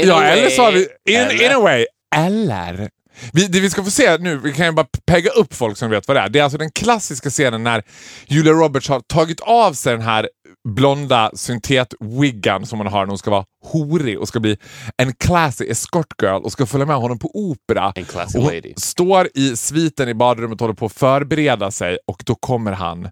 In 0.00 0.08
Ja, 0.08 0.22
eller 0.22 0.50
så 0.50 0.62
har 0.62 0.72
vi... 0.72 0.88
In, 1.08 1.16
eller- 1.16 1.44
in 1.44 1.52
a 1.52 1.60
way. 1.60 1.86
Eller... 2.16 2.90
Vi, 3.32 3.46
det 3.46 3.60
vi 3.60 3.70
ska 3.70 3.84
få 3.84 3.90
se 3.90 4.18
nu, 4.18 4.36
vi 4.38 4.52
kan 4.52 4.66
ju 4.66 4.72
bara 4.72 4.86
pegga 5.06 5.30
upp 5.30 5.54
folk 5.54 5.78
som 5.78 5.90
vet 5.90 6.08
vad 6.08 6.16
det 6.16 6.20
är. 6.20 6.28
Det 6.28 6.38
är 6.38 6.42
alltså 6.42 6.58
den 6.58 6.70
klassiska 6.70 7.30
scenen 7.30 7.62
när 7.62 7.82
Julia 8.26 8.52
Roberts 8.52 8.88
har 8.88 9.00
tagit 9.00 9.40
av 9.40 9.72
sig 9.72 9.92
den 9.92 10.02
här 10.02 10.28
blonda 10.68 11.30
syntet-wiggan 11.34 12.64
som 12.64 12.78
hon 12.78 12.86
har 12.86 13.00
när 13.00 13.06
hon 13.08 13.18
ska 13.18 13.30
vara 13.30 13.44
horig 13.64 14.18
och 14.18 14.28
ska 14.28 14.40
bli 14.40 14.56
en 14.96 15.14
classy 15.14 15.64
escort 15.70 16.22
girl 16.22 16.42
och 16.42 16.52
ska 16.52 16.66
följa 16.66 16.86
med 16.86 16.96
honom 16.96 17.18
på 17.18 17.30
opera. 17.34 17.92
En 17.94 18.04
classy 18.04 18.38
och 18.38 18.44
hon 18.44 18.54
lady. 18.54 18.74
står 18.76 19.28
i 19.34 19.56
sviten 19.56 20.08
i 20.08 20.14
badrummet 20.14 20.60
och 20.60 20.60
håller 20.60 20.74
på 20.74 20.86
att 20.86 20.92
förbereda 20.92 21.70
sig 21.70 21.98
och 22.06 22.22
då 22.26 22.34
kommer 22.34 22.72
han 22.72 23.08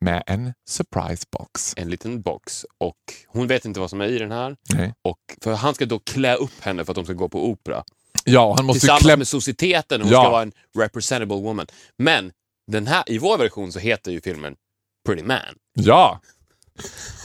med 0.00 0.22
en 0.26 0.52
surprise 0.68 1.24
box. 1.38 1.74
En 1.76 1.90
liten 1.90 2.22
box 2.22 2.66
och 2.78 2.96
hon 3.26 3.46
vet 3.46 3.64
inte 3.64 3.80
vad 3.80 3.90
som 3.90 4.00
är 4.00 4.06
i 4.06 4.18
den 4.18 4.32
här. 4.32 4.56
Nej. 4.74 4.94
Och 5.02 5.18
för 5.42 5.54
han 5.54 5.74
ska 5.74 5.86
då 5.86 5.98
klä 5.98 6.34
upp 6.34 6.60
henne 6.60 6.84
för 6.84 6.92
att 6.92 6.96
de 6.96 7.04
ska 7.04 7.14
gå 7.14 7.28
på 7.28 7.46
opera. 7.48 7.84
Ja, 8.24 8.54
han 8.56 8.66
måste 8.66 8.80
Tillsammans 8.80 9.02
klä... 9.02 9.16
med 9.16 9.28
societeten, 9.28 10.00
hon 10.02 10.10
Ja. 10.10 10.22
ska 10.22 10.30
vara 10.30 10.42
en 10.42 10.52
representable 10.78 11.36
woman. 11.36 11.66
Men 11.98 12.32
den 12.70 12.86
här, 12.86 13.04
i 13.06 13.18
vår 13.18 13.38
version 13.38 13.72
så 13.72 13.78
heter 13.78 14.12
ju 14.12 14.20
filmen 14.20 14.54
Pretty 15.06 15.22
Man. 15.22 15.38
Ja, 15.74 16.20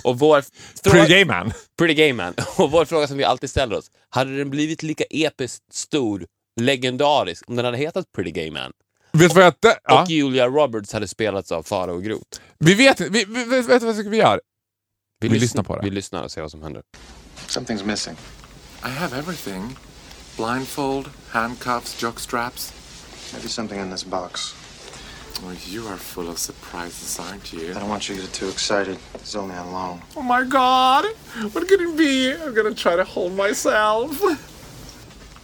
Och 0.03 0.19
vår 0.19 0.43
pretty 0.91 1.07
gay 1.13 1.25
man. 1.25 1.53
Pretty 1.77 1.93
Gay 1.93 2.13
Man. 2.13 2.33
Och 2.57 2.71
vår 2.71 2.85
fråga 2.85 3.07
som 3.07 3.17
vi 3.17 3.23
alltid 3.23 3.49
ställer 3.49 3.77
oss. 3.77 3.91
Hade 4.09 4.37
den 4.37 4.49
blivit 4.49 4.83
lika 4.83 5.03
episkt 5.09 5.73
stor, 5.73 6.25
legendarisk, 6.61 7.49
om 7.49 7.55
den 7.55 7.65
hade 7.65 7.77
hetat 7.77 8.05
Pretty 8.15 8.31
Gay 8.31 8.51
Man? 8.51 8.71
Vet 9.17 9.29
du 9.29 9.35
vad 9.35 9.45
jag... 9.45 9.75
Ja. 9.83 10.01
Och 10.01 10.09
Julia 10.09 10.47
Roberts 10.47 10.93
hade 10.93 11.07
spelats 11.07 11.51
av 11.51 11.63
Farao 11.63 11.99
Groth. 11.99 12.39
Vi 12.59 12.73
vet 12.73 12.99
inte, 12.99 13.11
vi, 13.11 13.25
vi, 13.25 13.61
vet 13.61 13.81
du 13.81 13.85
vad 13.85 13.95
vi 14.05 14.17
gör? 14.17 14.41
Vi 15.19 15.29
lys- 15.29 15.39
lyssnar 15.39 15.63
på 15.63 15.75
det. 15.75 15.81
Vi 15.83 15.89
lyssnar 15.89 16.23
och 16.23 16.31
ser 16.31 16.41
vad 16.41 16.51
som 16.51 16.63
händer. 16.63 16.83
Something's 17.47 17.85
missing. 17.85 18.15
I 18.85 18.89
have 18.89 19.17
everything 19.17 19.77
blindfold, 20.37 21.09
handcuffs, 21.29 22.01
jock 22.01 22.19
straps. 22.19 22.73
Maybe 23.33 23.47
something 23.47 23.79
in 23.79 23.91
this 23.91 24.05
box. 24.05 24.55
Oh, 25.43 25.51
you 25.67 25.87
are 25.87 25.97
full 25.97 26.29
of 26.29 26.37
surprises, 26.37 27.19
aren't 27.19 27.53
you? 27.53 27.71
I 27.71 27.73
don't 27.73 27.89
want 27.89 28.09
you 28.09 28.15
to 28.15 28.21
get 28.21 28.33
too 28.33 28.49
excited. 28.49 28.97
It's 29.15 29.35
only 29.35 29.55
on 29.55 29.71
loan. 29.71 30.01
Oh 30.15 30.21
my 30.21 30.43
god! 30.43 31.05
What 31.53 31.67
could 31.67 31.81
it 31.81 31.97
be? 31.97 32.33
I'm 32.33 32.53
gonna 32.53 32.73
try 32.75 32.95
to 32.95 33.03
hold 33.03 33.33
myself. 33.33 34.21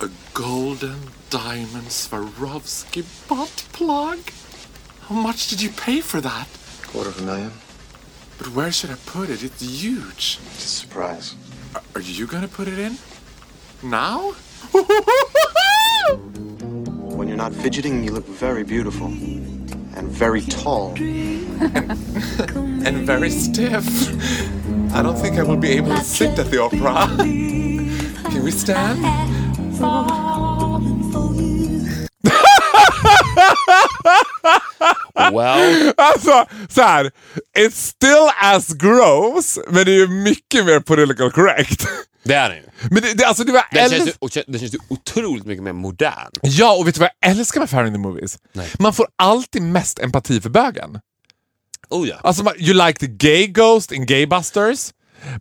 A 0.02 0.10
golden 0.34 0.96
diamond 1.30 1.88
Swarovski 1.90 3.04
butt 3.28 3.66
plug? 3.74 4.20
How 5.02 5.16
much 5.16 5.48
did 5.48 5.62
you 5.62 5.70
pay 5.70 6.02
for 6.02 6.22
that? 6.22 6.48
Quarter 6.88 7.10
of 7.10 7.20
a 7.22 7.24
million? 7.24 7.52
But 8.38 8.48
where 8.50 8.72
should 8.72 8.90
I 8.90 8.96
put 9.06 9.30
it? 9.30 9.44
It's 9.44 9.62
huge. 9.62 10.40
It's 10.54 10.66
a 10.66 10.68
surprise. 10.68 11.36
Are- 11.76 11.82
Are 11.96 12.02
you 12.02 12.26
gonna 12.28 12.48
put 12.48 12.68
it 12.68 12.80
in? 12.80 12.98
Now? 13.84 14.34
When 17.20 17.28
you're 17.28 17.38
not 17.38 17.54
fidgeting, 17.54 18.04
you 18.06 18.12
look 18.12 18.26
very 18.26 18.64
beautiful. 18.64 19.08
And 19.08 20.10
very 20.10 20.42
tall. 20.42 20.94
and 20.98 23.06
very 23.06 23.30
stiff. 23.30 23.86
I 24.94 25.02
don't 25.04 25.18
think 25.18 25.38
I 25.38 25.44
will 25.44 25.58
be 25.58 25.72
able 25.72 25.90
to 25.90 26.02
sit 26.04 26.40
at 26.40 26.50
the 26.50 26.62
opera. 26.62 27.08
Can 28.32 28.44
we 28.44 28.52
stand? 28.52 29.04
Well, 35.40 35.94
Alltså, 35.98 36.46
så 36.70 36.82
här. 36.82 37.12
It's 37.58 37.72
still 37.72 38.30
as 38.42 38.68
gross, 38.74 39.60
men 39.70 39.86
det 39.86 39.92
är 39.92 39.96
ju 39.96 40.08
mycket 40.08 40.66
mer 40.66 40.80
political 40.80 41.32
correct. 41.32 41.88
det 42.24 42.34
är 42.34 42.50
den 42.50 42.58
ju. 42.58 42.64
Men 42.92 43.02
det, 43.02 43.14
det, 43.14 43.26
alltså, 43.26 43.44
det 43.44 43.52
var 43.52 43.64
Den 43.72 43.90
känns, 43.90 44.08
ju, 44.36 44.44
den 44.48 44.60
känns 44.60 44.74
ju 44.74 44.80
otroligt 44.90 45.46
mycket 45.46 45.64
mer 45.64 45.74
modern. 45.74 46.32
Ja, 46.42 46.76
och 46.76 46.88
vet 46.88 46.96
du 46.96 47.00
vad 47.00 47.10
jag 47.20 47.32
älskar 47.32 47.60
med 47.60 47.70
Fire 47.70 47.88
in 47.88 47.94
the 47.94 48.00
Movies? 48.00 48.38
Nej. 48.54 48.70
Man 48.80 48.94
får 48.94 49.08
alltid 49.16 49.62
mest 49.62 50.00
empati 50.00 50.42
för 50.42 50.50
bögen. 50.50 51.00
Oh 51.90 52.08
ja. 52.08 52.16
Alltså, 52.24 52.44
man, 52.44 52.54
you 52.58 52.86
like 52.88 53.00
the 53.00 53.08
gay 53.08 53.48
ghost 53.48 53.92
in 53.92 54.06
Gaybusters. 54.06 54.92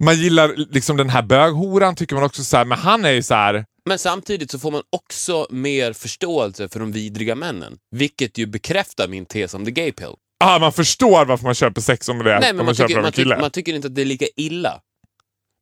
Man 0.00 0.16
gillar 0.16 0.54
liksom 0.72 0.96
den 0.96 1.10
här 1.10 1.22
böghoran, 1.22 1.94
tycker 1.96 2.14
man 2.14 2.24
också 2.24 2.44
så 2.44 2.56
här, 2.56 2.64
men 2.64 2.78
han 2.78 3.04
är 3.04 3.10
ju 3.10 3.22
så 3.22 3.34
här. 3.34 3.64
Men 3.88 3.98
samtidigt 3.98 4.50
så 4.50 4.58
får 4.58 4.70
man 4.70 4.82
också 4.90 5.46
mer 5.50 5.92
förståelse 5.92 6.68
för 6.68 6.80
de 6.80 6.92
vidriga 6.92 7.34
männen. 7.34 7.78
Vilket 7.90 8.38
ju 8.38 8.46
bekräftar 8.46 9.08
min 9.08 9.26
tes 9.26 9.54
om 9.54 9.64
the 9.64 9.70
gay 9.70 9.92
pill. 9.92 10.14
Ah, 10.40 10.58
man 10.58 10.72
förstår 10.72 11.24
varför 11.24 11.44
man 11.44 11.54
köper 11.54 11.80
sex 11.80 12.08
om 12.08 12.18
det 12.18 12.32
är 12.32 12.40
Nej, 12.40 12.52
man, 12.52 12.66
man 12.66 12.74
köper 12.74 12.88
tycker, 12.88 13.00
av 13.00 13.06
en 13.06 13.12
kille. 13.12 13.34
tycker, 13.34 13.40
man 13.40 13.50
tycker 13.50 13.74
inte 13.74 13.88
att 13.88 13.94
det 13.94 14.00
är 14.00 14.06
lika 14.06 14.26
illa. 14.36 14.80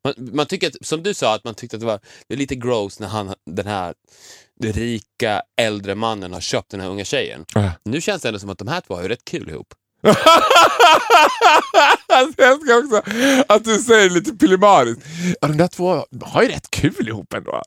Man, 0.05 0.15
man 0.33 0.47
tycker 0.47 0.69
att, 0.69 0.87
som 0.87 1.03
du 1.03 1.15
sa, 1.15 1.35
att 1.35 1.45
man 1.45 1.55
tyckte 1.55 1.77
att 1.77 1.81
det 1.81 1.87
var 1.87 2.01
det 2.29 2.35
är 2.35 2.39
lite 2.39 2.55
gross 2.55 3.01
när 3.01 3.09
han, 3.09 3.35
den 3.51 3.67
här 3.67 3.95
rika 4.65 5.43
äldre 5.61 5.95
mannen 5.95 6.33
har 6.33 6.41
köpt 6.41 6.71
den 6.71 6.81
här 6.81 6.89
unga 6.89 7.05
tjejen. 7.05 7.45
Äh. 7.57 7.71
Nu 7.85 8.01
känns 8.01 8.23
det 8.23 8.29
ändå 8.29 8.39
som 8.39 8.51
att 8.51 8.59
de 8.59 8.69
här 8.69 8.81
två 8.81 8.95
har 8.95 9.03
ju 9.03 9.09
rätt 9.09 9.25
kul 9.25 9.49
ihop. 9.51 9.75
alltså, 12.07 12.43
jag 12.43 12.53
älskar 12.53 12.79
också 12.79 13.03
att 13.49 13.65
du 13.65 13.79
säger 13.79 14.11
lite 14.11 14.33
pillemariskt. 14.33 15.03
Ja, 15.41 15.49
de 15.49 15.57
där 15.57 15.69
två 15.69 16.07
har 16.23 16.43
ju 16.43 16.49
rätt 16.49 16.71
kul 16.71 17.09
ihop 17.09 17.35
ändå. 17.35 17.63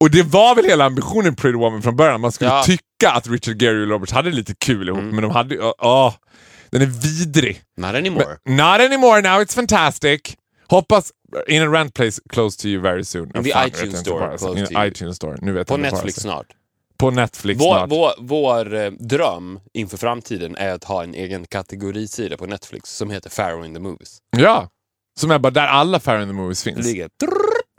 Och 0.00 0.10
det 0.10 0.22
var 0.22 0.54
väl 0.54 0.64
hela 0.64 0.84
ambitionen 0.84 1.32
i 1.32 1.36
Pretty 1.36 1.58
Woman 1.58 1.82
från 1.82 1.96
början. 1.96 2.20
Man 2.20 2.32
skulle 2.32 2.50
Ja. 2.50 2.62
tycka 2.62 3.10
att 3.10 3.26
Richard 3.28 3.62
Gere 3.62 3.82
och 3.82 3.88
Roberts 3.88 4.12
hade 4.12 4.30
lite 4.30 4.54
kul 4.54 4.88
ihop, 4.88 4.98
Mm. 5.00 5.14
men 5.14 5.22
de 5.22 5.30
hade 5.30 5.54
ju... 5.54 5.60
åh, 5.78 6.14
den 6.70 6.82
är 6.82 6.86
vidrig. 6.86 7.62
Not 7.76 7.94
anymore. 7.94 8.36
Not 8.44 8.60
anymore, 8.80 9.20
now 9.22 9.40
it's 9.42 9.54
fantastic. 9.54 10.20
Hoppas 10.68 11.12
In 11.48 11.62
a 11.62 11.66
rent 11.66 11.94
place 11.94 12.20
close 12.32 12.62
to 12.62 12.66
you 12.68 12.82
very 12.82 13.04
soon. 13.04 13.30
In 13.36 13.44
the 13.44 13.50
Fan, 13.52 13.68
iTunes 13.68 13.98
store 14.00 14.38
close 14.38 14.58
In 14.60 14.66
to 14.66 14.72
you. 14.72 14.86
iTunes 14.86 15.16
store. 15.16 15.36
Nu 15.42 15.52
vet 15.52 15.68
På 15.68 15.76
Netflix 15.76 16.16
snart. 16.20 16.46
På 16.98 17.10
Netflix 17.10 17.60
Vår, 17.60 17.76
snart. 17.76 17.90
vår, 17.90 18.10
vår 18.18 18.74
eh, 18.74 18.90
dröm 18.90 19.60
inför 19.74 19.96
framtiden 19.96 20.56
är 20.56 20.72
att 20.72 20.84
ha 20.84 21.02
en 21.02 21.14
egen 21.14 21.44
kategorisida 21.46 22.36
på 22.36 22.46
Netflix 22.46 22.96
som 22.96 23.10
heter 23.10 23.30
Pharaoh 23.30 23.66
in 23.66 23.74
the 23.74 23.80
Movies. 23.80 24.18
Ja. 24.36 24.68
Som 25.20 25.30
är 25.30 25.38
bara 25.38 25.50
där 25.50 25.66
alla 25.66 26.00
Fair 26.00 26.20
in 26.22 26.28
the 26.28 26.32
Movies 26.34 26.62
finns. 26.64 26.86
ligger 26.86 27.08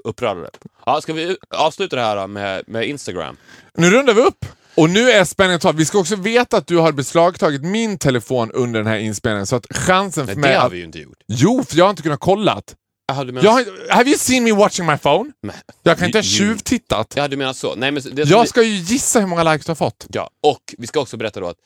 uppradade. 0.10 0.49
Ja, 0.86 1.01
ska 1.01 1.14
vi 1.14 1.38
avsluta 1.49 1.95
det 1.95 2.01
här 2.01 2.28
med, 2.28 2.64
med 2.68 2.88
Instagram? 2.88 3.38
Nu 3.78 3.89
rundar 3.89 4.14
vi 4.14 4.22
upp. 4.22 4.45
Och 4.76 4.89
nu 4.89 5.12
är 5.12 5.26
spänningen 5.26 5.60
total. 5.60 5.76
Vi 5.76 5.86
ska 5.86 5.99
också 5.99 6.16
veta 6.16 6.57
att 6.57 6.68
du 6.68 6.78
har 6.78 6.91
beslagtagit 6.91 7.62
min 7.64 7.97
telefon 7.97 8.51
under 8.51 8.80
den 8.80 8.88
här 8.88 8.97
inspelningen. 8.97 9.47
Så 9.47 9.55
att 9.55 9.66
chansen 9.78 10.28
för 10.28 10.34
Nej, 10.36 10.41
mig... 10.41 10.51
det 10.51 10.57
har 10.57 10.66
att... 10.68 10.72
vi 10.74 10.78
ju 10.78 10.84
inte 10.84 10.99
gjort. 10.99 11.18
Jo, 11.28 11.64
för 11.70 11.78
jag 11.78 11.86
har 11.86 11.89
inte 11.89 12.01
kunnat 12.03 12.20
kolla. 12.20 12.62
Jaha, 13.07 13.24
du 13.24 13.32
menar, 13.32 13.45
Jag 13.45 13.51
har... 13.51 13.91
Have 13.93 14.10
you 14.10 14.18
seen 14.18 14.43
me 14.43 14.51
watching 14.51 14.86
my 14.86 14.97
phone? 14.97 15.32
Men- 15.41 15.55
Jag 15.84 15.97
kan 15.97 16.05
inte 16.05 16.18
ha 16.18 16.24
tjuvtittat. 16.24 17.14
Ja, 17.16 17.28
du 17.28 17.38
menar 17.38 17.53
så. 17.53 17.76
Nej, 17.76 17.91
men 17.91 18.03
det 18.12 18.24
vi- 18.24 18.32
Jag 18.32 18.47
ska 18.47 18.64
ju 18.64 18.76
gissa 18.76 19.20
hur 19.20 19.28
många 19.28 19.43
likes 19.53 19.66
du 19.66 19.70
har 19.70 19.76
fått. 19.76 20.05
Ja, 20.10 20.30
och 20.43 20.76
vi 20.78 20.88
ska 20.88 20.99
också 20.99 21.18
berätta 21.18 21.39
då 21.39 21.47
att 21.47 21.57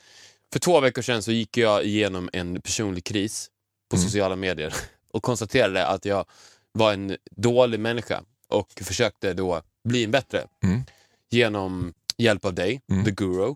för 0.54 0.60
två 0.60 0.80
veckor 0.80 1.02
sedan 1.02 1.24
så 1.24 1.32
gick 1.32 1.58
jag 1.58 1.84
igenom 1.84 2.30
en 2.34 2.62
personlig 2.62 3.04
kris 3.04 3.48
på 3.92 3.96
Mm. 3.96 4.08
sociala 4.10 4.36
medier 4.36 4.74
och 5.14 5.24
konstaterade 5.24 5.88
att 5.88 6.06
jag 6.06 6.26
var 6.72 6.94
en 6.94 7.18
dålig 7.38 7.80
människa 7.80 8.22
och 8.54 8.68
försökte 8.82 9.34
då 9.34 9.62
bli 9.90 10.04
en 10.04 10.12
bättre 10.12 10.44
Mm. 10.64 10.84
genom 11.32 11.94
hjälp 12.18 12.46
av 12.46 12.54
dig, 12.54 12.82
the 13.06 13.12
guru, 13.12 13.56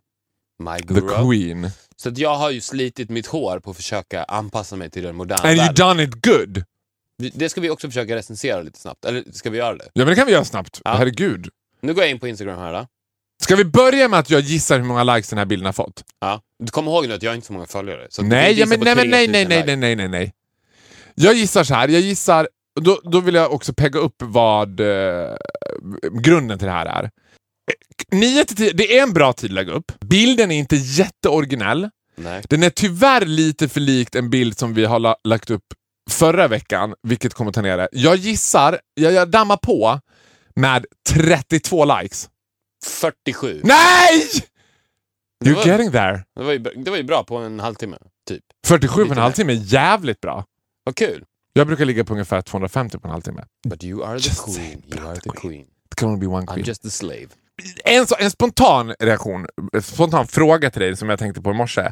my 0.63 0.77
The 0.79 0.83
guru. 0.93 1.29
Queen. 1.29 1.71
Så 1.95 2.09
att 2.09 2.17
jag 2.17 2.35
har 2.35 2.51
ju 2.51 2.61
slitit 2.61 3.09
mitt 3.09 3.27
hår 3.27 3.59
på 3.59 3.69
att 3.71 3.75
försöka 3.77 4.23
anpassa 4.23 4.75
mig 4.75 4.89
till 4.89 5.03
den 5.03 5.15
moderna 5.15 5.41
And 5.41 5.57
you 5.57 5.65
världen. 5.67 5.87
done 5.87 6.03
it 6.03 6.25
good. 6.25 6.63
Det 7.33 7.49
ska 7.49 7.61
vi 7.61 7.69
också 7.69 7.87
försöka 7.87 8.15
recensera 8.15 8.61
lite 8.61 8.79
snabbt. 8.79 9.05
Eller 9.05 9.23
ska 9.31 9.49
vi 9.49 9.57
göra 9.57 9.75
det? 9.75 9.85
Ja 9.93 9.99
men 10.05 10.07
det 10.07 10.15
kan 10.15 10.25
vi 10.25 10.31
göra 10.33 10.45
snabbt. 10.45 10.81
Ja. 10.85 10.93
Herregud. 10.95 11.49
Nu 11.81 11.93
går 11.93 12.03
jag 12.03 12.11
in 12.11 12.19
på 12.19 12.27
Instagram 12.27 12.59
här. 12.59 12.73
Då. 12.73 12.87
Ska 13.43 13.55
vi 13.55 13.65
börja 13.65 14.07
med 14.07 14.19
att 14.19 14.29
jag 14.29 14.41
gissar 14.41 14.77
hur 14.79 14.85
många 14.85 15.03
likes 15.03 15.29
den 15.29 15.37
här 15.39 15.45
bilden 15.45 15.65
har 15.65 15.73
fått? 15.73 16.03
Ja. 16.19 16.41
Du 16.59 16.67
kommer 16.71 16.91
ihåg 16.91 17.07
nu 17.07 17.13
att 17.13 17.23
jag 17.23 17.31
har 17.31 17.35
inte 17.35 17.47
så 17.47 17.53
många 17.53 17.65
följare. 17.65 18.07
Så 18.09 18.21
Nej, 18.23 18.59
ja, 18.59 18.65
men, 18.65 18.79
nej, 18.79 18.95
nej, 18.95 19.05
3000 19.05 19.11
nej, 19.11 19.27
nej, 19.45 19.63
nej, 19.65 19.75
nej, 19.77 19.95
nej, 19.95 20.07
nej. 20.07 20.33
Jag 21.15 21.33
gissar 21.33 21.63
så 21.63 21.73
här. 21.73 21.87
Jag 21.87 22.01
gissar... 22.01 22.47
Då, 22.81 23.01
då 23.03 23.19
vill 23.19 23.35
jag 23.35 23.53
också 23.53 23.73
pegga 23.73 23.99
upp 23.99 24.15
vad 24.19 24.79
eh, 24.79 25.35
grunden 26.21 26.57
till 26.59 26.67
det 26.67 26.73
här 26.73 26.85
är. 26.85 27.11
9 28.11 28.45
till 28.45 28.55
10, 28.55 28.73
det 28.73 28.97
är 28.97 29.03
en 29.03 29.13
bra 29.13 29.33
tid 29.33 29.49
att 29.49 29.53
lägga 29.55 29.73
upp. 29.73 29.91
Bilden 29.99 30.51
är 30.51 30.57
inte 30.59 30.75
jätteoriginell. 30.75 31.89
Nej. 32.15 32.43
Den 32.49 32.63
är 32.63 32.69
tyvärr 32.69 33.25
lite 33.25 33.69
för 33.69 33.79
likt 33.79 34.15
en 34.15 34.29
bild 34.29 34.57
som 34.57 34.73
vi 34.73 34.85
har 34.85 34.99
la 34.99 35.15
lagt 35.23 35.49
upp 35.49 35.63
förra 36.09 36.47
veckan, 36.47 36.93
vilket 37.03 37.33
kommer 37.33 37.51
ta 37.51 37.61
ner 37.61 37.77
det. 37.77 37.89
Jag 37.91 38.15
gissar, 38.15 38.79
jag, 38.93 39.13
jag 39.13 39.29
dammar 39.29 39.57
på 39.57 39.99
med 40.55 40.85
32 41.09 41.85
likes. 41.85 42.29
47. 42.85 43.61
Nej! 43.63 44.23
You're 45.45 45.55
var- 45.55 45.65
getting 45.67 45.91
there. 45.91 46.23
Det 46.35 46.43
var, 46.43 46.51
ju, 46.53 46.59
det 46.59 46.89
var 46.89 46.97
ju 46.97 47.03
bra 47.03 47.23
på 47.23 47.37
en 47.37 47.59
halvtimme, 47.59 47.97
typ. 48.27 48.43
47 48.67 49.05
på 49.05 49.11
en 49.11 49.17
halvtimme 49.17 49.53
är 49.53 49.73
jävligt 49.73 50.21
bra. 50.21 50.45
Vad 50.83 50.95
kul. 50.95 51.23
Jag 51.57 51.67
brukar 51.67 51.85
ligga 51.85 52.03
på 52.03 52.13
ungefär 52.13 52.41
250 52.41 52.97
på 52.99 53.07
en 53.07 53.11
halvtimme. 53.11 53.43
But 53.67 53.83
you 53.83 54.03
are 54.05 54.19
the 54.19 54.27
Just 54.29 54.45
queen. 54.55 54.83
You 54.95 55.07
are 55.07 55.19
the 55.19 55.29
queen. 55.29 55.61
It 55.61 55.95
can 55.95 56.09
only 56.09 56.19
be 56.19 56.27
one 56.27 56.45
I'm 56.45 56.53
queen. 56.53 56.65
just 56.65 56.85
a 56.85 56.89
slave. 56.89 57.27
En, 57.85 58.05
en 58.19 58.31
spontan 58.31 58.93
reaktion, 58.99 59.45
en 59.73 59.81
spontan 59.81 60.27
fråga 60.27 60.69
till 60.71 60.81
dig 60.81 60.97
som 60.97 61.09
jag 61.09 61.19
tänkte 61.19 61.41
på 61.41 61.51
i 61.51 61.53
morse. 61.53 61.91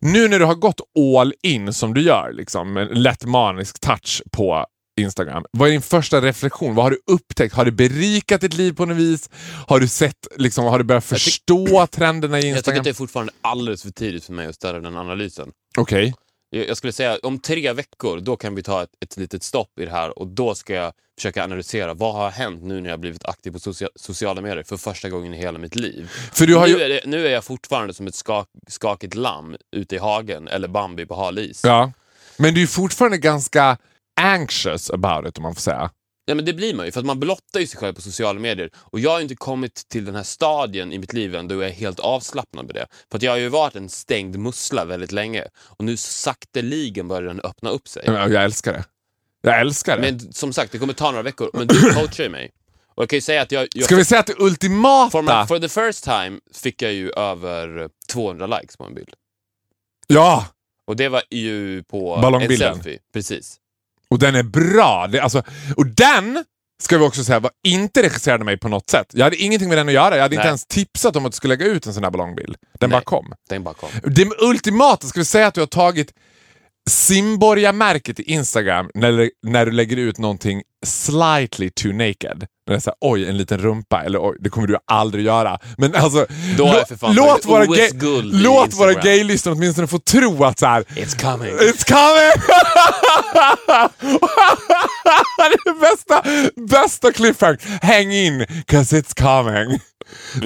Nu 0.00 0.28
när 0.28 0.38
du 0.38 0.44
har 0.44 0.54
gått 0.54 0.80
all 1.18 1.34
in 1.42 1.72
som 1.72 1.94
du 1.94 2.00
gör, 2.02 2.32
liksom, 2.32 2.72
med 2.72 2.90
en 2.90 3.02
lätt 3.02 3.24
manisk 3.24 3.80
touch 3.80 4.22
på 4.32 4.66
Instagram. 5.00 5.44
Vad 5.50 5.68
är 5.68 5.72
din 5.72 5.82
första 5.82 6.20
reflektion? 6.20 6.74
Vad 6.74 6.84
har 6.84 6.90
du 6.90 7.00
upptäckt? 7.12 7.54
Har 7.54 7.64
det 7.64 7.72
berikat 7.72 8.40
ditt 8.40 8.54
liv 8.54 8.72
på 8.72 8.86
något 8.86 8.96
vis? 8.96 9.30
Har 9.66 9.80
du 9.80 9.88
sett, 9.88 10.26
liksom, 10.36 10.64
har 10.64 10.78
du 10.78 10.84
börjat 10.84 11.04
förstå 11.04 11.86
trenderna 11.86 12.38
i 12.38 12.40
Jag 12.40 12.42
tycker 12.42 12.56
Instagram? 12.56 12.78
att 12.80 12.84
det 12.84 12.90
är 12.90 12.94
fortfarande 12.94 13.32
alldeles 13.40 13.82
för 13.82 13.90
tidigt 13.90 14.24
för 14.24 14.32
mig 14.32 14.46
att 14.46 14.54
ställa 14.54 14.80
den 14.80 14.96
analysen. 14.96 15.50
Okej. 15.78 16.04
Jag 16.06 16.14
jag 16.50 16.76
skulle 16.76 16.92
säga 16.92 17.18
om 17.22 17.38
tre 17.38 17.72
veckor, 17.72 18.20
då 18.20 18.36
kan 18.36 18.54
vi 18.54 18.62
ta 18.62 18.82
ett, 18.82 18.90
ett 19.00 19.16
litet 19.16 19.42
stopp 19.42 19.78
i 19.78 19.84
det 19.84 19.90
här 19.90 20.18
och 20.18 20.26
då 20.26 20.54
ska 20.54 20.74
jag 20.74 20.92
försöka 21.18 21.44
analysera 21.44 21.94
vad 21.94 22.14
har 22.14 22.30
hänt 22.30 22.62
nu 22.62 22.80
när 22.80 22.90
jag 22.90 23.00
blivit 23.00 23.24
aktiv 23.24 23.50
på 23.50 23.58
socia- 23.58 23.88
sociala 23.94 24.40
medier 24.40 24.62
för 24.62 24.76
första 24.76 25.08
gången 25.08 25.34
i 25.34 25.36
hela 25.36 25.58
mitt 25.58 25.74
liv. 25.74 26.10
För 26.32 26.46
du 26.46 26.56
har 26.56 26.66
nu, 26.66 26.72
ju... 26.72 26.80
är 26.80 26.88
det, 26.88 27.00
nu 27.04 27.26
är 27.26 27.30
jag 27.30 27.44
fortfarande 27.44 27.94
som 27.94 28.06
ett 28.06 28.14
skak, 28.14 28.48
skakigt 28.68 29.14
lamm 29.14 29.56
ute 29.76 29.94
i 29.94 29.98
hagen 29.98 30.48
eller 30.48 30.68
Bambi 30.68 31.06
på 31.06 31.14
hal 31.14 31.38
is. 31.38 31.64
Ja. 31.64 31.92
Men 32.36 32.54
du 32.54 32.62
är 32.62 32.66
fortfarande 32.66 33.18
ganska 33.18 33.76
anxious 34.20 34.90
about 34.90 35.28
it 35.28 35.38
om 35.38 35.42
man 35.42 35.54
får 35.54 35.62
säga. 35.62 35.90
Ja, 36.28 36.34
men 36.34 36.44
det 36.44 36.52
blir 36.52 36.74
man 36.74 36.86
ju, 36.86 36.92
för 36.92 37.00
att 37.00 37.06
man 37.06 37.20
blottar 37.20 37.60
ju 37.60 37.66
sig 37.66 37.80
själv 37.80 37.94
på 37.94 38.00
sociala 38.00 38.40
medier. 38.40 38.70
Och 38.76 39.00
jag 39.00 39.10
har 39.10 39.18
ju 39.18 39.22
inte 39.22 39.34
kommit 39.34 39.88
till 39.88 40.04
den 40.04 40.14
här 40.14 40.22
stadien 40.22 40.92
i 40.92 40.98
mitt 40.98 41.12
liv 41.12 41.34
än 41.34 41.48
då 41.48 41.54
jag 41.54 41.64
är 41.64 41.74
helt 41.74 42.00
avslappnad 42.00 42.66
med 42.66 42.74
det. 42.74 42.86
För 43.10 43.16
att 43.16 43.22
jag 43.22 43.32
har 43.32 43.38
ju 43.38 43.48
varit 43.48 43.76
en 43.76 43.88
stängd 43.88 44.38
mussla 44.38 44.84
väldigt 44.84 45.12
länge. 45.12 45.44
Och 45.58 45.84
nu 45.84 45.96
sakteligen 45.96 47.08
börjar 47.08 47.28
den 47.28 47.40
öppna 47.40 47.70
upp 47.70 47.88
sig. 47.88 48.02
Jag 48.06 48.44
älskar 48.44 48.72
det. 48.72 48.84
Jag 49.42 49.60
älskar 49.60 49.96
det. 49.96 50.02
Men 50.02 50.32
som 50.32 50.52
sagt, 50.52 50.72
det 50.72 50.78
kommer 50.78 50.92
ta 50.92 51.10
några 51.10 51.22
veckor. 51.22 51.50
Men 51.52 51.66
du 51.66 51.94
coachar 51.94 52.24
ju 52.24 52.30
mig. 52.30 52.50
Och 52.94 53.02
jag 53.02 53.08
kan 53.08 53.16
ju 53.16 53.20
säga 53.20 53.42
att 53.42 53.52
jag... 53.52 53.68
jag 53.74 53.84
Ska 53.84 53.96
vi 53.96 54.04
säga 54.04 54.20
att 54.20 54.26
det 54.26 54.38
ultimata... 54.38 55.10
for, 55.10 55.22
my, 55.22 55.46
for 55.46 55.58
the 55.58 55.68
first 55.68 56.04
time 56.04 56.40
fick 56.54 56.82
jag 56.82 56.92
ju 56.92 57.10
över 57.10 57.88
200 58.12 58.46
likes 58.46 58.76
på 58.76 58.84
en 58.84 58.94
bild. 58.94 59.14
Ja! 60.06 60.46
Och 60.86 60.96
det 60.96 61.08
var 61.08 61.22
ju 61.30 61.82
på 61.82 62.16
en 62.16 62.56
selfie. 62.58 62.98
Precis. 63.12 63.60
Och 64.10 64.18
den 64.18 64.34
är 64.34 64.42
bra. 64.42 65.06
Det, 65.06 65.20
alltså, 65.20 65.42
och 65.76 65.86
den, 65.86 66.44
ska 66.82 66.98
vi 66.98 67.04
också 67.04 67.24
säga, 67.24 67.40
var 67.40 67.50
inte 67.66 68.02
regisserad 68.02 68.40
av 68.40 68.44
mig 68.44 68.58
på 68.58 68.68
något 68.68 68.90
sätt. 68.90 69.06
Jag 69.12 69.24
hade 69.24 69.36
ingenting 69.36 69.68
med 69.68 69.78
den 69.78 69.88
att 69.88 69.94
göra. 69.94 70.16
Jag 70.16 70.22
hade 70.22 70.34
inte 70.34 70.42
Nej. 70.42 70.48
ens 70.48 70.66
tipsat 70.66 71.16
om 71.16 71.26
att 71.26 71.32
du 71.32 71.36
skulle 71.36 71.56
lägga 71.56 71.66
ut 71.66 71.86
en 71.86 71.94
sån 71.94 72.04
här 72.04 72.10
ballongbild. 72.10 72.56
Den 72.80 72.90
Nej. 72.90 72.96
bara 72.96 73.04
kom. 73.04 73.32
Den 73.48 73.64
bara 73.64 73.74
kom. 73.74 73.88
Det 74.04 74.28
ultimata, 74.40 75.06
ska 75.06 75.20
vi 75.20 75.24
säga 75.24 75.46
att 75.46 75.54
du 75.54 75.60
har 75.60 75.66
tagit 75.66 76.12
Simborga-märket 76.90 78.20
i 78.20 78.22
Instagram 78.22 78.90
när, 78.94 79.30
när 79.46 79.66
du 79.66 79.72
lägger 79.72 79.96
ut 79.96 80.18
någonting 80.18 80.62
slightly 80.86 81.70
too 81.70 81.92
naked. 81.92 82.46
När 82.68 82.74
det 82.74 82.86
är 82.86 82.94
oj, 83.00 83.28
en 83.28 83.36
liten 83.36 83.58
rumpa, 83.58 84.02
eller 84.02 84.18
oj, 84.22 84.36
det 84.40 84.50
kommer 84.50 84.66
du 84.66 84.76
aldrig 84.86 85.24
göra. 85.24 85.58
Men 85.76 85.94
alltså, 85.94 86.26
jag 86.58 87.14
låt 87.14 87.42
tagit 87.42 87.46
våra, 87.46 87.66
gay, 87.66 87.90
låt 88.22 88.74
våra 88.74 88.92
gaylyssnare 88.92 89.54
åtminstone 89.54 89.86
få 89.86 89.98
tro 89.98 90.44
att 90.44 90.58
så 90.58 90.66
här, 90.66 90.82
It's 90.82 91.22
coming. 91.22 91.52
It's 91.52 91.88
coming! 91.88 92.32
det 95.38 95.70
är 95.70 95.80
bästa, 95.80 96.22
bästa 96.76 97.12
cliffhanger. 97.12 97.58
Häng 97.82 98.12
in, 98.12 98.46
cause 98.66 99.00
it's 99.00 99.20
coming. 99.20 99.80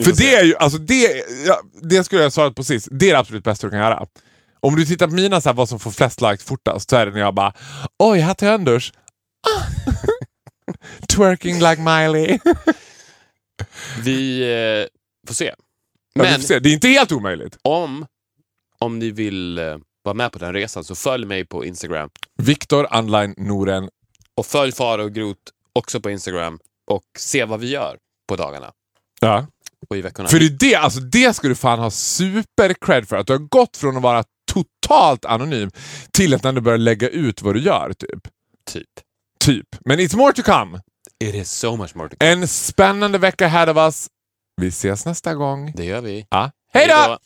För 0.04 0.12
det 0.16 0.34
är 0.34 0.44
ju, 0.44 0.56
alltså 0.56 0.78
det, 0.78 1.24
ja, 1.46 1.60
det 1.82 2.04
skulle 2.04 2.22
jag 2.22 2.32
svara 2.32 2.50
på 2.50 2.64
sist, 2.64 2.88
det 2.90 3.08
är 3.08 3.12
det 3.12 3.18
absolut 3.18 3.44
bästa 3.44 3.66
du 3.66 3.70
kan 3.70 3.80
göra. 3.80 4.06
Om 4.60 4.76
du 4.76 4.86
tittar 4.86 5.06
på 5.06 5.14
mina 5.14 5.40
så 5.40 5.48
här, 5.48 5.54
vad 5.54 5.68
som 5.68 5.80
får 5.80 5.90
flest 5.90 6.20
likes 6.20 6.44
fortast, 6.44 6.90
så 6.90 6.96
är 6.96 7.06
det 7.06 7.12
när 7.12 7.20
jag 7.20 7.34
bara 7.34 7.52
Oj, 7.98 8.18
här 8.18 8.34
till 8.34 8.48
Anders. 8.48 8.92
Twerking 11.08 11.58
like 11.58 11.80
Miley. 11.82 12.38
Vi 14.04 14.40
eh, 14.42 14.86
får 15.28 15.34
se. 15.34 15.54
Men, 16.14 16.26
Men 16.30 16.42
se, 16.42 16.58
det 16.58 16.68
är 16.68 16.72
inte 16.72 16.88
helt 16.88 17.12
omöjligt. 17.12 17.58
om 17.62 18.06
om 18.78 18.98
ni 18.98 19.10
vill 19.10 19.58
eh, 19.58 19.76
vara 20.04 20.14
med 20.14 20.32
på 20.32 20.38
den 20.38 20.52
resan 20.52 20.84
så 20.84 20.94
följ 20.94 21.26
mig 21.26 21.44
på 21.46 21.64
Instagram. 21.64 22.10
Viktor 22.42 22.96
Online 22.96 23.34
Noren. 23.36 23.88
Och 24.36 24.46
följ 24.46 24.72
Faro 24.72 25.02
och 25.04 25.12
Grot 25.12 25.38
också 25.72 26.00
på 26.00 26.10
Instagram 26.10 26.58
och 26.90 27.02
se 27.18 27.44
vad 27.44 27.60
vi 27.60 27.68
gör 27.68 27.98
på 28.28 28.36
dagarna 28.36 28.72
Ja. 29.20 29.46
och 29.88 29.96
i 29.96 30.00
veckorna. 30.00 30.28
För 30.28 30.38
det, 30.38 30.44
är 30.46 30.50
det, 30.50 30.74
alltså 30.74 31.00
det 31.00 31.36
ska 31.36 31.48
du 31.48 31.54
fan 31.54 31.78
ha 31.78 31.90
super 31.90 32.74
cred 32.80 33.08
för. 33.08 33.16
Att 33.16 33.26
du 33.26 33.32
har 33.32 33.38
gått 33.38 33.76
från 33.76 33.96
att 33.96 34.02
vara 34.02 34.24
totalt 34.52 35.24
anonym 35.24 35.70
till 36.12 36.34
att 36.34 36.42
när 36.42 36.52
du 36.52 36.60
börjar 36.60 36.78
lägga 36.78 37.08
ut 37.08 37.42
vad 37.42 37.54
du 37.54 37.60
gör. 37.60 37.92
Typ. 37.92 38.28
Typ. 38.70 38.88
Typ. 39.42 39.66
Men 39.84 40.00
it's 40.00 40.16
more 40.16 40.32
to 40.32 40.42
come. 40.42 40.80
It 41.24 41.34
is 41.34 41.50
so 41.50 41.76
much 41.76 41.94
more 41.94 42.08
to 42.08 42.16
En 42.20 42.48
spännande 42.48 43.18
vecka 43.18 43.46
ahead 43.46 43.68
of 43.68 43.76
us. 43.76 44.06
Vi 44.60 44.68
ses 44.68 45.06
nästa 45.06 45.34
gång. 45.34 45.72
Det 45.74 45.84
gör 45.84 46.00
vi. 46.00 46.26
Ja. 46.30 46.50
Hej 46.72 46.88
då! 46.88 47.18